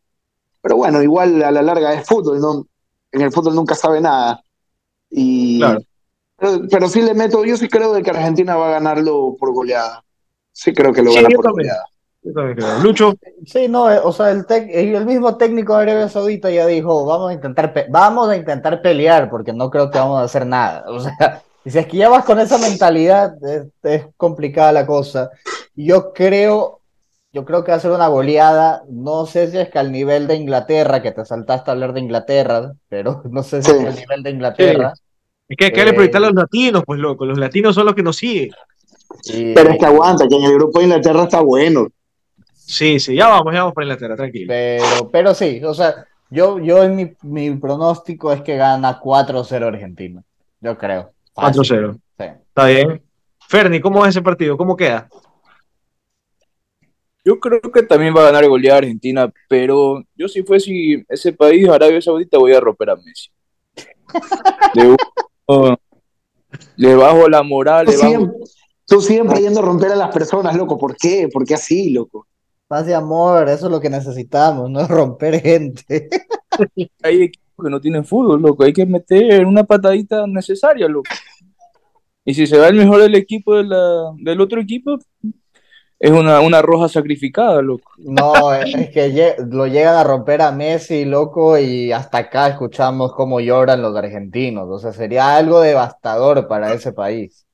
Pero 0.60 0.76
bueno, 0.76 1.02
igual 1.02 1.42
a 1.42 1.50
la 1.50 1.62
larga 1.62 1.94
es 1.94 2.06
fútbol, 2.06 2.40
¿no? 2.40 2.66
En 3.12 3.22
el 3.22 3.32
fútbol 3.32 3.54
nunca 3.54 3.74
sabe 3.74 4.00
nada. 4.00 4.42
Y, 5.08 5.60
pero, 6.70 6.88
sí 6.88 7.02
le 7.02 7.14
meto, 7.14 7.44
yo 7.44 7.56
sí 7.56 7.68
creo 7.68 7.92
de 7.92 8.02
que 8.02 8.10
Argentina 8.10 8.56
va 8.56 8.68
a 8.68 8.72
ganarlo 8.72 9.36
por 9.38 9.52
goleada. 9.52 10.02
Sí 10.52 10.72
creo 10.72 10.92
que 10.92 11.02
lo 11.02 11.12
gana 11.12 11.28
por 11.28 11.52
goleada. 11.52 11.84
Lucho. 12.82 13.14
Sí, 13.46 13.66
no, 13.68 13.90
eh, 13.90 13.98
o 14.02 14.12
sea, 14.12 14.30
el, 14.30 14.44
el 14.48 15.06
mismo 15.06 15.36
técnico 15.36 15.74
de 15.76 15.82
Arabia 15.82 16.08
Saudita 16.08 16.50
ya 16.50 16.66
dijo, 16.66 17.06
vamos 17.06 17.30
a 17.30 17.32
intentar 17.32 17.72
vamos 17.88 18.28
a 18.28 18.36
intentar 18.36 18.82
pelear 18.82 19.30
porque 19.30 19.54
no 19.54 19.70
creo 19.70 19.90
que 19.90 19.98
vamos 19.98 20.20
a 20.20 20.24
hacer 20.24 20.46
nada. 20.46 20.84
O 20.90 21.00
sea, 21.00 21.42
si 21.64 21.78
es 21.78 21.86
que 21.86 21.96
ya 21.96 22.08
vas 22.08 22.24
con 22.24 22.40
esa 22.40 22.58
mentalidad, 22.58 23.34
es, 23.82 24.06
complicada 24.16 24.72
la 24.72 24.86
cosa. 24.86 25.30
Yo 25.74 26.12
creo, 26.12 26.80
yo 27.32 27.44
creo 27.44 27.64
que 27.64 27.70
va 27.70 27.78
a 27.78 27.80
ser 27.80 27.90
una 27.90 28.08
goleada, 28.08 28.82
no 28.88 29.26
sé 29.26 29.50
si 29.50 29.58
es 29.58 29.68
que 29.70 29.78
al 29.78 29.92
nivel 29.92 30.26
de 30.26 30.36
Inglaterra, 30.36 31.02
que 31.02 31.12
te 31.12 31.24
saltaste 31.24 31.70
a 31.70 31.72
hablar 31.74 31.92
de 31.92 32.00
Inglaterra, 32.00 32.72
pero 32.88 33.22
no 33.30 33.42
sé 33.42 33.62
si 33.62 33.70
es 33.70 33.86
al 33.86 33.94
nivel 33.94 34.22
de 34.22 34.30
Inglaterra. 34.30 34.92
Es 35.50 35.56
que 35.56 35.64
hay 35.64 35.72
que 35.72 35.80
eh, 35.80 36.10
a 36.14 36.20
los 36.20 36.32
latinos, 36.32 36.84
pues 36.86 37.00
loco, 37.00 37.26
los 37.26 37.36
latinos 37.36 37.74
son 37.74 37.84
los 37.84 37.96
que 37.96 38.04
nos 38.04 38.16
siguen. 38.16 38.50
Pero 39.26 39.70
es 39.70 39.78
que 39.80 39.84
aguanta, 39.84 40.28
que 40.28 40.36
en 40.36 40.44
el 40.44 40.54
grupo 40.54 40.78
de 40.78 40.84
Inglaterra 40.84 41.24
está 41.24 41.40
bueno. 41.40 41.88
Sí, 42.54 43.00
sí, 43.00 43.16
ya 43.16 43.26
vamos, 43.26 43.52
ya 43.52 43.62
vamos 43.62 43.74
para 43.74 43.86
Inglaterra, 43.86 44.14
tranquilo. 44.14 44.46
Pero, 44.46 45.10
pero 45.10 45.34
sí, 45.34 45.60
o 45.64 45.74
sea, 45.74 46.06
yo, 46.30 46.60
yo 46.60 46.84
en 46.84 46.94
mi, 46.94 47.12
mi 47.22 47.50
pronóstico 47.56 48.32
es 48.32 48.42
que 48.42 48.56
gana 48.56 49.00
4-0 49.00 49.66
Argentina. 49.66 50.22
Yo 50.60 50.78
creo. 50.78 51.10
4-0. 51.34 51.94
Sí. 51.94 52.24
Está 52.24 52.66
bien. 52.66 53.02
Ferni, 53.48 53.80
¿cómo 53.80 54.04
es 54.04 54.10
ese 54.10 54.22
partido? 54.22 54.56
¿Cómo 54.56 54.76
queda? 54.76 55.08
Yo 57.24 57.40
creo 57.40 57.60
que 57.60 57.82
también 57.82 58.14
va 58.16 58.20
a 58.20 58.26
ganar 58.26 58.46
goleada 58.46 58.78
Argentina, 58.78 59.32
pero 59.48 60.04
yo 60.14 60.28
si 60.28 60.44
fuese 60.44 61.04
ese 61.08 61.32
país, 61.32 61.68
Arabia 61.68 62.00
Saudita, 62.00 62.38
voy 62.38 62.54
a 62.54 62.60
romper 62.60 62.90
a 62.90 62.96
Messi. 62.96 63.30
le, 66.76 66.94
bajo 66.94 67.28
la 67.28 67.42
moral. 67.42 67.86
Tú, 67.86 67.92
siempre, 67.92 68.36
tú 68.86 69.00
siempre 69.00 69.40
yendo 69.40 69.60
a 69.60 69.64
romper 69.64 69.92
a 69.92 69.96
las 69.96 70.12
personas, 70.12 70.56
loco. 70.56 70.78
¿Por 70.78 70.96
qué? 70.96 71.28
¿Por 71.32 71.44
qué 71.44 71.54
así, 71.54 71.90
loco? 71.90 72.26
Paz 72.66 72.88
y 72.88 72.92
amor, 72.92 73.48
eso 73.48 73.66
es 73.66 73.72
lo 73.72 73.80
que 73.80 73.90
necesitamos, 73.90 74.70
no 74.70 74.86
romper 74.88 75.40
gente. 75.40 76.08
Hay 77.02 77.22
equipos 77.22 77.64
que 77.64 77.70
no 77.70 77.80
tienen 77.80 78.04
fútbol, 78.04 78.40
loco. 78.40 78.64
Hay 78.64 78.72
que 78.72 78.86
meter 78.86 79.44
una 79.44 79.64
patadita 79.64 80.26
necesaria, 80.26 80.88
loco. 80.88 81.10
Y 82.24 82.34
si 82.34 82.46
se 82.46 82.58
va 82.58 82.68
el 82.68 82.76
mejor 82.76 83.00
del 83.00 83.14
equipo 83.14 83.54
del 83.54 84.40
otro 84.40 84.60
equipo, 84.60 84.98
es 86.00 86.10
una, 86.10 86.40
una 86.40 86.62
roja 86.62 86.88
sacrificada, 86.88 87.60
loco. 87.60 87.92
No, 87.98 88.54
es 88.54 88.88
que 88.88 89.36
lo 89.50 89.66
llegan 89.66 89.96
a 89.96 90.02
romper 90.02 90.40
a 90.40 90.50
Messi, 90.50 91.04
loco, 91.04 91.58
y 91.58 91.92
hasta 91.92 92.16
acá 92.16 92.48
escuchamos 92.48 93.12
cómo 93.12 93.38
lloran 93.38 93.82
los 93.82 93.94
argentinos. 93.94 94.66
O 94.70 94.78
sea, 94.78 94.94
sería 94.94 95.36
algo 95.36 95.60
devastador 95.60 96.48
para 96.48 96.72
ese 96.72 96.94
país. 96.94 97.46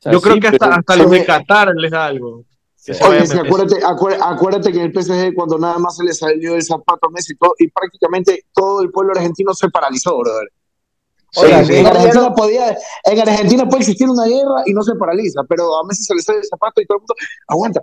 Yo 0.00 0.18
creo 0.22 0.40
que 0.40 0.48
hasta, 0.48 0.74
hasta 0.74 0.96
los 0.96 1.10
de 1.10 1.26
Qatar 1.26 1.74
les 1.76 1.90
da 1.90 2.06
algo. 2.06 2.46
Oye, 3.06 3.18
acuérdate, 3.38 3.84
acuérdate, 3.84 4.72
que 4.72 4.78
en 4.78 4.86
el 4.86 4.92
PSG 4.94 5.34
cuando 5.34 5.58
nada 5.58 5.78
más 5.78 5.98
se 5.98 6.04
le 6.04 6.14
salió 6.14 6.54
el 6.54 6.62
zapato 6.62 7.08
a 7.08 7.10
Messi 7.10 7.34
y 7.58 7.68
prácticamente 7.68 8.46
todo 8.54 8.80
el 8.80 8.90
pueblo 8.90 9.12
argentino 9.12 9.52
se 9.52 9.68
paralizó, 9.68 10.18
brother. 10.18 10.48
En, 11.36 11.86
Argentina 11.86 12.34
podía, 12.34 12.76
en 13.04 13.20
Argentina 13.20 13.68
puede 13.68 13.82
existir 13.82 14.08
una 14.08 14.26
guerra 14.26 14.62
y 14.66 14.72
no 14.72 14.82
se 14.82 14.94
paraliza, 14.94 15.42
pero 15.48 15.76
a 15.78 15.84
Messi 15.86 16.04
se 16.04 16.14
le 16.14 16.22
sale 16.22 16.38
el 16.38 16.44
zapato 16.44 16.80
y 16.80 16.86
todo 16.86 16.96
el 16.96 17.00
mundo 17.02 17.14
aguanta. 17.46 17.80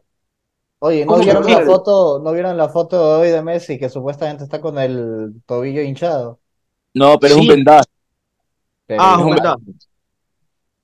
Oye, 0.79 1.05
¿no 1.05 1.17
vieron, 1.17 1.45
la 1.45 1.65
foto, 1.65 2.21
¿no 2.23 2.31
vieron 2.33 2.55
la 2.55 2.69
foto 2.69 2.97
de 2.97 3.21
hoy 3.21 3.29
de 3.31 3.41
Messi 3.41 3.79
que 3.79 3.89
supuestamente 3.89 4.43
está 4.43 4.61
con 4.61 4.77
el 4.77 5.41
tobillo 5.45 5.81
hinchado? 5.81 6.39
No, 6.93 7.19
pero 7.19 7.35
es 7.35 7.41
un 7.41 7.47
vendaje. 7.47 7.85
ah, 8.89 9.15
es 9.17 9.25
un 9.25 9.33
vendaje. 9.33 9.61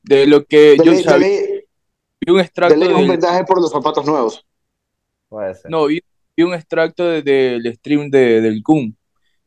De 0.02 0.28
lo 0.28 0.46
que 0.46 0.78
yo 0.84 0.96
sabía 0.96 1.42
vi 2.26 2.32
un 2.34 2.40
extracto. 2.40 2.80
De 2.80 2.94
un 2.94 3.08
vendaje 3.08 3.44
por 3.44 3.62
los 3.62 3.72
zapatos 3.72 4.06
nuevos. 4.06 4.46
Puede 5.30 5.54
ser. 5.56 5.70
No, 5.70 5.86
vi, 5.86 6.02
un 6.40 6.54
extracto 6.54 7.06
del 7.06 7.74
stream 7.76 8.10
de, 8.10 8.42
del 8.42 8.64
Kun, 8.64 8.98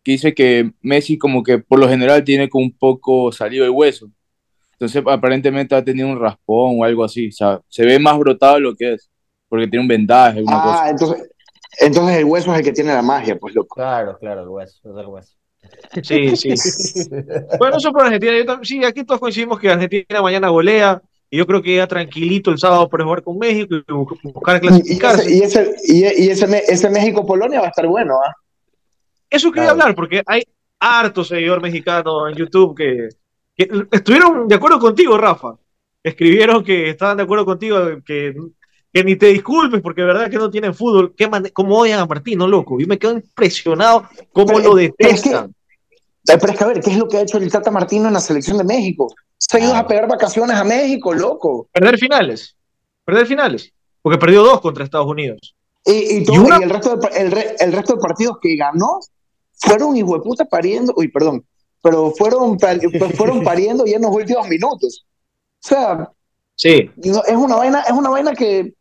que 0.07 0.12
dice 0.12 0.35
que 0.35 0.71
Messi, 0.83 1.19
como 1.19 1.42
que 1.42 1.59
por 1.59 1.81
lo 1.81 1.88
general, 1.88 2.23
tiene 2.23 2.49
como 2.49 2.64
un 2.64 2.71
poco 2.71 3.33
salido 3.33 3.64
el 3.64 3.73
hueso. 3.73 4.09
Entonces, 4.75 5.03
aparentemente 5.05 5.75
ha 5.75 5.83
tenido 5.83 6.07
un 6.07 6.21
raspón 6.21 6.77
o 6.79 6.85
algo 6.85 7.03
así. 7.03 7.27
O 7.27 7.33
sea, 7.33 7.61
se 7.66 7.85
ve 7.85 7.99
más 7.99 8.16
brotado 8.16 8.55
de 8.55 8.61
lo 8.61 8.77
que 8.77 8.92
es, 8.92 9.11
porque 9.49 9.66
tiene 9.66 9.83
un 9.83 9.88
vendaje. 9.88 10.42
Una 10.42 10.62
ah, 10.62 10.90
entonces, 10.90 11.29
entonces 11.81 12.19
el 12.19 12.25
hueso 12.25 12.53
es 12.53 12.59
el 12.61 12.64
que 12.64 12.73
tiene 12.73 12.95
la 12.95 13.03
magia, 13.03 13.37
pues 13.37 13.53
loco. 13.53 13.75
Claro, 13.75 14.16
claro, 14.21 14.42
el 14.42 14.49
hueso, 14.49 14.79
es 14.85 14.97
el 14.97 15.07
hueso. 15.07 15.33
Sí, 16.05 16.37
sí. 16.37 16.55
bueno, 17.59 17.79
eso 17.79 17.90
por 17.90 18.05
Argentina. 18.05 18.61
sí, 18.62 18.85
aquí 18.85 19.03
todos 19.03 19.19
coincidimos 19.19 19.59
que 19.59 19.71
Argentina 19.71 20.23
mañana 20.23 20.51
golea. 20.51 21.03
Y 21.29 21.38
yo 21.38 21.49
creo 21.49 21.61
que 21.61 21.75
ya 21.75 21.88
tranquilito 21.88 22.53
el 22.53 22.59
sábado 22.59 22.88
por 22.88 23.03
jugar 23.03 23.25
con 23.25 23.38
México 23.38 23.75
y 23.75 24.29
buscar 24.33 24.61
clasificarse. 24.61 25.35
Y 25.35 25.40
ese, 25.42 25.75
y 25.83 26.05
ese, 26.05 26.62
ese, 26.69 26.90
México-Polonia 26.90 27.59
va 27.59 27.66
a 27.66 27.71
estar 27.71 27.88
bueno, 27.88 28.14
¿ah? 28.25 28.33
Eso 29.29 29.53
quería 29.53 29.71
hablar, 29.71 29.95
porque 29.95 30.23
hay 30.27 30.43
harto 30.79 31.25
seguidor 31.25 31.61
mexicano 31.61 32.29
en 32.29 32.37
YouTube 32.37 32.77
que, 32.77 33.09
estuvieron 33.91 34.47
de 34.47 34.55
acuerdo 34.55 34.79
contigo, 34.79 35.17
Rafa. 35.17 35.55
Escribieron 36.03 36.62
que 36.62 36.91
estaban 36.91 37.17
de 37.17 37.25
acuerdo 37.25 37.45
contigo, 37.45 37.79
que, 38.05 38.35
que 38.93 39.05
ni 39.05 39.17
te 39.17 39.27
disculpes, 39.27 39.81
porque 39.81 40.03
de 40.03 40.07
verdad 40.07 40.31
que 40.31 40.37
no 40.37 40.51
tienen 40.51 40.75
fútbol. 40.75 41.15
¿Qué 41.17 41.29
¿Cómo 41.53 41.79
odian 41.79 42.01
a 42.01 42.07
Martín, 42.07 42.39
no 42.39 42.47
loco? 42.47 42.79
Yo 42.79 42.87
me 42.87 42.99
quedo 42.99 43.12
impresionado 43.12 44.09
cómo 44.33 44.59
lo 44.59 44.75
detestan. 44.75 45.55
Pero 46.25 46.53
es 46.53 46.59
que, 46.59 46.65
a 46.65 46.67
ver, 46.67 46.81
¿qué 46.81 46.91
es 46.91 46.99
lo 46.99 47.09
que 47.09 47.19
ha 47.19 47.21
hecho 47.23 47.39
el 47.39 47.51
Tata 47.51 47.71
Martino 47.71 48.09
en 48.09 48.15
la 48.15 48.21
selección 48.21 48.59
de 48.59 48.65
México? 48.65 49.12
Se 49.39 49.59
ha 49.59 49.61
ido 49.61 49.75
a 49.75 49.87
pegar 49.87 50.09
vacaciones 50.09 50.57
a 50.57 50.65
México, 50.65 51.15
loco. 51.15 51.69
Perder 51.73 51.99
finales. 51.99 52.57
Perder 53.05 53.27
finales. 53.27 53.73
Porque 54.03 54.19
perdió 54.19 54.43
dos 54.43 54.61
contra 54.61 54.85
Estados 54.85 55.07
Unidos. 55.07 55.55
Y, 55.85 56.25
el, 56.29 56.71
resto 56.71 56.97
de, 56.97 57.09
el, 57.61 57.73
resto 57.73 57.95
de 57.95 58.01
partidos 58.01 58.39
que 58.43 58.57
ganó 58.57 58.99
fueron 59.57 59.97
hijo 59.97 60.14
de 60.14 60.23
puta 60.23 60.45
pariendo. 60.45 60.95
Uy, 60.97 61.09
perdón. 61.09 61.45
Pero 61.83 62.12
fueron, 62.12 62.59
fueron 63.16 63.45
pariendo 63.45 63.85
ya 63.87 63.97
en 63.97 64.03
los 64.03 64.14
últimos 64.14 64.49
minutos. 64.49 65.07
O 65.64 65.69
sea, 65.69 66.11
sí. 66.55 66.90
es 67.03 67.37
una 67.37 67.57
vaina, 67.57 67.81
es 67.83 67.92
una 67.92 68.11
vaina 68.11 68.35
que 68.35 68.73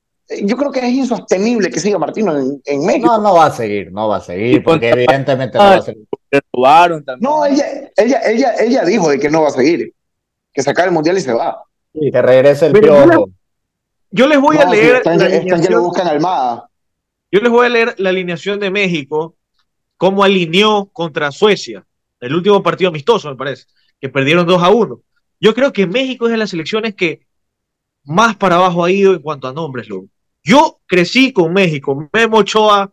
yo 0.44 0.58
creo 0.58 0.72
que 0.72 0.80
es 0.80 0.92
insostenible 0.92 1.70
que 1.70 1.80
siga 1.80 2.00
Martino 2.00 2.38
en, 2.38 2.62
en 2.66 2.86
México. 2.86 3.08
No, 3.08 3.22
no 3.22 3.36
va 3.36 3.46
a 3.48 3.52
seguir, 3.52 3.92
no 3.92 4.08
va 4.08 4.18
a 4.18 4.22
seguir, 4.22 4.64
porque 4.64 4.90
evidentemente 4.90 5.58
no 5.58 5.64
va 5.64 5.76
a 5.76 5.82
seguir. 5.82 6.06
También. 6.32 7.20
No, 7.20 7.46
ella, 7.46 7.66
ella, 7.96 8.22
ella, 8.26 8.56
ella 8.60 8.86
dijo 8.86 9.10
de 9.10 9.20
que 9.20 9.30
no 9.30 9.44
va 9.44 9.50
a 9.50 9.52
seguir, 9.52 9.94
que 10.52 10.64
se 10.64 10.70
acabe 10.70 10.90
el 10.90 10.94
mundial 10.94 11.18
y 11.18 11.22
se 11.22 11.34
va. 11.34 11.64
Que 11.94 12.22
regrese 12.22 12.68
el 12.68 12.74
piojo. 12.74 13.30
Yo 14.12 14.28
les 14.28 14.40
voy 14.40 14.58
a 14.58 14.66
No, 14.66 14.72
si 14.72 14.78
leer 14.78 14.96
están, 14.98 15.20
la 15.20 15.28
están 15.28 15.62
que 15.62 15.70
lo 15.70 15.82
buscan 15.82 16.08
Almada. 16.08 16.70
Yo 17.32 17.40
les 17.40 17.52
voy 17.52 17.66
a 17.66 17.70
leer 17.70 17.96
la 17.98 18.10
alineación 18.10 18.60
de 18.60 18.70
México, 18.70 19.36
cómo 19.98 20.24
alineó 20.24 20.86
contra 20.92 21.32
Suecia, 21.32 21.86
el 22.20 22.36
último 22.36 22.62
partido 22.64 22.90
amistoso, 22.90 23.30
me 23.30 23.36
parece, 23.36 23.66
que 24.00 24.10
perdieron 24.10 24.46
2 24.46 24.62
a 24.62 24.70
1. 24.70 25.00
Yo 25.40 25.54
creo 25.54 25.72
que 25.74 25.88
México 25.88 26.26
es 26.26 26.32
de 26.32 26.38
las 26.38 26.50
selecciones 26.50 26.96
que 26.96 27.26
más 28.04 28.36
para 28.36 28.56
abajo 28.56 28.84
ha 28.86 28.92
ido 28.92 29.14
en 29.14 29.22
cuanto 29.22 29.48
a 29.48 29.54
nombres. 29.54 29.88
Yo 30.44 30.80
crecí 30.86 31.34
con 31.34 31.54
México, 31.54 32.10
Memo 32.14 32.38
Ochoa, 32.38 32.92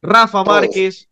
Rafa. 0.00 0.44
Márquez, 0.44 1.08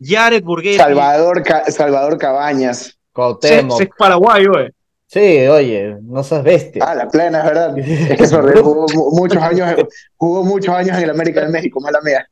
Jared 0.00 0.42
Borghetti, 0.42 0.76
Salvador, 0.76 1.42
Ca- 1.42 1.70
Salvador 1.70 2.18
Cabañas. 2.18 2.78
se, 2.86 2.94
Cuauhtémoc. 3.12 3.76
se 3.78 3.84
es 3.84 3.90
paraguayo, 3.98 4.58
eh. 4.60 4.72
Sí, 5.06 5.18
oye, 5.48 5.96
no 6.02 6.22
seas 6.22 6.44
bestia. 6.44 6.84
Ah, 6.86 6.94
la 6.94 7.08
plena, 7.08 7.40
es 7.40 7.44
verdad. 7.44 7.78
Es 7.78 8.16
que 8.16 8.26
sorry, 8.28 8.60
jugó 8.60 8.86
mu- 8.94 9.10
muchos 9.10 9.42
años, 9.42 9.74
jugó 10.16 10.44
muchos 10.44 10.72
años 10.72 10.96
en 10.96 11.04
el 11.04 11.10
América 11.10 11.40
de 11.44 11.48
México, 11.48 11.80
mala 11.80 12.00
mía. 12.02 12.24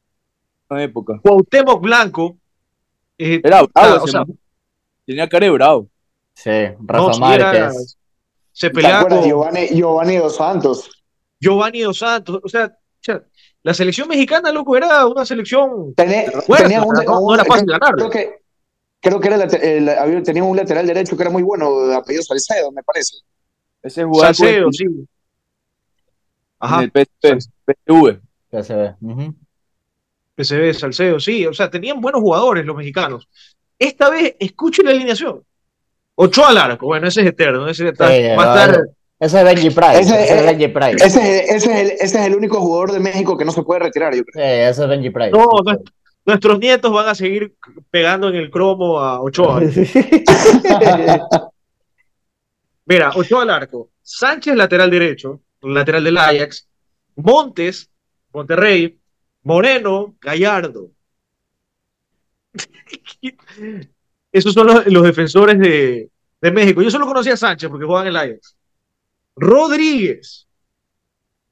Una 0.70 0.82
época. 0.84 1.18
Cuauhtémoc 1.22 1.82
Blanco, 1.82 2.36
eh, 3.18 3.40
Era 3.44 3.62
bravo. 3.62 3.68
ah, 3.74 4.00
o 4.02 4.06
sea. 4.06 4.24
Tenía 5.06 5.28
cara 5.28 5.46
de 5.46 5.50
bravo. 5.52 5.88
Sí, 6.34 6.50
no, 6.78 6.84
Rafa 6.86 7.12
si 7.14 7.22
era- 7.34 7.52
Márquez. 7.52 7.96
se 8.52 8.68
¿Te 8.68 8.74
peleaba 8.74 9.08
con 9.08 9.22
Giovanni, 9.24 9.68
Giovanni 9.68 10.16
Dos 10.16 10.36
Santos. 10.36 10.90
Giovanni 11.40 11.80
Dos 11.80 11.98
Santos, 11.98 12.40
o 12.44 12.48
sea, 12.48 12.72
la 13.62 13.74
selección 13.74 14.08
mexicana, 14.08 14.52
loco, 14.52 14.76
era 14.76 15.06
una 15.06 15.24
selección 15.24 15.94
Tenía, 15.94 16.30
Fuerte, 16.42 16.64
tenía 16.64 16.82
un, 16.82 16.94
no- 16.94 17.02
no 17.02 17.20
un- 17.20 17.34
era 17.34 17.44
fácil 17.44 17.66
creo, 17.66 17.80
creo 17.96 18.10
que 18.10 18.38
creo 19.00 19.20
que 19.20 19.28
era 19.28 19.44
el- 20.04 20.22
tenía 20.22 20.44
un 20.44 20.56
lateral 20.56 20.86
derecho 20.86 21.16
que 21.16 21.22
era 21.22 21.30
muy 21.30 21.42
bueno, 21.42 21.86
de 21.86 21.94
apellido 21.96 22.22
Salcedo, 22.22 22.70
me 22.72 22.82
parece. 22.82 23.16
Ese 23.82 24.04
jugador 24.04 24.34
Salcedo, 24.34 24.72
sí. 24.72 24.84
en 24.84 25.08
Ajá, 26.60 26.82
el 26.84 26.90
PSV. 26.90 27.38
PSV. 27.66 28.20
Ya 28.50 28.62
se 28.62 28.74
ve. 28.74 28.94
PSV, 30.42 30.72
Salcedo, 30.74 31.18
sí. 31.20 31.46
O 31.46 31.52
sea, 31.52 31.68
tenían 31.70 32.00
buenos 32.00 32.20
jugadores 32.20 32.64
los 32.64 32.76
mexicanos. 32.76 33.28
Esta 33.78 34.08
vez, 34.10 34.34
escuchen 34.38 34.84
la 34.86 34.92
alineación. 34.92 35.42
Ochoa 36.14 36.48
al 36.50 36.58
arco, 36.58 36.86
bueno, 36.86 37.06
ese 37.08 37.20
es 37.22 37.26
eterno. 37.28 37.68
Ese 37.68 37.88
está, 37.88 38.08
Sí, 38.08 38.22
va 38.36 38.42
a 38.42 38.66
no, 38.66 38.72
estar- 38.72 38.84
Ese 39.20 39.38
es 39.38 39.44
Benji 39.44 39.70
Price. 39.70 40.00
Ese- 40.00 40.22
Ese, 40.24 40.38
es 40.38 40.46
Benji 40.46 40.68
Price. 40.68 40.96
Ese, 41.06 41.38
es- 41.44 41.50
ese, 41.50 41.56
es 41.56 41.66
el, 41.66 41.90
ese 41.92 42.04
es 42.20 42.26
el 42.26 42.34
único 42.34 42.60
jugador 42.60 42.92
de 42.92 43.00
México 43.00 43.36
que 43.38 43.44
no 43.44 43.52
se 43.52 43.62
puede 43.62 43.80
retirar, 43.80 44.14
yo 44.14 44.24
creo. 44.24 44.44
Sí, 44.44 44.50
ese 44.70 44.82
es 44.82 44.88
Benji 44.88 45.10
Price. 45.10 45.30
No, 45.30 45.46
no. 45.64 45.78
nuestros 46.24 46.58
nietos 46.58 46.92
van 46.92 47.08
a 47.08 47.14
seguir 47.14 47.54
pegando 47.90 48.28
en 48.28 48.34
el 48.36 48.50
cromo 48.50 48.98
a 49.00 49.20
Ochoa. 49.20 49.60
Mira, 52.86 53.10
Ochoa 53.14 53.42
al 53.42 53.50
arco. 53.50 53.90
Sánchez, 54.02 54.54
lateral 54.56 54.90
derecho, 54.90 55.40
lateral 55.62 56.04
del 56.04 56.16
Ajax. 56.16 56.66
Montes, 57.16 57.90
Monterrey. 58.32 58.98
Moreno, 59.42 60.14
Gallardo. 60.20 60.90
Esos 64.32 64.52
son 64.52 64.66
los, 64.66 64.86
los 64.86 65.02
defensores 65.02 65.58
de, 65.58 66.10
de 66.40 66.50
México. 66.50 66.82
Yo 66.82 66.90
solo 66.90 67.06
conocía 67.06 67.34
a 67.34 67.36
Sánchez 67.38 67.68
porque 67.70 67.84
jugaba 67.86 68.02
en 68.02 68.08
el 68.08 68.16
Ajax. 68.16 68.56
Rodríguez. 69.36 70.46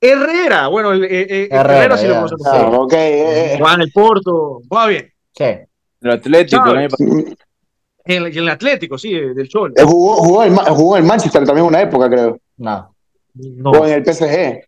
Herrera. 0.01 0.69
Bueno, 0.69 0.93
el, 0.93 1.05
el- 1.05 1.13
el- 1.31 1.49
Herrera, 1.53 1.77
Herrera 1.79 1.97
sí 1.99 2.07
lo 2.07 2.15
conocemos. 2.17 2.43
sí. 2.45 2.51
Ah, 2.53 2.67
ok, 2.71 2.93
eh, 2.93 3.53
eh. 3.55 3.57
Jugaba 3.59 3.75
en 3.77 3.81
el 3.83 3.93
Porto. 3.93 4.61
Jugaba 4.69 4.89
bien. 4.89 5.13
Sí. 5.33 5.45
El 6.03 6.11
Atlético. 6.11 6.71
el. 6.75 6.89
En 8.09 8.23
el, 8.23 8.27
en 8.33 8.39
el 8.39 8.49
Atlético, 8.51 8.97
sí, 8.99 9.13
del 9.13 9.49
Cholo. 9.49 9.75
Eh, 9.77 9.83
jugó, 9.83 10.17
jugó, 10.17 10.45
en, 10.45 10.55
Ma- 10.55 10.65
jugó 10.67 10.97
en 10.97 11.07
Manchester 11.07 11.45
también 11.45 11.67
una 11.67 11.81
época, 11.81 12.09
creo. 12.09 12.39
No, 12.59 12.95
No, 13.35 13.71
O 13.73 13.85
en 13.87 13.95
el 13.95 14.05
PSG. 14.05 14.61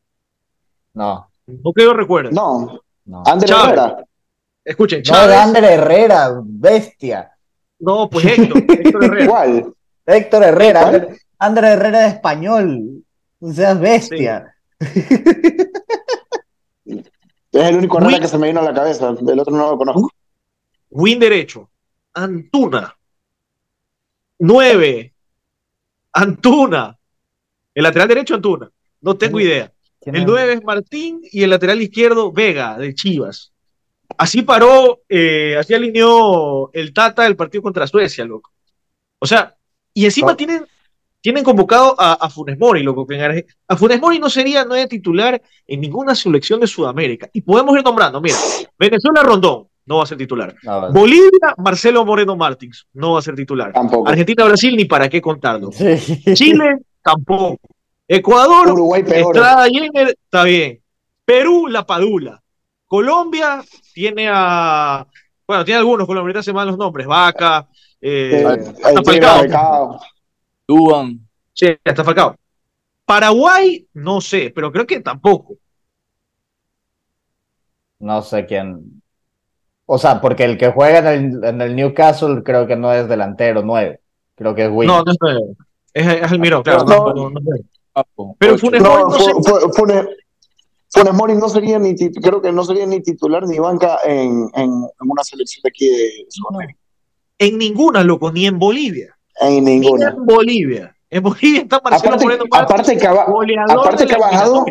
no, 0.95 1.31
no 1.47 1.73
que 1.73 1.85
yo 1.85 1.93
recuerde. 1.95 2.33
No, 2.33 2.81
no. 3.09 3.23
Andrés 3.27 3.51
Chávez. 3.51 3.67
Herrera. 3.79 4.05
Escuchen, 4.65 4.99
No, 4.99 5.03
Chávez. 5.03 5.29
de 5.29 5.37
Ander 5.37 5.65
Herrera, 5.65 6.31
bestia. 6.45 7.33
No, 7.81 8.09
pues 8.11 8.25
Héctor, 8.27 8.59
Héctor 8.69 9.05
Herrera. 9.05 9.27
¿Cuál? 9.29 9.75
Héctor 10.07 10.43
Herrera. 10.45 10.81
¿Cuál? 10.83 10.95
Ander, 10.95 11.19
Ander 11.39 11.65
Herrera 11.65 12.07
es 12.07 12.15
español. 12.15 13.05
O 13.41 13.53
sea, 13.53 13.75
bestia. 13.75 14.55
Es 16.85 17.05
el 17.53 17.77
único 17.77 17.99
Herrera 17.99 18.21
que 18.21 18.29
se 18.29 18.39
me 18.39 18.49
vino 18.49 18.61
a 18.61 18.65
la 18.65 18.75
cabeza. 18.75 19.15
El 19.27 19.41
otro 19.41 19.57
no 19.57 19.71
lo 19.71 19.79
conozco. 19.79 20.11
Win 20.91 21.19
derecho. 21.19 21.69
Antuna. 22.15 22.95
9. 24.39 25.15
Antuna. 26.13 26.99
El 27.75 27.83
lateral 27.83 28.09
derecho, 28.09 28.35
Antuna. 28.35 28.71
No 29.01 29.17
tengo 29.17 29.41
idea. 29.41 29.73
¿Quién 30.09 30.17
El 30.17 30.23
es? 30.23 30.29
9 30.29 30.53
es 30.55 30.65
Martín 30.65 31.21
y 31.31 31.43
el 31.43 31.51
lateral 31.51 31.83
izquierdo, 31.83 32.33
Vega, 32.33 32.79
de 32.79 32.95
Chivas. 32.95 33.53
Así 34.17 34.41
paró, 34.43 35.03
eh, 35.09 35.57
así 35.59 35.75
alineó 35.75 36.71
el 36.73 36.95
Tata 36.95 37.27
el 37.27 37.37
partido 37.37 37.63
contra 37.63 37.87
Suecia, 37.87 38.25
loco. 38.25 38.51
O 39.19 39.27
sea, 39.27 39.55
y 39.93 40.07
encima 40.07 40.35
tienen, 40.35 40.65
tienen 41.21 41.45
convocado 41.45 41.95
a, 41.99 42.15
a 42.15 42.31
Funes 42.31 42.59
Mori, 42.59 42.83
loco. 42.83 43.07
Que 43.07 43.23
en 43.23 43.45
a 43.69 43.77
Funes 43.77 44.01
Mori 44.01 44.19
no 44.19 44.31
sería, 44.31 44.65
no 44.65 44.75
es 44.75 44.89
titular 44.89 45.43
en 45.67 45.81
ninguna 45.81 46.15
selección 46.15 46.61
de 46.61 46.67
Sudamérica. 46.67 47.29
Y 47.33 47.43
podemos 47.43 47.77
ir 47.77 47.85
nombrando, 47.85 48.21
mira, 48.21 48.37
Venezuela 48.79 49.23
Rondón, 49.23 49.69
no 49.85 49.99
va 49.99 50.05
a 50.05 50.07
ser 50.07 50.17
titular. 50.17 50.55
No, 50.63 50.91
Bolivia, 50.93 51.55
Marcelo 51.59 52.05
Moreno 52.05 52.35
Martins, 52.35 52.87
no 52.95 53.13
va 53.13 53.19
a 53.19 53.23
ser 53.23 53.35
titular. 53.35 53.73
Tampoco. 53.73 54.09
Argentina, 54.09 54.45
Brasil, 54.45 54.75
ni 54.75 54.87
para 54.87 55.09
qué 55.09 55.21
contarlo. 55.21 55.71
sí. 55.71 56.35
Chile, 56.35 56.79
tampoco. 57.03 57.59
Ecuador, 58.09 58.73
Uruguay 58.73 59.03
peor. 59.03 59.37
Estrada 59.37 59.67
Jenner, 59.69 60.09
está 60.09 60.45
bien. 60.45 60.81
Perú, 61.25 61.69
La 61.69 61.87
Padula. 61.87 62.43
Colombia 62.87 63.63
tiene 63.93 64.29
a. 64.33 65.07
Bueno, 65.47 65.65
tiene 65.65 65.79
algunos, 65.79 66.07
Colombia 66.07 66.31
ahorita 66.31 66.43
se 66.43 66.53
me 66.55 66.65
los 66.65 66.79
nombres. 66.79 67.07
Vaca, 67.07 67.69
eh, 68.01 68.43
Eh, 68.43 68.47
hasta 68.47 68.91
el 68.91 69.03
Tigre 69.03 69.27
Falcao. 69.27 69.39
Falcao. 69.39 70.01
Duban. 70.67 71.21
Sí, 71.53 71.67
hasta 71.85 72.03
Falcao. 72.05 72.35
Paraguay, 73.05 73.87
no 73.95 74.21
sé, 74.21 74.53
pero 74.55 74.73
creo 74.73 74.87
que 74.87 75.01
tampoco. 75.01 75.57
No 77.99 78.23
sé 78.23 78.47
quién. 78.47 79.03
O 79.87 79.99
sea, 79.99 80.21
porque 80.21 80.45
el 80.45 80.57
que 80.59 80.71
juega 80.71 81.15
en 81.15 81.33
el, 81.33 81.45
en 81.45 81.61
el 81.61 81.75
Newcastle 81.75 82.43
creo 82.43 82.67
que 82.67 82.77
no 82.77 82.93
es 82.93 83.09
delantero, 83.09 83.63
nueve. 83.63 84.01
Creo 84.35 84.55
que 84.55 84.67
es 84.67 84.71
Wing. 84.71 84.87
No, 84.87 85.03
no 85.03 85.13
es, 85.13 85.19
es, 85.95 86.23
es 86.23 86.33
Almirón, 86.33 86.63
claro. 86.63 86.85
No, 86.85 87.15
no, 87.15 87.31
no, 87.31 87.41
Pero. 88.39 88.59
Funes 88.59 88.83
Mori 88.83 89.03
No, 89.03 89.11
Funes, 89.75 90.07
Funes 90.91 91.15
Mori 91.15 91.35
no 91.35 91.49
sería 91.49 91.79
ni 91.79 91.95
tit- 91.95 92.19
creo 92.23 92.41
que 92.41 92.51
no 92.53 92.65
sería 92.65 92.87
ni 92.87 93.01
titular 93.01 93.47
ni 93.47 93.59
banca 93.59 93.99
en, 94.05 94.49
en, 94.55 94.71
en 94.71 95.11
una 95.11 95.23
selección 95.25 95.63
de 95.63 95.69
aquí 95.69 95.89
de 95.89 96.27
Sudamérica. 96.29 96.79
En 97.39 97.59
ninguna, 97.59 98.03
loco, 98.03 98.33
ni 98.33 98.47
en 98.47 98.59
Bolivia. 98.59 99.15
En 99.41 99.65
Ni 99.65 99.79
ninguna. 99.79 100.09
en 100.11 100.25
Bolivia. 100.27 100.95
En 101.11 101.23
Bolivia 101.23 101.61
está 101.63 101.81
Marcelo 101.83 102.15
Aparte, 102.15 102.25
Moreno 102.25 102.45
aparte 102.51 102.97
que, 102.99 103.07
ha, 103.07 103.13
aparte 103.69 104.07
que 104.07 104.17
bajado, 104.17 104.65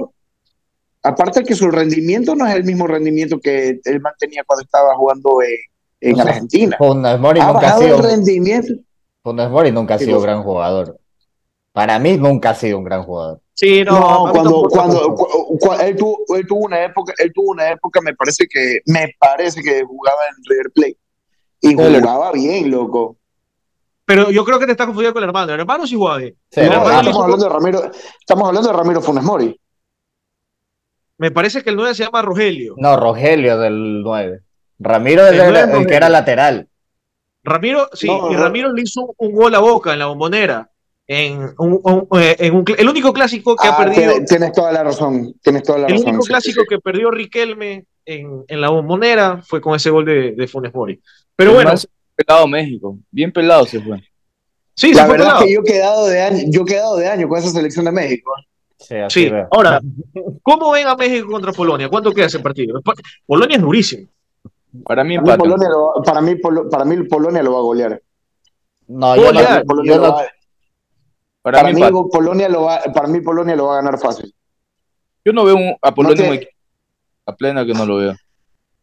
aparte 1.03 1.43
que 1.43 1.55
su 1.55 1.69
rendimiento 1.71 2.35
no 2.35 2.45
es 2.45 2.53
el 2.55 2.63
mismo 2.63 2.85
rendimiento 2.87 3.39
que 3.39 3.79
él 3.83 4.01
mantenía 4.01 4.43
cuando 4.45 4.63
estaba 4.63 4.95
jugando 4.95 5.41
en, 5.41 5.55
en 6.01 6.13
O 6.13 6.15
sea, 6.23 6.25
Argentina. 6.25 6.75
Funes 6.77 7.19
Mori 7.19 7.39
Ha 7.39 7.45
nunca 7.47 7.59
ha 7.59 7.61
bajado 7.63 7.81
sido, 7.81 7.97
el 7.97 8.03
rendimiento. 8.03 8.73
Funes 9.23 9.49
Mori 9.49 9.71
nunca 9.71 9.95
ha 9.95 9.97
¿Qué 9.97 10.05
sido 10.05 10.19
gran 10.21 10.43
jugador. 10.43 10.99
Para 11.77 11.99
mí 11.99 12.17
nunca 12.17 12.49
ha 12.49 12.55
sido 12.55 12.79
un 12.79 12.83
gran 12.85 13.03
jugador. 13.03 13.39
Sí, 13.53 13.83
no, 13.83 13.99
No, 14.25 14.31
cuando, 14.31 14.63
cuando, 14.63 15.13
cu- 15.13 15.59
cu- 15.59 15.73
él, 15.79 15.95
tuvo, 15.95 16.17
él 16.35 16.47
tuvo 16.47 16.61
una 16.65 16.83
época, 16.83 17.13
él 17.19 17.31
tuvo 17.31 17.51
una 17.51 17.69
época, 17.69 18.01
me 18.01 18.15
parece 18.15 18.47
que, 18.49 18.79
me 18.87 19.13
parece 19.19 19.61
que 19.61 19.83
jugaba 19.83 20.17
en 20.35 20.43
River 20.43 20.71
Plate. 20.73 20.97
Y 21.61 21.75
jugaba 21.75 22.31
bien, 22.31 22.71
loco. 22.71 23.17
Pero 24.05 24.31
yo 24.31 24.43
creo 24.43 24.57
que 24.57 24.65
te 24.65 24.71
estás 24.71 24.87
confundiendo 24.87 25.13
con 25.13 25.21
el 25.21 25.29
hermano. 25.29 25.53
El 25.53 25.59
hermano 25.59 25.85
sí 25.85 25.93
jugaba 25.93 26.17
bien. 26.17 26.35
Sí, 26.49 26.61
El 26.61 26.69
No, 26.69 26.73
hermano 26.77 26.89
estamos 26.89 27.09
hizo- 27.11 27.23
hablando 27.23 27.45
de 27.45 27.53
Ramiro, 27.53 27.91
estamos 28.19 28.47
hablando 28.47 28.71
de 28.71 28.75
Ramiro 28.77 29.01
Funes 29.01 29.23
Mori. 29.23 29.61
Me 31.19 31.29
parece 31.29 31.63
que 31.63 31.69
el 31.69 31.75
9 31.75 31.93
se 31.93 32.05
llama 32.05 32.23
Rogelio. 32.23 32.73
No, 32.77 32.97
Rogelio 32.97 33.59
del 33.59 34.01
9. 34.01 34.41
Ramiro 34.79 35.27
es 35.27 35.33
El 35.33 35.55
es 35.55 35.69
el 35.69 35.85
que 35.85 35.93
era 35.95 36.09
lateral. 36.09 36.67
Ramiro, 37.43 37.87
sí, 37.93 38.07
No, 38.07 38.31
y 38.31 38.33
no. 38.33 38.39
Ramiro 38.41 38.73
le 38.73 38.81
hizo 38.81 39.13
un 39.17 39.31
gol 39.31 39.53
a 39.53 39.59
Boca 39.59 39.93
en 39.93 39.99
la 39.99 40.07
bombonera. 40.07 40.71
En 41.09 41.53
un, 41.57 41.79
un- 41.83 42.07
eh, 42.21 42.35
en 42.39 42.55
un 42.55 42.65
cl- 42.65 42.75
el 42.79 42.89
único 42.89 43.13
clásico 43.13 43.55
que 43.55 43.67
ha 43.67 43.75
Ah, 43.75 43.77
perdido, 43.77 44.13
tienes, 44.27 44.51
toda 44.51 44.71
la 44.73 44.83
razón, 44.83 45.33
tienes 45.41 45.63
toda 45.63 45.79
la 45.79 45.87
el 45.87 45.93
razón. 45.93 46.07
único 46.09 46.23
sí, 46.23 46.27
clásico 46.29 46.63
que 46.69 46.79
perdió 46.79 47.09
Riquelme 47.11 47.85
en, 48.05 48.43
en 48.47 48.61
la 48.61 48.69
bombonera 48.69 49.41
fue 49.41 49.61
con 49.61 49.73
ese 49.75 49.89
gol 49.89 50.03
de, 50.05 50.33
de 50.33 50.47
Funes 50.47 50.73
Mori. 50.73 50.99
Pero 51.35 51.51
El 51.51 51.55
bueno, 51.55 51.71
más 51.71 51.87
pelado 52.15 52.47
México. 52.47 52.97
Bien 53.09 53.31
pelado 53.31 53.65
se 53.65 53.79
fue. 53.79 54.01
sí, 54.73 54.89
se 54.89 54.95
La 54.95 55.05
fue 55.05 55.13
verdad 55.17 55.25
pelado. 55.27 55.39
es 55.39 55.45
que 55.47 55.53
yo 55.53 55.61
he 55.61 55.63
quedado 55.63 56.07
de 56.07 56.21
año, 56.21 56.43
yo 56.47 56.61
he 56.63 56.65
quedado 56.65 56.97
de 56.97 57.07
año 57.07 57.27
con 57.29 57.39
esa 57.39 57.49
selección 57.51 57.85
de 57.85 57.91
México. 57.93 58.31
Sí, 58.77 58.95
así 58.95 59.23
Sí, 59.23 59.29
veo. 59.29 59.47
ahora, 59.51 59.79
¿cómo 60.43 60.71
ven 60.71 60.87
a 60.87 60.95
México 60.95 61.29
contra 61.31 61.53
Polonia? 61.53 61.87
¿Cuánto 61.89 62.11
queda 62.11 62.25
ese 62.25 62.39
partido? 62.39 62.79
Polonia 63.25 63.55
es 63.55 63.61
durísimo. 63.61 64.07
Para 64.83 65.03
mí 65.05 65.17
Para 65.19 65.37
mí. 65.37 65.39
Polonia 65.39 65.69
lo, 65.69 65.85
va- 65.87 66.03
para, 66.03 66.21
mí, 66.21 66.35
Polo- 66.35 66.69
para 66.69 66.83
mí 66.85 67.01
Polonia 67.07 67.41
lo 67.41 67.53
va 67.53 67.59
a 67.59 67.61
golear. 67.61 68.01
No, 68.89 69.15
yo 69.15 69.31
no, 69.33 69.83
yo 69.83 69.97
lo 69.97 70.07
no- 70.09 70.17
Para, 71.47 71.61
para, 71.61 71.73
mí. 71.73 71.81
Polonia 72.11 72.49
lo 72.49 72.63
va, 72.63 72.81
para 72.93 73.07
mí 73.07 73.21
Polonia 73.21 73.55
lo 73.55 73.67
va 73.67 73.73
a 73.79 73.81
ganar 73.81 73.97
fácil. 73.97 74.35
Yo 75.23 75.31
no 75.31 75.45
veo 75.45 75.55
un- 75.55 75.75
a 75.81 75.95
Polonia 75.95 76.27
No 76.29 76.37
te- 76.39 76.49
a 77.25 77.35
plena 77.37 77.65
que 77.65 77.73
no 77.73 77.85
lo 77.85 77.95
veo. 77.95 78.15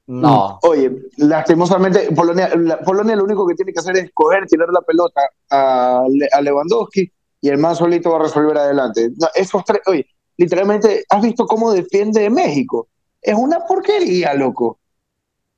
no. 0.06 0.58
Oye, 0.62 0.90
lastimosamente, 1.18 2.08
Polonia, 2.16 2.48
la- 2.56 2.80
Polonia 2.80 3.16
lo 3.16 3.24
único 3.24 3.46
que 3.46 3.54
tiene 3.54 3.70
que 3.74 3.80
hacer 3.80 3.98
es 3.98 4.10
coger, 4.14 4.46
tirar 4.46 4.68
la 4.72 4.80
pelota 4.80 5.20
a, 5.50 6.04
a 6.32 6.40
Lewandowski 6.40 7.12
y 7.42 7.48
el 7.50 7.58
man 7.58 7.76
solito 7.76 8.10
va 8.12 8.16
a 8.20 8.22
resolver 8.22 8.56
adelante. 8.56 9.10
No, 9.18 9.28
esos 9.34 9.62
tres, 9.62 9.82
oye, 9.86 10.06
literalmente, 10.38 11.04
¿has 11.10 11.20
visto 11.22 11.44
cómo 11.46 11.70
defiende 11.70 12.30
México? 12.30 12.88
Es 13.20 13.34
una 13.34 13.60
porquería, 13.66 14.32
loco. 14.32 14.78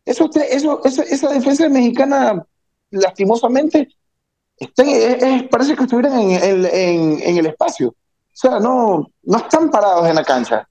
Esos 0.05 0.29
tres, 0.31 0.47
eso, 0.51 0.81
esa 0.85 1.29
defensa 1.33 1.69
mexicana, 1.69 2.45
lastimosamente, 2.91 3.89
es- 4.59 5.23
es- 5.23 5.43
parece 5.49 5.77
que 5.77 5.83
estuvieran 5.85 6.19
en, 6.21 6.31
en- 6.31 6.67
en- 6.67 7.23
en 7.23 7.37
el 7.39 7.47
espacio. 7.47 7.89
O 7.89 7.95
sea, 8.39 8.59
no, 8.61 9.11
no 9.23 9.39
están 9.39 9.71
parados 9.71 10.07
en 10.09 10.15
la 10.15 10.25
cancha. 10.25 10.69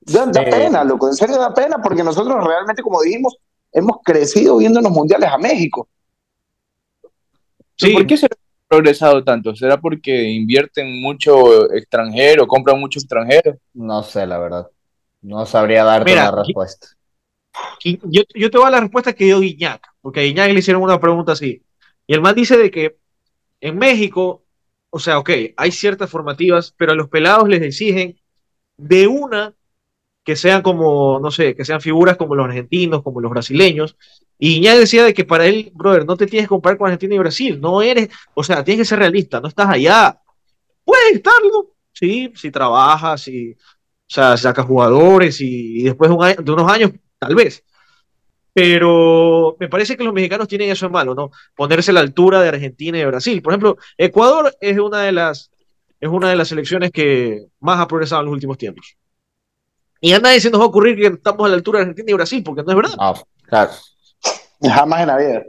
Da, 0.00 0.30
pena, 0.32 0.82
loco, 0.82 1.08
en 1.08 1.14
serio 1.14 1.36
da 1.36 1.52
pena 1.52 1.76
porque 1.82 2.02
nosotros 2.02 2.42
realmente, 2.44 2.82
como 2.82 3.02
dijimos, 3.02 3.36
hemos 3.70 3.98
crecido 4.02 4.56
viendo 4.56 4.80
los 4.80 4.90
mundiales 4.90 5.28
a 5.30 5.36
México. 5.38 5.88
Sí, 7.76 7.92
¿Por 7.92 8.06
qué 8.06 8.16
se 8.16 8.26
ha 8.26 8.28
progresado 8.68 9.22
tanto? 9.24 9.54
¿Será 9.54 9.78
porque 9.78 10.22
invierten 10.30 11.00
mucho 11.02 11.70
extranjero, 11.72 12.46
compran 12.46 12.78
mucho 12.80 12.98
extranjero? 12.98 13.56
No 13.74 14.02
sé, 14.02 14.26
la 14.26 14.38
verdad. 14.38 14.66
No 15.22 15.44
sabría 15.46 15.84
darte 15.84 16.10
Mira, 16.10 16.30
una 16.30 16.40
aquí- 16.42 16.52
respuesta. 16.52 16.86
Yo, 17.84 18.22
yo 18.34 18.50
te 18.50 18.58
voy 18.58 18.66
a 18.68 18.70
la 18.70 18.80
respuesta 18.80 19.12
que 19.12 19.24
dio 19.24 19.40
Guiñac, 19.40 19.82
porque 20.00 20.20
a 20.20 20.22
Guiñac 20.22 20.52
le 20.52 20.58
hicieron 20.60 20.82
una 20.82 21.00
pregunta 21.00 21.32
así. 21.32 21.62
Y 22.10 22.14
el 22.14 22.22
man 22.22 22.34
dice 22.34 22.56
de 22.58 22.72
que 22.72 22.96
en 23.60 23.78
México, 23.78 24.44
o 24.90 24.98
sea, 24.98 25.20
ok, 25.20 25.30
hay 25.56 25.70
ciertas 25.70 26.10
formativas, 26.10 26.74
pero 26.76 26.90
a 26.90 26.96
los 26.96 27.08
pelados 27.08 27.48
les 27.48 27.62
exigen 27.62 28.18
de 28.76 29.06
una 29.06 29.54
que 30.24 30.34
sean 30.34 30.60
como, 30.62 31.20
no 31.20 31.30
sé, 31.30 31.54
que 31.54 31.64
sean 31.64 31.80
figuras 31.80 32.16
como 32.16 32.34
los 32.34 32.46
argentinos, 32.46 33.04
como 33.04 33.20
los 33.20 33.30
brasileños. 33.30 33.96
Y 34.40 34.54
Guiñac 34.56 34.78
decía 34.78 35.04
de 35.04 35.14
que 35.14 35.24
para 35.24 35.46
él, 35.46 35.70
brother, 35.72 36.04
no 36.04 36.16
te 36.16 36.26
tienes 36.26 36.46
que 36.46 36.54
comparar 36.56 36.78
con 36.78 36.88
Argentina 36.88 37.14
y 37.14 37.18
Brasil, 37.18 37.60
no 37.60 37.80
eres, 37.80 38.08
o 38.34 38.42
sea, 38.42 38.64
tienes 38.64 38.80
que 38.80 38.88
ser 38.88 38.98
realista, 38.98 39.40
no 39.40 39.46
estás 39.46 39.68
allá. 39.68 40.20
Puedes 40.84 41.12
estarlo, 41.14 41.76
sí, 41.92 42.32
si 42.34 42.50
trabajas, 42.50 43.22
si, 43.22 43.52
o 43.52 43.56
sea, 44.08 44.36
sacas 44.36 44.66
jugadores 44.66 45.40
y, 45.40 45.84
después 45.84 46.10
de, 46.10 46.16
un 46.16 46.24
año- 46.24 46.42
de 46.42 46.52
unos 46.52 46.72
años, 46.72 46.90
tal 47.20 47.36
vez. 47.36 47.64
Pero 48.52 49.56
me 49.60 49.68
parece 49.68 49.96
que 49.96 50.04
los 50.04 50.12
mexicanos 50.12 50.48
tienen 50.48 50.70
eso 50.70 50.86
en 50.86 50.92
malo, 50.92 51.14
¿no? 51.14 51.30
Ponerse 51.54 51.90
a 51.92 51.94
la 51.94 52.00
altura 52.00 52.40
de 52.42 52.48
Argentina 52.48 52.98
y 52.98 53.00
de 53.00 53.06
Brasil. 53.06 53.42
Por 53.42 53.52
ejemplo, 53.52 53.76
Ecuador 53.96 54.54
es 54.60 54.78
una 54.78 55.02
de 55.02 55.12
las, 55.12 55.50
es 56.00 56.08
una 56.08 56.30
de 56.30 56.36
las 56.36 56.48
selecciones 56.48 56.90
que 56.90 57.46
más 57.60 57.78
ha 57.78 57.86
progresado 57.86 58.22
en 58.22 58.26
los 58.26 58.34
últimos 58.34 58.58
tiempos. 58.58 58.96
Y 60.00 60.12
a 60.12 60.18
nadie 60.18 60.40
se 60.40 60.50
nos 60.50 60.60
va 60.60 60.64
a 60.64 60.68
ocurrir 60.68 60.96
que 60.96 61.06
estamos 61.06 61.46
a 61.46 61.48
la 61.48 61.54
altura 61.54 61.78
de 61.78 61.82
Argentina 61.82 62.10
y 62.10 62.14
Brasil, 62.14 62.42
porque 62.42 62.62
no 62.62 62.70
es 62.70 62.76
verdad. 62.76 62.96
No, 62.98 63.14
claro. 63.46 63.70
Jamás 64.62 65.00
en 65.02 65.06
la 65.06 65.16
vida. 65.16 65.42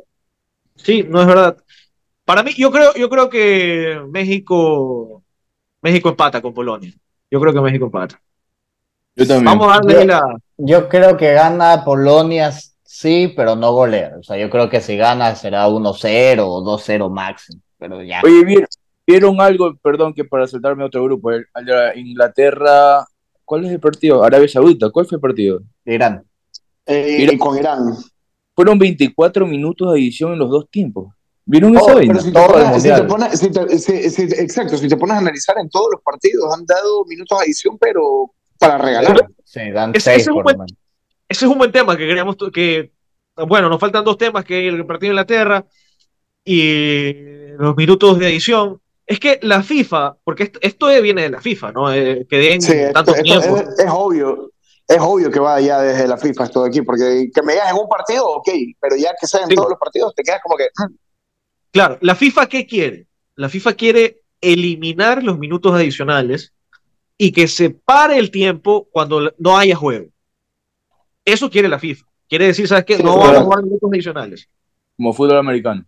Sí, 0.75 1.03
no 1.07 1.21
es 1.21 1.27
verdad. 1.27 1.57
Para 2.25 2.43
mí, 2.43 2.53
yo 2.57 2.71
creo, 2.71 2.93
yo 2.93 3.09
creo 3.09 3.29
que 3.29 3.99
México, 4.09 5.23
México 5.81 6.09
empata 6.09 6.41
con 6.41 6.53
Polonia. 6.53 6.93
Yo 7.29 7.39
creo 7.39 7.53
que 7.53 7.61
México 7.61 7.85
empata. 7.85 8.21
Yo 9.15 9.27
también. 9.27 9.45
Vamos 9.45 9.67
a 9.67 9.75
darle 9.75 9.93
Yo- 9.93 10.05
la. 10.05 10.21
Yo 10.57 10.87
creo 10.87 11.17
que 11.17 11.33
gana 11.33 11.83
Polonia, 11.83 12.51
sí, 13.01 13.33
pero 13.35 13.55
no 13.55 13.73
golea. 13.73 14.15
O 14.19 14.23
sea, 14.23 14.37
yo 14.37 14.49
creo 14.49 14.69
que 14.69 14.81
si 14.81 14.95
gana 14.97 15.35
será 15.35 15.67
1-0 15.67 16.39
o 16.47 16.61
2-0 16.61 17.09
máximo. 17.09 17.61
Pero 17.77 18.01
ya. 18.03 18.21
Oye, 18.23 18.45
¿vieron, 18.45 18.67
vieron 19.07 19.41
algo? 19.41 19.75
Perdón, 19.81 20.13
que 20.13 20.23
para 20.23 20.47
saltarme 20.47 20.83
a 20.83 20.87
otro 20.87 21.03
grupo. 21.03 21.31
el- 21.31 21.45
el 21.55 21.65
de 21.65 21.99
Inglaterra. 21.99 23.05
¿Cuál 23.43 23.65
es 23.65 23.71
el 23.71 23.79
partido? 23.79 24.23
Arabia 24.23 24.47
Saudita. 24.47 24.89
¿Cuál 24.91 25.05
fue 25.07 25.15
el 25.17 25.21
partido? 25.21 25.61
Irán. 25.85 26.23
Eh, 26.85 27.27
y 27.31 27.37
con 27.37 27.57
Irán. 27.57 27.95
Fueron 28.55 28.77
24 28.79 29.45
minutos 29.45 29.91
de 29.93 29.99
edición 29.99 30.33
en 30.33 30.39
los 30.39 30.49
dos 30.49 30.69
tiempos. 30.69 31.13
¿Vieron 31.45 31.75
esa 31.75 31.93
Oh, 31.95 31.99
si 31.99 33.47
si 33.79 34.09
si 34.09 34.09
si- 34.27 34.35
exacto, 34.41 34.77
si 34.77 34.87
te 34.87 34.95
pones 34.95 35.15
a 35.15 35.19
analizar 35.19 35.57
en 35.57 35.69
todos 35.69 35.87
los 35.91 36.01
partidos, 36.01 36.53
han 36.55 36.65
dado 36.65 37.03
minutos 37.05 37.37
de 37.39 37.43
adición, 37.45 37.77
pero 37.79 38.31
para 38.59 38.77
regalar. 38.77 39.27
Sí, 39.43 39.71
dan 39.71 39.89
Ese- 39.95 40.11
6 40.11 40.15
ese 40.17 40.21
es 40.21 40.27
un 40.27 40.33
por 40.35 40.43
buen- 40.43 40.57
lo 40.57 40.63
menos. 40.65 40.77
Ese 41.31 41.45
es 41.45 41.51
un 41.51 41.57
buen 41.57 41.71
tema 41.71 41.95
que 41.95 42.05
queríamos 42.05 42.35
que. 42.53 42.91
Bueno, 43.47 43.69
nos 43.69 43.79
faltan 43.79 44.03
dos 44.03 44.17
temas, 44.17 44.43
que 44.43 44.67
el 44.67 44.85
partido 44.85 45.07
de 45.09 45.13
Inglaterra 45.13 45.65
y 46.43 47.13
los 47.57 47.73
minutos 47.77 48.19
de 48.19 48.27
edición. 48.27 48.81
Es 49.05 49.17
que 49.17 49.39
la 49.41 49.63
FIFA, 49.63 50.17
porque 50.25 50.43
esto, 50.43 50.59
esto 50.61 50.87
viene 51.01 51.21
de 51.23 51.29
la 51.29 51.41
FIFA, 51.41 51.71
¿no? 51.71 51.91
Eh, 51.93 52.27
que 52.29 52.37
den 52.37 52.61
Sí, 52.61 52.73
tanto 52.93 53.11
esto 53.15 53.23
tiempo. 53.23 53.57
es, 53.57 53.79
es 53.79 53.85
obvio. 53.89 54.51
Es 54.85 54.97
obvio 54.99 55.31
que 55.31 55.39
va 55.39 55.61
ya 55.61 55.79
desde 55.81 56.05
la 56.05 56.17
FIFA 56.17 56.43
esto 56.43 56.63
de 56.63 56.67
aquí, 56.69 56.81
porque 56.81 57.29
que 57.33 57.41
me 57.43 57.53
digas 57.53 57.71
en 57.71 57.77
un 57.77 57.87
partido, 57.87 58.27
ok, 58.27 58.49
pero 58.81 58.97
ya 58.97 59.13
que 59.19 59.25
sea 59.25 59.43
en 59.43 59.49
Sí. 59.49 59.55
todos 59.55 59.69
los 59.69 59.79
partidos, 59.79 60.13
te 60.13 60.23
quedas 60.23 60.41
como 60.43 60.57
que. 60.57 60.65
mm, 60.77 60.95
Claro, 61.71 61.97
la 62.01 62.15
FIFA, 62.15 62.47
¿qué 62.47 62.67
quiere? 62.67 63.07
La 63.35 63.47
FIFA 63.47 63.73
quiere 63.75 64.21
eliminar 64.41 65.23
los 65.23 65.39
minutos 65.39 65.73
adicionales 65.73 66.51
y 67.17 67.31
que 67.31 67.47
se 67.47 67.69
pare 67.69 68.17
el 68.17 68.31
tiempo 68.31 68.89
cuando 68.91 69.31
no 69.37 69.57
haya 69.57 69.77
juego. 69.77 70.07
Eso 71.25 71.49
quiere 71.49 71.67
la 71.67 71.79
FIFA. 71.79 72.05
Quiere 72.27 72.47
decir, 72.47 72.67
¿sabes 72.67 72.85
qué? 72.85 72.97
No 73.03 73.17
vamos 73.17 73.37
a 73.37 73.41
jugar 73.43 73.63
minutos 73.63 73.89
adicionales. 73.91 74.49
Como 74.97 75.13
fútbol 75.13 75.37
americano. 75.37 75.85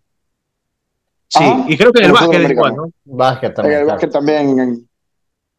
Sí, 1.28 1.42
Ajá, 1.42 1.64
y 1.68 1.76
creo 1.76 1.92
que 1.92 2.00
en 2.00 2.06
el 2.06 2.12
básquet 2.12 2.40
es 2.44 2.50
igual. 2.50 2.76
¿no? 2.76 2.90
Básquet 3.04 3.48
En 3.50 3.54
también. 3.54 3.78
el 3.78 3.84
claro. 3.84 3.94
básquet 3.96 4.12
también. 4.12 4.58
en- 4.58 4.88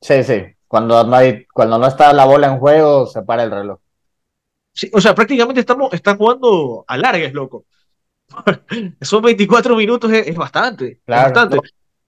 Sí, 0.01 0.23
sí. 0.23 0.41
Cuando 0.67 1.03
no 1.03 1.15
hay, 1.15 1.45
cuando 1.47 1.77
no 1.77 1.87
está 1.87 2.13
la 2.13 2.25
bola 2.25 2.47
en 2.47 2.59
juego, 2.59 3.07
se 3.07 3.21
para 3.23 3.43
el 3.43 3.51
reloj. 3.51 3.79
Sí, 4.73 4.89
o 4.93 4.99
sea, 5.01 5.15
prácticamente 5.15 5.61
estamos, 5.61 5.93
están 5.93 6.17
jugando 6.17 6.83
a 6.87 6.97
largas, 6.97 7.33
loco. 7.33 7.65
Son 9.01 9.21
24 9.23 9.75
minutos, 9.75 10.11
es, 10.11 10.27
es 10.27 10.35
bastante. 10.35 10.87
es 10.93 10.97
Claro. 11.05 11.23
bastante. 11.33 11.59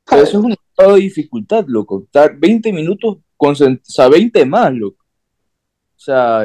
Pero 0.09 0.21
eso 0.21 0.37
es 0.39 0.43
un 0.45 0.55
grado 0.77 0.95
de 0.95 1.01
dificultad, 1.01 1.65
loco. 1.67 2.03
Estar 2.05 2.35
20 2.37 2.71
minutos, 2.73 3.17
concent- 3.37 3.79
o 3.81 3.91
sea, 3.91 4.07
20 4.09 4.45
más, 4.45 4.71
loco. 4.73 5.03
O 5.95 5.99
sea, 5.99 6.43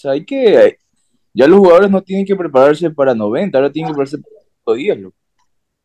sea, 0.00 0.12
hay 0.12 0.24
que. 0.24 0.78
Ya 1.34 1.46
los 1.46 1.58
jugadores 1.58 1.90
no 1.90 2.02
tienen 2.02 2.24
que 2.26 2.34
prepararse 2.36 2.90
para 2.90 3.14
90, 3.14 3.58
ahora 3.58 3.70
tienen 3.70 3.92
que 3.92 3.96
prepararse 3.96 4.18
para 4.64 4.76
10, 4.76 4.98
loco. 4.98 5.16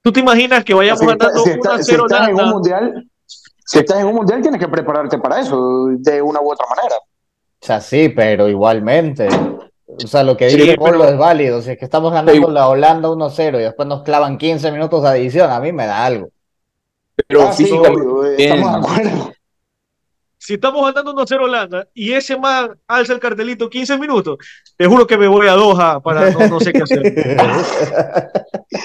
¿Tú 0.02 0.12
te 0.12 0.20
imaginas 0.20 0.64
que 0.64 0.74
vayamos 0.74 1.00
Si, 1.00 1.06
ganando 1.06 1.44
si 1.44 1.50
1 1.50 1.56
está- 1.56 1.74
a 1.76 1.78
si 1.84 1.92
0 1.92 2.06
estás 2.10 2.28
en 2.30 2.36
un 2.40 2.50
mundial, 2.50 3.10
si 3.26 3.80
estás 3.80 4.00
en 4.00 4.06
un 4.08 4.16
mundial, 4.16 4.42
tienes 4.42 4.60
que 4.60 4.68
prepararte 4.68 5.18
para 5.18 5.40
eso, 5.40 5.88
de 5.98 6.22
una 6.22 6.42
u 6.42 6.52
otra 6.52 6.66
manera. 6.76 6.96
O 6.98 7.66
sea, 7.66 7.80
sí, 7.80 8.10
pero 8.10 8.50
igualmente. 8.50 9.28
O 9.86 10.08
sea, 10.08 10.24
lo 10.24 10.36
que 10.36 10.50
Sí, 10.50 10.58
dice 10.58 10.76
Polo 10.76 11.00
pero- 11.00 11.12
es 11.12 11.18
válido. 11.18 11.62
Si 11.62 11.72
es 11.72 11.78
que 11.78 11.86
estamos 11.86 12.12
ganando 12.12 12.50
la 12.50 12.68
Holanda 12.68 13.10
1-0 13.10 13.60
y 13.60 13.64
después 13.64 13.88
nos 13.88 14.02
clavan 14.04 14.38
15 14.38 14.72
minutos 14.72 15.04
de 15.04 15.10
adición, 15.10 15.50
a 15.52 15.60
mí 15.60 15.72
me 15.72 15.86
da 15.86 16.04
algo. 16.06 16.30
Pero 17.28 17.44
Ah, 17.44 17.54
sí, 17.54 17.64
físicamente. 17.66 18.04
eh, 18.04 18.36
estamos 18.50 18.72
de 18.72 18.78
acuerdo. 18.80 19.34
Si 20.46 20.56
estamos 20.56 20.86
ganando 20.86 21.14
1 21.14 21.22
a 21.22 21.26
0 21.26 21.46
Holanda 21.46 21.88
y 21.94 22.12
ese 22.12 22.36
man 22.38 22.78
alza 22.86 23.14
el 23.14 23.20
cartelito 23.22 23.70
15 23.70 23.98
minutos, 23.98 24.38
te 24.76 24.86
juro 24.86 25.08
que 25.08 25.18
me 25.18 25.26
voy 25.26 25.48
a 25.48 25.54
Doha 25.54 26.02
para 26.02 26.32
no, 26.32 26.48
no 26.50 26.60
sé 26.60 26.74
qué 26.74 26.82
hacer. 26.82 27.02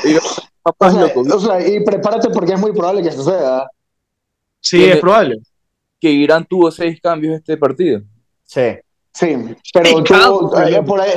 digo, 0.04 0.20
O 0.62 0.72
papás, 0.72 0.94
sea, 0.94 1.02
loco, 1.02 1.22
o 1.22 1.40
sea, 1.40 1.66
y 1.68 1.82
prepárate 1.84 2.30
porque 2.30 2.52
es 2.52 2.60
muy 2.60 2.70
probable 2.72 3.02
que 3.02 3.10
suceda. 3.10 3.68
Sí, 4.60 4.84
es 4.84 4.98
probable. 4.98 5.40
que 6.00 6.08
Irán 6.10 6.46
tuvo 6.48 6.70
seis 6.70 7.00
cambios 7.02 7.34
este 7.34 7.56
partido. 7.56 8.02
Sí. 8.44 8.76
Sí, 9.12 9.36
pero 9.72 9.90
tuvo- 9.90 10.04
claro, 10.04 10.64
eh, 10.64 10.80
por, 10.86 11.00
ahí, 11.00 11.10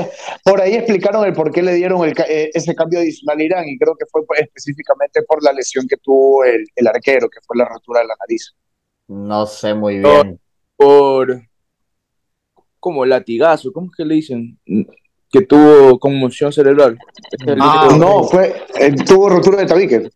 por 0.43 0.59
ahí 0.59 0.73
explicaron 0.73 1.23
el 1.23 1.33
por 1.33 1.51
qué 1.51 1.61
le 1.61 1.75
dieron 1.75 2.03
el 2.03 2.15
eh, 2.27 2.49
ese 2.51 2.73
cambio 2.73 2.97
adicional 2.97 3.37
a 3.37 3.43
Irán 3.43 3.69
y 3.69 3.77
creo 3.77 3.95
que 3.95 4.07
fue 4.11 4.25
pues, 4.25 4.39
específicamente 4.41 5.21
por 5.21 5.43
la 5.43 5.53
lesión 5.53 5.85
que 5.87 5.97
tuvo 5.97 6.43
el, 6.45 6.65
el 6.75 6.87
arquero, 6.87 7.29
que 7.29 7.41
fue 7.45 7.55
la 7.57 7.65
rotura 7.65 7.99
de 7.99 8.07
la 8.07 8.15
nariz. 8.19 8.55
No 9.07 9.45
sé 9.45 9.73
muy 9.73 9.99
bien. 9.99 10.39
Por. 10.75 11.41
Como 12.79 13.05
latigazo, 13.05 13.71
¿cómo 13.71 13.87
es 13.91 13.95
que 13.97 14.05
le 14.05 14.15
dicen? 14.15 14.59
Que 15.29 15.41
tuvo 15.41 15.99
conmoción 15.99 16.51
cerebral. 16.51 16.97
El 17.45 17.57
Ah, 17.61 17.89
No, 17.97 18.23
fue, 18.23 18.55
eh, 18.79 18.93
tuvo 19.05 19.29
rotura 19.29 19.59
de 19.59 19.65
tabique. 19.67 20.09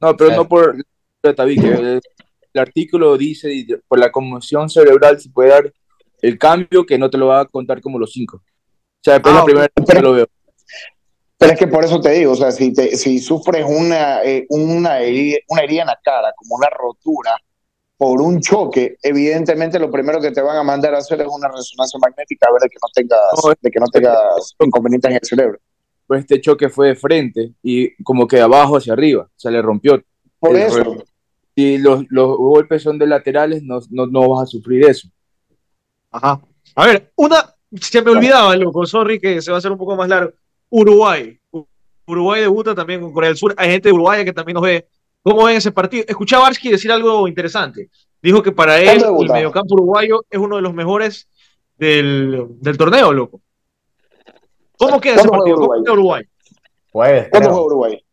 No, 0.00 0.16
pero 0.16 0.30
Sí. 0.30 0.36
no 0.36 0.48
por 0.48 0.74
el 1.22 1.34
tabique. 1.34 1.66
El, 1.68 2.00
el 2.54 2.60
artículo 2.60 3.16
dice 3.18 3.66
por 3.86 3.98
la 3.98 4.10
conmoción 4.10 4.70
cerebral 4.70 5.20
se 5.20 5.28
puede 5.30 5.50
dar 5.50 5.72
el 6.22 6.38
cambio 6.38 6.86
que 6.86 6.96
no 6.98 7.10
te 7.10 7.18
lo 7.18 7.26
va 7.26 7.40
a 7.40 7.44
contar 7.46 7.80
como 7.82 7.98
los 7.98 8.12
cinco. 8.12 8.38
O 8.38 9.00
sea, 9.02 9.16
es 9.16 9.22
Ah, 9.24 9.30
la 9.32 9.40
ok. 9.40 9.44
primera 9.44 9.68
vez 9.76 9.86
que 9.86 10.00
lo 10.00 10.12
veo. 10.12 10.26
Pero 11.36 11.52
es 11.52 11.58
que 11.58 11.66
por 11.66 11.84
eso 11.84 12.00
te 12.00 12.10
digo, 12.12 12.32
o 12.32 12.36
sea, 12.36 12.50
si, 12.52 12.72
te, 12.72 12.96
si 12.96 13.18
sufres 13.18 13.66
una, 13.68 14.22
eh, 14.22 14.46
una, 14.48 15.00
herida, 15.00 15.38
una 15.48 15.62
herida 15.62 15.82
en 15.82 15.88
la 15.88 15.98
cara, 16.02 16.32
como 16.36 16.54
una 16.56 16.70
rotura, 16.70 17.36
por 17.96 18.20
un 18.20 18.40
choque, 18.40 18.96
evidentemente 19.02 19.78
lo 19.78 19.90
primero 19.90 20.20
que 20.20 20.30
te 20.30 20.40
van 20.40 20.56
a 20.56 20.62
mandar 20.62 20.94
a 20.94 20.98
hacer 20.98 21.20
es 21.20 21.28
una 21.28 21.48
resonancia 21.48 21.98
magnética 22.00 22.48
a 22.48 22.52
ver 22.52 22.62
de 22.62 22.68
que 22.68 22.78
no 22.82 22.88
tengas, 22.92 23.20
No, 23.42 23.52
de 23.60 23.70
que 23.70 23.80
no 23.80 23.86
tengas 23.86 24.56
inconvenientes 24.60 25.10
en 25.10 25.16
el 25.16 25.26
cerebro. 25.26 25.58
Pues 26.06 26.20
este 26.20 26.40
choque 26.40 26.68
fue 26.68 26.88
de 26.88 26.94
frente 26.96 27.54
y 27.62 27.94
como 28.02 28.26
que 28.26 28.36
de 28.36 28.42
abajo 28.42 28.76
hacia 28.76 28.92
arriba, 28.92 29.28
se 29.36 29.50
le 29.50 29.62
rompió. 29.62 30.02
Por 30.38 30.56
eso, 30.56 31.04
Si 31.56 31.78
los, 31.78 32.04
los 32.08 32.36
golpes 32.36 32.82
son 32.82 32.98
de 32.98 33.06
laterales, 33.06 33.62
no, 33.62 33.78
no, 33.90 34.06
no 34.06 34.28
vas 34.28 34.42
a 34.42 34.46
sufrir 34.46 34.84
eso. 34.84 35.08
Ajá. 36.10 36.40
A 36.74 36.86
ver, 36.86 37.12
una, 37.16 37.54
se 37.80 38.02
me 38.02 38.10
olvidaba, 38.10 38.56
loco, 38.56 38.84
sorry 38.86 39.18
que 39.20 39.40
se 39.40 39.50
va 39.50 39.56
a 39.56 39.58
hacer 39.58 39.70
un 39.70 39.78
poco 39.78 39.96
más 39.96 40.08
largo. 40.08 40.32
Uruguay. 40.68 41.38
Uruguay 42.06 42.40
debuta 42.42 42.74
también 42.74 43.00
con 43.00 43.12
Corea 43.12 43.28
del 43.28 43.36
Sur. 43.36 43.54
Hay 43.56 43.70
gente 43.70 43.88
de 43.88 43.94
Uruguay 43.94 44.24
que 44.24 44.32
también 44.32 44.54
nos 44.54 44.64
ve. 44.64 44.88
¿Cómo 45.24 45.44
ven 45.44 45.56
ese 45.56 45.72
partido? 45.72 46.04
Escuché 46.06 46.36
a 46.36 46.40
Barsky 46.40 46.70
decir 46.70 46.92
algo 46.92 47.26
interesante. 47.26 47.88
Dijo 48.22 48.42
que 48.42 48.52
para 48.52 48.78
él 48.78 49.00
¿Cuándo 49.00 49.22
el 49.22 49.30
mediocampo 49.30 49.74
uruguayo 49.74 50.20
es 50.28 50.38
uno 50.38 50.56
de 50.56 50.62
los 50.62 50.74
mejores 50.74 51.26
del, 51.78 52.46
del 52.60 52.76
torneo, 52.76 53.10
loco. 53.10 53.40
¿Cómo 54.76 55.00
queda 55.00 55.14
ese 55.14 55.26
¿Cuándo 55.26 55.44
partido? 55.44 55.56
juega 55.56 55.68
¿Cómo 55.72 55.84
queda 55.84 55.92
Uruguay? 55.94 56.24
Jueves, 56.92 57.28
¿cuándo 57.30 57.48
juega 57.48 57.64
Uruguay? 57.64 58.04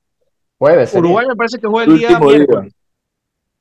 Jueves. 0.58 0.94
Uruguay 0.94 1.28
me 1.28 1.36
parece 1.36 1.60
que 1.60 1.68
juega 1.68 1.92
el 1.92 1.98
día 2.00 2.08
último 2.10 2.30
día. 2.30 2.38
miércoles. 2.38 2.74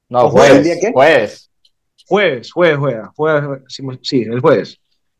No, 0.08 0.18
¿O 0.20 0.30
jueves? 0.30 0.50
jueves. 0.50 0.56
¿El 0.56 0.64
día 0.64 0.80
qué? 0.80 0.92
Jueves. 0.92 1.50
Jueves, 2.06 2.52
jueves, 2.52 2.78
juega. 2.78 3.12
juega 3.16 3.60
sí, 3.66 3.82
sí, 4.02 4.22
el 4.22 4.40
jueves. 4.40 4.78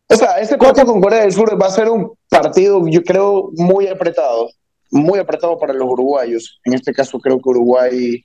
O 0.08 0.14
sea, 0.14 0.38
ese 0.38 0.56
partido 0.56 0.86
con 0.86 1.00
Corea 1.00 1.22
del 1.22 1.32
Sur 1.32 1.60
va 1.60 1.66
a 1.66 1.70
ser 1.70 1.88
un 1.88 2.12
partido, 2.28 2.80
yo 2.88 3.02
creo, 3.02 3.50
muy 3.56 3.86
apretado, 3.88 4.50
muy 4.90 5.18
apretado 5.18 5.58
para 5.58 5.72
los 5.72 5.88
uruguayos. 5.88 6.60
En 6.64 6.74
este 6.74 6.92
caso, 6.92 7.18
creo 7.18 7.40
que 7.40 7.48
Uruguay, 7.48 8.24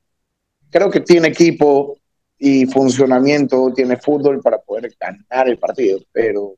creo 0.69 0.89
que 0.89 0.99
tiene 0.99 1.29
equipo 1.29 1.97
y 2.37 2.65
funcionamiento, 2.65 3.71
tiene 3.73 3.97
fútbol 3.97 4.41
para 4.41 4.59
poder 4.59 4.93
ganar 4.99 5.47
el 5.47 5.57
partido, 5.57 5.99
pero 6.11 6.55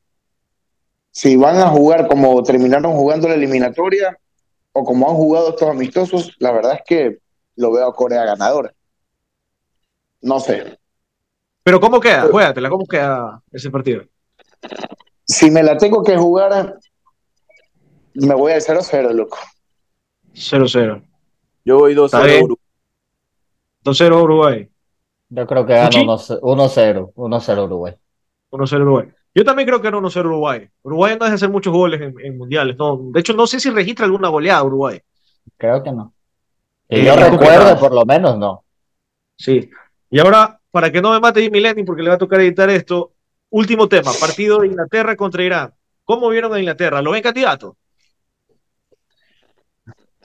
si 1.11 1.35
van 1.35 1.57
a 1.57 1.69
jugar 1.69 2.07
como 2.07 2.41
terminaron 2.43 2.93
jugando 2.93 3.27
la 3.27 3.35
eliminatoria 3.35 4.17
o 4.71 4.83
como 4.83 5.09
han 5.09 5.15
jugado 5.15 5.49
estos 5.49 5.69
amistosos, 5.69 6.35
la 6.39 6.51
verdad 6.51 6.75
es 6.75 6.81
que 6.85 7.17
lo 7.55 7.71
veo 7.71 7.87
a 7.87 7.95
Corea 7.95 8.23
ganadora. 8.23 8.73
No 10.21 10.39
sé. 10.39 10.77
Pero 11.63 11.79
¿cómo 11.79 11.99
queda? 11.99 12.27
Juégatela, 12.29 12.69
¿cómo 12.69 12.85
queda 12.85 13.41
ese 13.51 13.69
partido? 13.69 14.03
Si 15.25 15.49
me 15.49 15.63
la 15.63 15.77
tengo 15.77 16.03
que 16.03 16.15
jugar, 16.15 16.77
me 18.13 18.35
voy 18.35 18.53
al 18.53 18.61
0-0, 18.61 19.11
loco. 19.11 19.37
0-0. 20.37 21.01
Yo 21.65 21.77
voy 21.79 21.93
2 21.93 22.05
Está 22.05 22.19
0 22.19 22.31
bien. 22.31 22.43
Uruguay. 22.45 22.63
2-0 23.83 24.23
Uruguay. 24.23 24.69
Yo 25.29 25.47
creo 25.47 25.65
que 25.65 25.73
gana 25.73 25.85
¿Fuchi? 25.87 25.99
1-0. 26.05 27.13
1-0 27.13 27.63
Uruguay. 27.65 27.93
1-0 28.51 28.81
Uruguay. 28.81 29.07
Yo 29.35 29.43
también 29.43 29.67
creo 29.67 29.81
que 29.81 29.87
era 29.87 29.97
1-0 29.97 30.19
Uruguay. 30.25 30.69
Uruguay 30.83 31.15
no 31.19 31.25
es 31.25 31.31
de 31.31 31.35
hacer 31.35 31.49
muchos 31.49 31.73
goles 31.73 32.01
en, 32.01 32.13
en 32.19 32.37
mundiales. 32.37 32.77
No, 32.77 32.97
de 33.11 33.19
hecho, 33.19 33.33
no 33.33 33.45
sé 33.45 33.59
si 33.59 33.69
registra 33.69 34.05
alguna 34.05 34.29
goleada 34.29 34.63
Uruguay. 34.63 34.99
Creo 35.57 35.83
que 35.83 35.91
no. 35.91 36.13
Que 36.89 37.01
Eh, 37.01 37.05
yo 37.05 37.13
complicado. 37.15 37.79
por 37.79 37.93
lo 37.93 38.05
menos, 38.05 38.37
no. 38.37 38.63
Sí. 39.37 39.69
Y 40.09 40.19
ahora, 40.19 40.59
para 40.71 40.91
que 40.91 41.01
no 41.01 41.11
me 41.11 41.19
mate 41.19 41.41
Jimmy 41.41 41.59
Lenny, 41.59 41.83
porque 41.83 42.01
le 42.01 42.09
va 42.09 42.15
a 42.15 42.19
tocar 42.19 42.39
editar 42.39 42.69
esto, 42.69 43.11
último 43.49 43.87
tema, 43.87 44.11
partido 44.19 44.59
de 44.59 44.67
Inglaterra 44.67 45.15
contra 45.15 45.43
Irán. 45.43 45.73
¿Cómo 46.05 46.29
vieron 46.29 46.53
a 46.53 46.59
Inglaterra? 46.59 47.01
¿Lo 47.01 47.11
ven 47.11 47.21
candidato? 47.21 47.75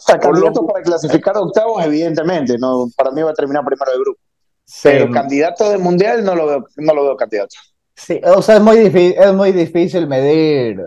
O 0.02 0.04
sea, 0.04 0.18
candidato 0.18 0.66
para 0.66 0.82
clasificar 0.82 1.36
a 1.36 1.40
octavos, 1.40 1.84
evidentemente. 1.84 2.58
No, 2.58 2.88
para 2.96 3.12
mí 3.12 3.22
va 3.22 3.30
a 3.30 3.34
terminar 3.34 3.64
primero 3.64 3.92
de 3.92 3.98
grupo. 3.98 4.20
Pero 4.82 5.10
candidato 5.10 5.70
del 5.70 5.80
mundial 5.80 6.24
no 6.24 6.34
lo 6.34 6.46
veo, 6.46 6.66
no 6.76 6.94
lo 6.94 7.04
veo 7.04 7.16
candidato. 7.16 7.54
sí, 7.94 8.20
o 8.24 8.40
sea, 8.42 8.56
es 8.56 8.62
muy 8.62 8.78
difícil, 8.78 9.14
es 9.18 9.34
muy 9.34 9.52
difícil 9.52 10.06
medir, 10.06 10.80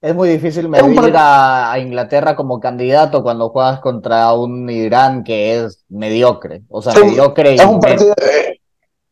es 0.00 0.14
muy 0.14 0.28
difícil 0.28 0.68
medir 0.68 1.16
a, 1.16 1.72
a 1.72 1.78
Inglaterra 1.78 2.36
como 2.36 2.58
candidato 2.58 3.22
cuando 3.22 3.50
juegas 3.50 3.80
contra 3.80 4.32
un 4.32 4.68
Irán 4.70 5.24
que 5.24 5.58
es 5.58 5.84
mediocre, 5.88 6.62
o 6.68 6.80
sea, 6.80 6.92
Sí, 6.92 7.00
mediocre 7.04 7.54
y 7.54 7.56
Es 7.56 7.66
un 7.66 7.80
partido, 7.80 8.14
eh, 8.22 8.60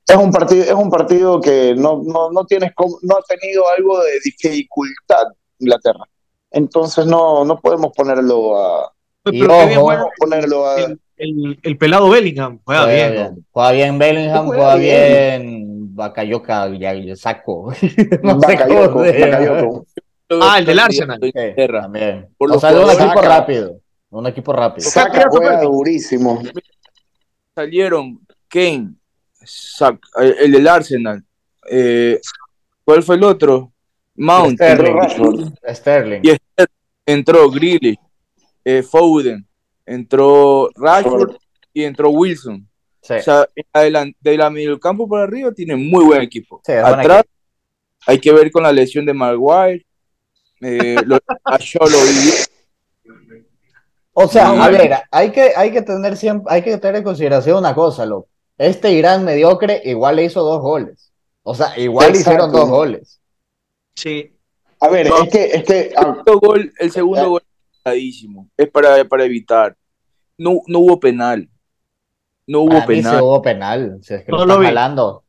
es 0.08 0.16
un 0.16 0.30
partido, 0.30 0.64
es 0.64 0.72
un 0.74 0.90
partido 0.90 1.40
que 1.40 1.74
no, 1.76 2.00
no, 2.02 2.30
no 2.30 2.44
tienes 2.46 2.72
no 3.02 3.16
ha 3.16 3.22
tenido 3.22 3.64
algo 3.76 4.00
de 4.00 4.20
dificultad 4.24 5.24
Inglaterra. 5.58 6.04
Entonces 6.50 7.06
no, 7.06 7.44
no 7.44 7.60
podemos 7.60 7.92
ponerlo 7.94 8.56
a, 8.56 8.92
Y 9.30 9.40
Pero 9.40 9.58
qué 9.58 9.66
bien 9.66 9.78
ojo, 9.78 9.86
juega 9.86 10.04
ponerlo 10.18 10.66
a 10.66 10.80
el, 10.80 11.00
el- 11.16 11.58
el 11.62 11.78
pelado 11.78 12.08
Bellingham. 12.10 12.60
Juega 12.64 12.82
Juega 12.84 13.08
bien. 13.08 13.12
bien. 13.34 13.46
Juega 13.50 13.72
bien 13.72 13.98
Bellingham, 13.98 14.46
Juega 14.46 14.62
juega 14.62 14.76
bien. 14.76 15.42
bien 15.42 15.94
Bakayoko, 15.96 16.74
ya, 16.74 16.94
ya 16.94 17.16
saco. 17.16 17.72
No 18.22 18.38
Ah, 20.42 20.58
el 20.58 20.64
del 20.66 20.78
Arsenal. 20.80 21.20
de 21.20 21.26
Sí, 21.28 21.32
Inglaterra. 21.38 21.82
también. 21.82 22.26
Por 22.36 22.50
O 22.50 22.54
los 22.54 22.60
sea, 22.60 22.70
es 22.70 22.76
un 22.76 22.90
equipo 22.90 23.20
rápido. 23.22 23.80
Un 24.10 24.26
equipo 24.26 24.52
rápido. 24.52 24.88
Saca. 24.90 25.12
Saca 25.22 25.28
juega 25.30 25.60
durísimo. 25.62 26.42
salieron 27.54 28.20
Kane, 28.48 28.94
Sa- 29.44 29.98
el, 30.18 30.34
el 30.40 30.52
del 30.52 30.68
Arsenal. 30.68 31.22
eh, 31.70 32.20
¿Cuál 32.84 33.02
fue 33.02 33.16
el 33.16 33.24
otro? 33.24 33.72
Mount. 34.16 34.54
Sterling. 34.56 34.86
Entró 34.86 35.00
Rashford. 35.00 35.52
Sterling. 35.74 36.20
Y 36.22 36.36
Entró 37.04 37.48
Grealish, 37.50 37.98
eh, 38.68 38.82
Foden, 38.82 39.46
entró 39.86 40.68
Rashford 40.74 41.36
y 41.72 41.84
entró 41.84 42.10
Wilson. 42.10 42.68
Sí. 43.00 43.14
O 43.14 43.22
sea, 43.22 43.48
en 43.54 43.64
adelan- 43.72 44.16
de 44.18 44.36
la 44.36 44.50
mediocampo 44.50 45.08
para 45.08 45.22
arriba 45.22 45.52
tiene 45.52 45.76
muy 45.76 46.04
buen 46.04 46.20
equipo. 46.20 46.60
Sí, 46.66 46.72
es 46.72 46.82
buen 46.82 46.94
Atrás 46.98 47.24
hay 48.08 48.18
que 48.18 48.32
ver 48.32 48.50
con 48.50 48.64
la 48.64 48.72
lesión 48.72 49.06
de 49.06 49.14
Maguire. 49.14 49.86
Eh, 50.60 50.96
lo, 51.06 51.16
a. 51.44 51.58
O 54.18 54.26
sea, 54.28 54.48
a 54.64 54.68
ver, 54.70 54.92
hay 55.10 55.30
que, 55.30 55.52
hay 55.54 55.70
que 55.70 55.82
tener 55.82 56.16
siempre, 56.16 56.52
hay 56.52 56.62
que 56.62 56.76
tener 56.78 56.96
en 56.96 57.04
consideración 57.04 57.58
una 57.58 57.74
cosa, 57.74 58.06
loco. 58.06 58.28
Este 58.56 58.90
Irán 58.92 59.24
mediocre 59.24 59.82
igual 59.84 60.16
le 60.16 60.24
hizo 60.24 60.42
dos 60.42 60.60
goles. 60.62 61.12
O 61.42 61.54
sea, 61.54 61.78
igual 61.78 62.12
le 62.12 62.18
hicieron 62.18 62.48
Exacto. 62.48 62.58
dos 62.58 62.68
goles. 62.70 63.20
Sí. 63.94 64.32
A 64.80 64.88
ver, 64.88 65.08
No. 65.08 65.22
es 65.22 65.30
que, 65.30 65.44
es 65.44 65.64
que 65.64 65.92
ah, 65.96 66.00
El 66.00 66.24
segundo 66.24 66.40
gol, 66.40 66.72
el 66.78 66.90
segundo 66.90 67.22
Eh. 67.22 67.26
gol 67.28 67.42
clarísimo. 67.90 68.48
Es 68.56 68.68
para, 68.70 69.04
para 69.04 69.24
evitar. 69.24 69.76
No, 70.38 70.60
no 70.66 70.80
hubo 70.80 71.00
penal. 71.00 71.48
No 72.46 72.60
hubo 72.60 72.68
Para 72.70 72.86
mí 72.86 72.96
sí 72.96 73.02
penal. 73.02 73.22
hubo 73.22 73.42
penal. 73.42 73.98
Es 74.02 74.08
que 74.08 74.24
No 74.28 74.38
lo 74.38 74.46
lo 74.46 74.52
están 74.54 74.64
jalando. 74.66 75.24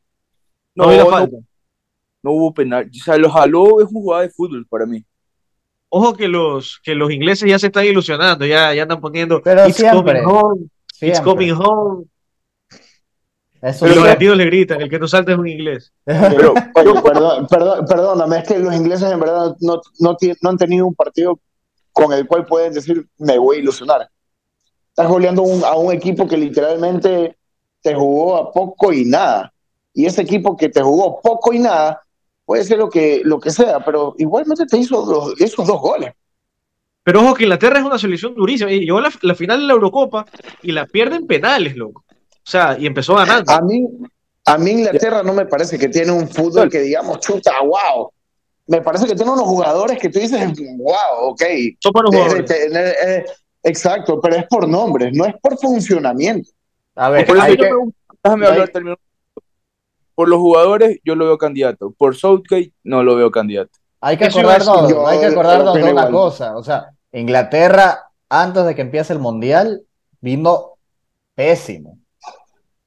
No, 0.74 0.86
No, 0.86 0.96
no, 0.96 1.06
falta. 1.10 1.36
no 2.22 2.30
hubo 2.32 2.54
penal. 2.54 2.90
O 2.90 3.04
sea, 3.04 3.16
lo 3.16 3.30
jaló, 3.30 3.80
es 3.80 3.86
jugada 3.88 4.22
de 4.22 4.30
fútbol 4.30 4.66
para 4.68 4.86
mí. 4.86 5.04
Ojo 5.90 6.14
que 6.14 6.28
los, 6.28 6.80
que 6.84 6.94
los 6.94 7.10
ingleses 7.10 7.48
ya 7.48 7.58
se 7.58 7.68
están 7.68 7.86
ilusionando, 7.86 8.44
ya, 8.44 8.74
ya 8.74 8.82
andan 8.82 9.00
poniendo 9.00 9.40
Pero 9.42 9.66
It's 9.66 9.76
siempre, 9.78 10.20
coming 10.20 10.26
home, 10.26 10.62
it's 10.64 10.98
Siempre. 10.98 11.22
coming 11.24 11.52
home. 11.52 12.04
Eso 13.62 13.86
Y 13.88 13.94
los 13.94 14.04
latinos 14.04 14.36
le 14.36 14.44
gritan, 14.44 14.80
el 14.82 14.88
que 14.90 14.98
no 14.98 15.08
salta 15.08 15.32
es 15.32 15.38
un 15.38 15.48
inglés. 15.48 15.92
Pero 16.04 16.52
Oye, 16.74 17.00
perdón, 17.02 17.46
perdón, 17.48 17.86
perdóname, 17.86 18.38
es 18.38 18.48
que 18.48 18.58
los 18.58 18.74
ingleses 18.74 19.10
en 19.10 19.18
verdad 19.18 19.56
no, 19.60 19.80
no 19.98 20.16
han 20.50 20.56
tenido 20.58 20.86
un 20.86 20.94
partido 20.94 21.40
con 21.98 22.12
el 22.12 22.28
cual 22.28 22.46
pueden 22.46 22.72
decir, 22.72 23.04
me 23.18 23.36
voy 23.38 23.56
a 23.56 23.58
ilusionar. 23.58 24.08
Estás 24.90 25.08
goleando 25.08 25.42
un- 25.42 25.64
a 25.64 25.74
un 25.74 25.92
equipo 25.92 26.28
que 26.28 26.36
literalmente 26.36 27.36
te 27.82 27.92
jugó 27.94 28.36
a 28.36 28.52
poco 28.52 28.92
y 28.92 29.04
nada. 29.04 29.52
Y 29.92 30.06
ese 30.06 30.22
equipo 30.22 30.56
que 30.56 30.68
te 30.68 30.80
jugó 30.80 31.20
poco 31.20 31.52
y 31.52 31.58
nada 31.58 32.00
puede 32.44 32.62
ser 32.62 32.78
lo 32.78 32.88
que, 32.88 33.22
lo 33.24 33.40
que 33.40 33.50
sea, 33.50 33.84
pero 33.84 34.14
igualmente 34.16 34.64
te 34.64 34.78
hizo 34.78 35.04
los- 35.04 35.40
esos 35.40 35.66
dos 35.66 35.80
goles. 35.80 36.12
Pero 37.02 37.20
ojo 37.22 37.34
que 37.34 37.42
Inglaterra 37.44 37.80
es 37.80 37.84
una 37.84 37.98
selección 37.98 38.34
durísima. 38.36 38.70
Y 38.70 38.80
llegó 38.84 39.00
la, 39.00 39.10
la 39.22 39.34
final 39.34 39.58
de 39.60 39.66
la 39.66 39.72
Eurocopa 39.72 40.24
y 40.62 40.70
la 40.70 40.86
pierden 40.86 41.26
penales, 41.26 41.76
loco. 41.76 42.04
O 42.10 42.50
sea, 42.50 42.76
y 42.78 42.86
empezó 42.86 43.16
ganando. 43.16 43.50
A 43.50 43.60
mí, 43.60 43.84
a 44.44 44.56
mí 44.56 44.70
Inglaterra 44.70 45.24
no 45.24 45.32
me 45.32 45.46
parece 45.46 45.78
que 45.78 45.88
tiene 45.88 46.12
un 46.12 46.28
fútbol 46.28 46.70
que 46.70 46.78
digamos, 46.80 47.18
chuta, 47.20 47.52
wow. 47.62 48.12
Me 48.68 48.80
parece 48.82 49.06
que 49.06 49.14
tiene 49.16 49.30
unos 49.32 49.46
jugadores 49.46 49.98
que 49.98 50.08
tú 50.10 50.18
dices, 50.20 50.40
wow, 50.78 51.30
ok. 51.30 51.42
Son 51.80 51.92
buenos 51.92 52.14
jugadores. 52.14 52.50
eh, 52.50 53.24
exacto, 53.62 54.20
pero 54.20 54.36
es 54.36 54.46
por 54.46 54.68
nombres, 54.68 55.12
no 55.14 55.24
es 55.24 55.34
por 55.42 55.58
funcionamiento. 55.58 56.50
A 56.94 57.10
ver, 57.10 57.26
Por 57.26 57.36
eso 57.36 57.44
hay 57.44 57.52
yo 57.52 57.56
que- 57.56 57.68
pregunto, 57.68 57.96
déjame 58.22 58.46
hay- 58.46 58.52
hablar 58.52 58.68
termino. 58.68 58.96
Por 60.14 60.28
los 60.28 60.38
jugadores, 60.38 60.98
yo 61.04 61.14
lo 61.14 61.24
veo 61.26 61.38
candidato. 61.38 61.94
Por 61.96 62.16
Southgate, 62.16 62.72
no 62.84 63.02
lo 63.02 63.16
veo 63.16 63.30
candidato. 63.30 63.70
Hay 64.00 64.16
que 64.16 64.26
acordarnos, 64.26 64.90
yo, 64.90 65.06
hay 65.06 65.18
que 65.20 65.26
acordarnos 65.26 65.74
de 65.74 65.80
una 65.82 65.90
igual. 65.90 66.10
cosa, 66.12 66.56
o 66.56 66.62
sea, 66.62 66.88
Inglaterra 67.12 68.04
antes 68.28 68.64
de 68.66 68.74
que 68.74 68.82
empiece 68.82 69.12
el 69.12 69.18
mundial 69.18 69.82
vino 70.20 70.74
pésimo. 71.34 71.98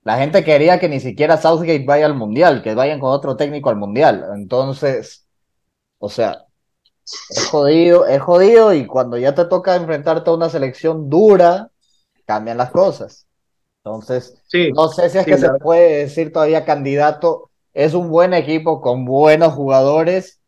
La 0.04 0.18
gente 0.18 0.44
quería 0.44 0.80
que 0.80 0.90
ni 0.90 1.00
siquiera 1.00 1.38
Southgate 1.38 1.86
vaya 1.86 2.06
al 2.06 2.16
mundial, 2.16 2.62
que 2.62 2.76
vayan 2.76 3.00
con 3.00 3.12
otro 3.12 3.36
técnico 3.38 3.70
al 3.70 3.76
mundial. 3.78 4.26
Entonces, 4.36 5.21
o 6.02 6.10
sea, 6.10 6.46
es 7.30 7.46
jodido, 7.46 8.06
es 8.08 8.22
jodido 8.22 8.74
y 8.74 8.88
cuando 8.88 9.18
ya 9.18 9.36
te 9.36 9.46
toca 9.46 9.76
enfrentarte 9.76 10.30
a 10.30 10.34
una 10.34 10.50
selección 10.50 11.10
dura, 11.10 11.72
cambian 12.26 12.58
las 12.58 12.72
cosas. 12.72 13.28
Entonces, 13.84 14.38
Sí, 14.48 14.72
no 14.72 14.90
sé 14.90 15.10
si 15.10 15.18
es 15.20 15.26
sí, 15.26 15.32
que 15.32 15.38
se 15.38 15.52
puede 15.52 16.00
decir 16.00 16.32
todavía 16.34 16.66
candidato. 16.66 17.52
Es 17.74 17.94
un 17.94 18.10
buen 18.12 18.34
equipo 18.34 18.82
con 18.82 19.06
buenos 19.06 19.54
jugadores 19.54 20.42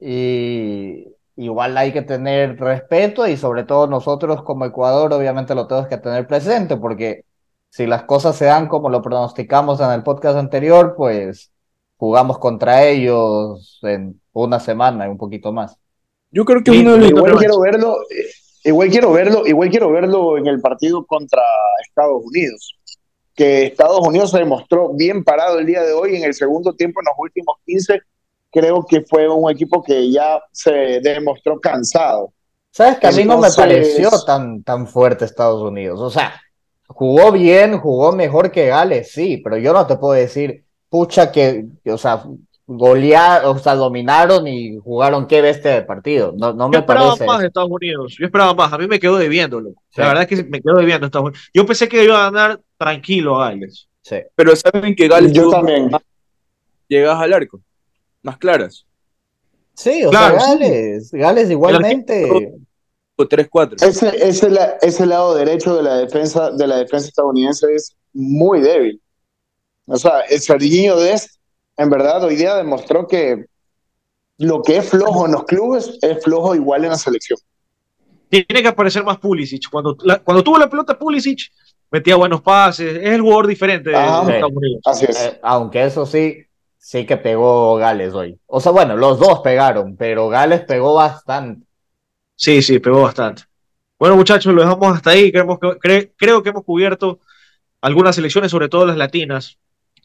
y 0.00 1.06
igual 1.36 1.76
hay 1.78 1.92
que 1.92 2.02
tener 2.02 2.58
respeto 2.58 3.26
y 3.26 3.36
sobre 3.36 3.64
todo 3.64 3.86
nosotros 3.86 4.42
como 4.42 4.64
Ecuador 4.66 5.12
obviamente 5.12 5.54
lo 5.54 5.66
tenemos 5.66 5.88
que 5.88 5.98
tener 5.98 6.26
presente 6.26 6.76
porque 6.76 7.24
si 7.70 7.86
las 7.86 8.04
cosas 8.04 8.36
se 8.36 8.46
dan 8.46 8.68
como 8.68 8.90
lo 8.90 9.02
pronosticamos 9.02 9.80
en 9.80 9.90
el 9.92 10.02
podcast 10.02 10.38
anterior, 10.38 10.94
pues 10.96 11.52
jugamos 12.00 12.38
contra 12.38 12.86
ellos 12.86 13.78
en 13.82 14.18
una 14.32 14.58
semana 14.58 15.06
y 15.06 15.10
un 15.10 15.18
poquito 15.18 15.52
más. 15.52 15.76
Yo 16.30 16.46
creo 16.46 16.64
que 16.64 16.70
Sí, 16.70 16.80
uno 16.80 16.92
de 16.92 16.98
los 17.00 17.10
igual 17.10 17.36
quiero 17.36 17.60
verlo, 17.60 17.98
eh, 18.08 18.24
igual 18.64 18.88
quiero 18.88 19.12
verlo, 19.12 19.46
igual 19.46 19.68
quiero 19.68 19.92
verlo 19.92 20.38
en 20.38 20.46
el 20.46 20.62
partido 20.62 21.04
contra 21.04 21.42
Estados 21.86 22.22
Unidos. 22.24 22.74
Que 23.34 23.66
Estados 23.66 24.00
Unidos 24.00 24.30
se 24.30 24.38
demostró 24.38 24.94
bien 24.94 25.22
parado 25.24 25.58
el 25.58 25.66
día 25.66 25.82
de 25.82 25.92
hoy 25.92 26.16
en 26.16 26.24
el 26.24 26.32
segundo 26.32 26.72
tiempo, 26.72 27.00
en 27.00 27.04
los 27.04 27.14
últimos 27.18 27.56
15, 27.66 28.00
creo 28.50 28.86
que 28.88 29.02
fue 29.02 29.28
un 29.28 29.50
equipo 29.50 29.82
que 29.82 30.10
ya 30.10 30.40
se 30.52 31.00
demostró 31.02 31.60
cansado. 31.60 32.32
¿Sabes 32.70 32.98
que 32.98 33.08
a 33.08 33.12
mí 33.12 33.24
no 33.24 33.36
me 33.36 33.50
pareció 33.50 34.08
tan, 34.24 34.62
tan 34.62 34.86
fuerte 34.86 35.26
Estados 35.26 35.60
Unidos? 35.60 36.00
O 36.00 36.08
sea, 36.08 36.32
jugó 36.86 37.30
bien, 37.30 37.78
jugó 37.78 38.12
mejor 38.12 38.50
que 38.50 38.68
Gales, 38.68 39.12
sí, 39.12 39.36
pero 39.44 39.58
yo 39.58 39.74
no 39.74 39.86
te 39.86 39.96
puedo 39.96 40.14
decir, 40.14 40.64
pucha, 40.90 41.32
que, 41.32 41.64
o 41.86 41.96
sea, 41.96 42.22
golearon, 42.66 43.56
o 43.56 43.58
sea, 43.58 43.74
dominaron 43.74 44.46
y 44.46 44.76
jugaron 44.78 45.26
qué 45.26 45.40
bestia 45.40 45.72
de 45.74 45.82
partido. 45.82 46.34
No, 46.36 46.52
no 46.52 46.66
Yo 46.66 46.68
me 46.70 46.78
esperaba 46.78 47.06
parece. 47.08 47.24
más 47.26 47.40
de 47.40 47.46
Estados 47.46 47.70
Unidos. 47.70 48.16
Yo 48.18 48.26
esperaba 48.26 48.52
más. 48.54 48.72
A 48.72 48.78
mí 48.78 48.86
me 48.86 49.00
quedó 49.00 49.16
debiéndolo. 49.16 49.70
Sí. 49.90 50.00
La 50.00 50.08
verdad 50.08 50.22
es 50.24 50.28
que 50.28 50.44
me 50.44 50.60
quedó 50.60 50.76
debiendo 50.76 51.06
Estados 51.06 51.28
Unidos. 51.28 51.48
Yo 51.54 51.64
pensé 51.66 51.88
que 51.88 52.04
iba 52.04 52.20
a 52.26 52.30
ganar 52.30 52.60
tranquilo 52.76 53.40
a 53.40 53.48
Gales. 53.50 53.88
Sí. 54.02 54.16
Pero 54.34 54.54
saben 54.56 54.94
que 54.94 55.08
Gales 55.08 55.32
Yo 55.32 55.48
también. 55.50 55.90
más 55.90 56.02
llegadas 56.88 57.20
al 57.22 57.32
arco, 57.32 57.60
más 58.22 58.36
claras, 58.38 58.84
Sí, 59.74 60.04
o 60.04 60.10
Claro, 60.10 60.38
sea, 60.38 60.52
sí. 60.52 60.58
Gales, 60.58 61.10
Gales 61.12 61.50
igualmente. 61.50 62.28
o 63.16 63.24
3-4. 63.26 63.82
Ese, 63.82 64.28
ese, 64.28 64.50
la- 64.50 64.76
ese 64.82 65.06
lado 65.06 65.34
derecho 65.34 65.74
de 65.76 65.82
la 65.82 65.94
defensa 65.96 66.50
de 66.50 66.66
la 66.66 66.76
defensa 66.78 67.08
estadounidense 67.08 67.66
es 67.74 67.96
muy 68.12 68.60
débil. 68.60 69.00
O 69.92 69.96
sea, 69.96 70.20
el 70.20 70.40
Serginho 70.40 70.96
Dest, 70.96 71.40
en 71.76 71.90
verdad, 71.90 72.22
hoy 72.22 72.36
día 72.36 72.54
demostró 72.54 73.06
que 73.06 73.46
lo 74.38 74.62
que 74.62 74.76
es 74.78 74.88
flojo 74.88 75.26
en 75.26 75.32
los 75.32 75.44
clubes 75.44 75.98
es 76.00 76.22
flojo 76.22 76.54
igual 76.54 76.84
en 76.84 76.90
la 76.90 76.96
selección. 76.96 77.38
Tiene 78.28 78.62
que 78.62 78.68
aparecer 78.68 79.02
más 79.02 79.18
Pulisic. 79.18 79.68
Cuando, 79.70 79.96
la- 80.04 80.20
cuando 80.20 80.44
tuvo 80.44 80.58
la 80.58 80.70
pelota 80.70 80.96
Pulisic, 80.98 81.40
metía 81.90 82.14
buenos 82.16 82.40
pases. 82.40 82.96
Es 82.98 83.10
el 83.10 83.20
jugador 83.20 83.48
diferente 83.48 83.90
de, 83.90 83.96
Ajá. 83.96 84.24
de 84.24 84.34
Estados 84.34 84.52
Unidos. 84.56 84.80
Así 84.84 85.06
es. 85.08 85.20
Eh, 85.20 85.40
aunque 85.42 85.84
eso 85.84 86.06
sí, 86.06 86.44
sí 86.78 87.04
que 87.04 87.16
pegó 87.16 87.74
Gales 87.76 88.14
hoy. 88.14 88.38
O 88.46 88.60
sea, 88.60 88.70
bueno, 88.70 88.96
los 88.96 89.18
dos 89.18 89.40
pegaron, 89.40 89.96
pero 89.96 90.28
Gales 90.28 90.60
pegó 90.60 90.94
bastante. 90.94 91.66
Sí, 92.36 92.62
sí, 92.62 92.78
pegó 92.78 93.02
bastante. 93.02 93.42
Bueno, 93.98 94.16
muchachos, 94.16 94.54
lo 94.54 94.62
dejamos 94.62 94.96
hasta 94.96 95.10
ahí. 95.10 95.32
Creemos 95.32 95.58
que- 95.58 95.66
cre- 95.80 96.12
creo 96.16 96.42
que 96.42 96.50
hemos 96.50 96.64
cubierto 96.64 97.18
algunas 97.82 98.14
selecciones, 98.14 98.50
sobre 98.52 98.68
todo 98.68 98.86
las 98.86 98.96
latinas 98.96 99.58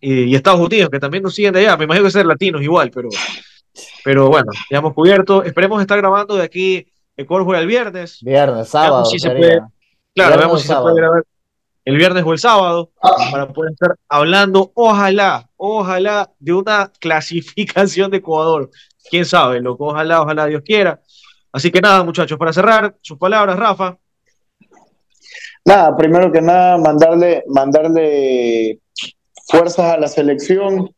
y, 0.05 0.23
y 0.25 0.35
Estados 0.35 0.59
Unidos, 0.59 0.89
que 0.91 0.99
también 0.99 1.23
nos 1.23 1.33
siguen 1.33 1.53
de 1.53 1.61
allá. 1.61 1.77
Me 1.77 1.85
imagino 1.85 2.05
que 2.05 2.11
ser 2.11 2.25
latinos 2.25 2.61
igual, 2.61 2.91
pero, 2.91 3.09
pero 4.03 4.27
bueno, 4.29 4.51
ya 4.69 4.77
hemos 4.77 4.93
cubierto. 4.93 5.43
Esperemos 5.43 5.81
estar 5.81 5.97
grabando 5.97 6.35
de 6.35 6.43
aquí. 6.43 6.85
Ecuador 7.17 7.45
juega 7.45 7.61
el 7.61 7.67
viernes. 7.67 8.19
Viernes, 8.21 8.69
sábado, 8.69 9.05
si 9.05 9.17
se 9.17 9.31
puede. 9.31 9.61
Claro, 10.13 10.51
o 10.51 10.57
si 10.57 10.67
se 10.67 10.75
puede 10.75 10.95
grabar 10.95 11.23
el 11.83 11.97
viernes 11.97 12.23
o 12.25 12.33
el 12.33 12.39
sábado 12.39 12.91
para 13.31 13.47
poder 13.47 13.73
estar 13.73 13.95
hablando, 14.09 14.71
ojalá, 14.73 15.49
ojalá, 15.55 16.31
de 16.39 16.53
una 16.53 16.91
clasificación 16.99 18.11
de 18.11 18.17
Ecuador. 18.17 18.69
Quién 19.09 19.25
sabe, 19.25 19.59
loco, 19.59 19.87
ojalá, 19.87 20.21
ojalá 20.21 20.45
Dios 20.47 20.61
quiera. 20.63 20.99
Así 21.51 21.71
que 21.71 21.81
nada, 21.81 22.03
muchachos, 22.03 22.37
para 22.37 22.53
cerrar, 22.53 22.95
sus 23.01 23.17
palabras, 23.17 23.57
Rafa. 23.57 23.97
Nada, 25.63 25.95
primero 25.95 26.31
que 26.31 26.41
nada, 26.41 26.77
mandarle, 26.77 27.43
mandarle 27.47 28.79
fuerzas 29.47 29.93
a 29.93 29.97
la 29.97 30.07
selección, 30.07 30.93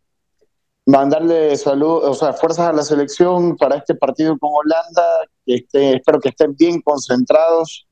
mandarle 0.85 1.55
salud, 1.57 2.03
o 2.03 2.13
sea, 2.13 2.33
fuerzas 2.33 2.69
a 2.69 2.73
la 2.73 2.83
selección 2.83 3.57
para 3.57 3.77
este 3.77 3.95
partido 3.95 4.37
con 4.37 4.51
Holanda, 4.53 5.27
que 5.45 5.55
esté, 5.55 5.95
espero 5.95 6.19
que 6.19 6.29
estén 6.29 6.55
bien 6.55 6.81
concentrados 6.81 7.87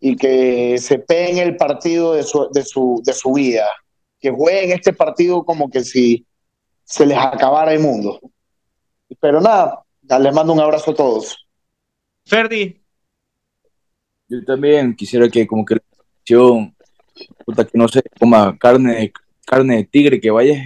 y 0.00 0.16
que 0.16 0.78
se 0.78 0.98
peguen 0.98 1.38
el 1.38 1.56
partido 1.56 2.14
de 2.14 2.22
su, 2.22 2.48
de 2.52 2.62
su, 2.62 3.02
de 3.04 3.12
su 3.12 3.32
vida, 3.32 3.66
que 4.20 4.30
jueguen 4.30 4.72
este 4.72 4.92
partido 4.92 5.44
como 5.44 5.70
que 5.70 5.82
si 5.82 6.24
se 6.84 7.06
les 7.06 7.18
acabara 7.18 7.72
el 7.72 7.80
mundo. 7.80 8.20
Pero 9.20 9.40
nada, 9.40 9.82
les 10.20 10.34
mando 10.34 10.52
un 10.52 10.60
abrazo 10.60 10.92
a 10.92 10.94
todos. 10.94 11.46
Ferdi, 12.26 12.80
Yo 14.28 14.44
también 14.44 14.94
quisiera 14.94 15.28
que 15.28 15.46
como 15.46 15.64
que 15.64 15.74
la 15.74 15.82
selección, 15.90 16.76
puta, 17.44 17.64
que 17.64 17.76
no 17.76 17.88
se 17.88 18.02
coma 18.18 18.56
carne 18.58 18.94
de, 18.94 19.12
carne 19.44 19.76
de 19.76 19.84
tigre, 19.84 20.20
que 20.20 20.30
vaya 20.30 20.62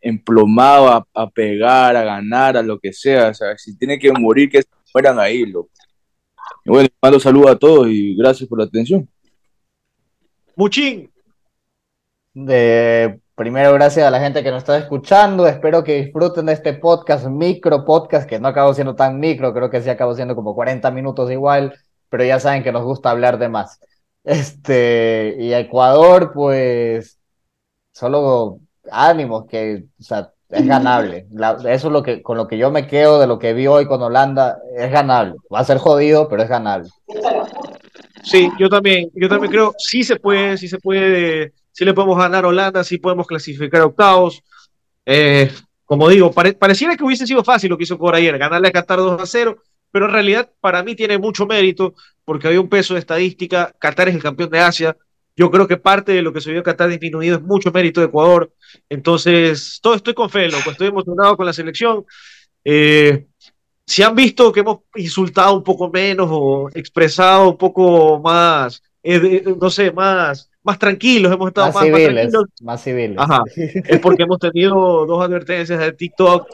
emplomado 0.00 0.88
a, 0.88 1.06
a 1.14 1.30
pegar, 1.30 1.96
a 1.96 2.04
ganar, 2.04 2.56
a 2.56 2.62
lo 2.62 2.78
que 2.78 2.92
sea. 2.92 3.28
O 3.28 3.34
sea, 3.34 3.56
si 3.58 3.76
tiene 3.76 3.98
que 3.98 4.12
morir, 4.12 4.50
que 4.50 4.62
se 4.62 4.68
mueran 4.94 5.18
ahí, 5.18 5.44
loco. 5.46 5.70
Y 6.64 6.70
bueno, 6.70 6.88
mando 7.00 7.20
saludos 7.20 7.50
a 7.50 7.58
todos 7.58 7.88
y 7.88 8.16
gracias 8.16 8.48
por 8.48 8.58
la 8.58 8.64
atención. 8.64 9.08
Muchín, 10.56 11.10
De, 12.32 13.20
primero, 13.34 13.72
gracias 13.74 14.06
a 14.06 14.10
la 14.10 14.20
gente 14.20 14.42
que 14.42 14.50
nos 14.50 14.58
está 14.58 14.78
escuchando. 14.78 15.46
Espero 15.46 15.84
que 15.84 16.02
disfruten 16.02 16.46
de 16.46 16.54
este 16.54 16.72
podcast, 16.72 17.26
micro 17.26 17.84
podcast, 17.84 18.28
que 18.28 18.38
no 18.40 18.48
acabó 18.48 18.72
siendo 18.74 18.96
tan 18.96 19.20
micro, 19.20 19.52
creo 19.52 19.70
que 19.70 19.80
sí 19.82 19.90
acabó 19.90 20.14
siendo 20.14 20.34
como 20.34 20.54
40 20.54 20.90
minutos 20.90 21.30
igual, 21.30 21.74
pero 22.08 22.24
ya 22.24 22.40
saben 22.40 22.62
que 22.62 22.72
nos 22.72 22.84
gusta 22.84 23.10
hablar 23.10 23.38
de 23.38 23.48
más. 23.48 23.80
Este, 24.24 25.36
y 25.38 25.52
Ecuador, 25.52 26.32
pues, 26.34 27.18
solo 27.96 28.60
ánimos, 28.90 29.46
que, 29.46 29.84
es 30.50 30.66
ganable. 30.66 31.26
Eso 31.64 31.88
es 31.88 31.92
lo 31.92 32.02
que, 32.02 32.22
con 32.22 32.36
lo 32.36 32.46
que 32.46 32.58
yo 32.58 32.70
me 32.70 32.86
quedo 32.86 33.18
de 33.18 33.26
lo 33.26 33.38
que 33.38 33.54
vi 33.54 33.66
hoy 33.66 33.86
con 33.86 34.02
Holanda, 34.02 34.58
es 34.76 34.90
ganable. 34.92 35.36
Va 35.52 35.60
a 35.60 35.64
ser 35.64 35.78
jodido, 35.78 36.28
pero 36.28 36.42
es 36.42 36.48
ganable. 36.48 36.90
sí, 38.22 38.50
yo 38.58 38.68
también, 38.68 39.10
yo 39.14 39.28
también 39.28 39.50
creo, 39.50 39.74
sí 39.78 40.04
se 40.04 40.16
puede, 40.16 40.58
sí 40.58 40.68
se 40.68 40.78
puede, 40.78 41.54
sí 41.72 41.84
le 41.86 41.94
podemos 41.94 42.18
ganar 42.18 42.44
a 42.44 42.48
Holanda, 42.48 42.84
sí 42.84 42.98
podemos 42.98 43.26
clasificar 43.26 43.80
octavos. 43.80 44.42
Eh, 45.06 45.50
como 45.86 46.08
digo, 46.10 46.30
pare- 46.32 46.52
pareciera 46.52 46.96
que 46.96 47.04
hubiese 47.04 47.26
sido 47.26 47.42
fácil 47.42 47.70
lo 47.70 47.78
que 47.78 47.84
hizo 47.84 47.96
por 47.96 48.14
ayer, 48.14 48.36
ganarle 48.36 48.68
a 48.68 48.72
Qatar 48.72 48.98
2 48.98 49.22
a 49.22 49.26
0, 49.26 49.56
pero 49.90 50.04
en 50.04 50.12
realidad 50.12 50.50
para 50.60 50.82
mí 50.82 50.94
tiene 50.94 51.16
mucho 51.16 51.46
mérito 51.46 51.94
porque 52.26 52.48
había 52.48 52.60
un 52.60 52.68
peso 52.68 52.92
de 52.92 53.00
estadística. 53.00 53.72
Qatar 53.78 54.08
es 54.10 54.16
el 54.16 54.22
campeón 54.22 54.50
de 54.50 54.58
Asia. 54.60 54.96
Yo 55.36 55.50
creo 55.50 55.68
que 55.68 55.76
parte 55.76 56.12
de 56.12 56.22
lo 56.22 56.32
que 56.32 56.40
se 56.40 56.50
vio 56.50 56.62
Qatar 56.62 56.88
disminuido 56.88 57.36
es 57.36 57.42
mucho 57.42 57.70
mérito 57.70 58.00
de 58.00 58.06
Ecuador. 58.06 58.50
Entonces, 58.88 59.78
todo 59.82 59.94
estoy 59.94 60.14
con 60.14 60.30
fe, 60.30 60.48
loco. 60.50 60.70
Estoy 60.70 60.88
emocionado 60.88 61.36
con 61.36 61.44
la 61.46 61.52
selección. 61.52 62.04
Eh, 62.64 63.26
si 63.84 64.02
han 64.02 64.14
visto 64.14 64.50
que 64.50 64.60
hemos 64.60 64.78
insultado 64.96 65.54
un 65.54 65.62
poco 65.62 65.90
menos 65.90 66.28
o 66.30 66.68
expresado 66.74 67.50
un 67.50 67.56
poco 67.56 68.18
más, 68.20 68.82
eh, 69.02 69.20
de- 69.20 69.56
no 69.60 69.70
sé, 69.70 69.92
más, 69.92 70.50
más 70.64 70.78
tranquilos, 70.78 71.32
hemos 71.32 71.48
estado 71.48 71.68
Más 71.68 71.74
más, 71.76 71.84
más 71.84 72.00
civiles, 72.00 72.14
tranquilos, 72.30 72.44
más 72.62 72.82
civiles. 72.82 73.16
Ajá. 73.18 73.42
es 73.54 74.00
porque 74.00 74.22
hemos 74.24 74.38
tenido 74.38 75.06
dos 75.06 75.22
advertencias 75.22 75.78
de 75.78 75.92
TikTok 75.92 76.48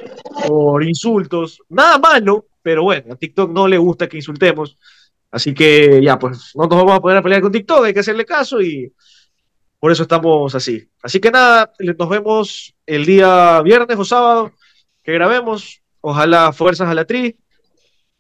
por 0.47 0.83
insultos. 0.85 1.59
Nada 1.71 1.99
malo, 1.99 2.47
pero 2.61 2.83
bueno, 2.83 3.15
a 3.15 3.17
TikTok 3.17 3.51
no 3.51 3.67
le 3.69 3.79
gusta 3.79 4.09
que 4.09 4.19
insultemos. 4.19 4.77
Así 5.33 5.55
que 5.55 6.01
ya, 6.03 6.19
pues 6.19 6.53
no 6.55 6.67
nos 6.67 6.79
vamos 6.79 6.93
a 6.93 7.01
poder 7.01 7.17
a 7.17 7.23
pelear 7.23 7.41
con 7.41 7.51
TikTok, 7.51 7.87
hay 7.87 7.95
que 7.95 8.01
hacerle 8.01 8.27
caso 8.27 8.61
y 8.61 8.93
por 9.81 9.91
eso 9.91 10.03
estamos 10.03 10.55
así. 10.55 10.87
Así 11.03 11.19
que 11.21 11.31
nada, 11.31 11.73
nos 11.99 12.09
vemos 12.09 12.75
el 12.87 13.07
día 13.07 13.61
viernes 13.63 13.99
o 13.99 14.05
sábado 14.05 14.53
que 15.03 15.13
grabemos. 15.13 15.83
Ojalá 16.03 16.53
fuerzas 16.53 16.89
a 16.89 16.95
la 16.95 17.07
tri. 17.07 17.37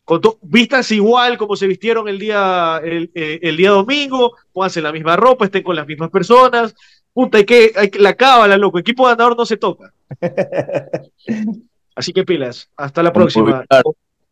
Con 0.04 0.20
vistas 0.40 0.90
igual 0.90 1.38
como 1.38 1.54
se 1.54 1.66
vistieron 1.68 2.08
el 2.08 2.18
día, 2.18 2.80
el, 2.82 3.12
eh, 3.14 3.38
el 3.42 3.56
día 3.56 3.70
domingo, 3.70 4.36
pónganse 4.52 4.82
la 4.82 4.90
misma 4.90 5.14
ropa, 5.14 5.44
estén 5.44 5.62
con 5.62 5.76
las 5.76 5.86
mismas 5.86 6.10
personas. 6.10 6.74
Puta, 7.12 7.38
hay 7.38 7.44
que, 7.44 7.72
hay 7.76 7.90
que 7.90 7.98
la 7.98 8.14
cábala, 8.14 8.56
loco. 8.56 8.78
Equipo 8.78 9.04
ganador 9.04 9.36
no 9.36 9.44
se 9.44 9.58
toca. 9.58 9.92
Así 11.94 12.12
que 12.12 12.24
pilas. 12.24 12.70
Hasta 12.76 13.02
la 13.02 13.12
próxima. 13.12 13.64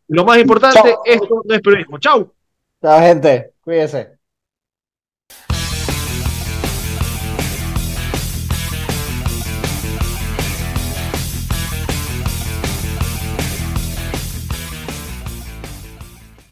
Lo 0.07 0.25
más 0.25 0.39
importante, 0.39 0.95
esto 1.05 1.43
no 1.45 1.55
es 1.55 1.61
periodismo. 1.61 1.99
Chau. 1.99 2.33
Chao, 2.81 2.99
gente. 3.01 3.53
Cuídense. 3.63 4.19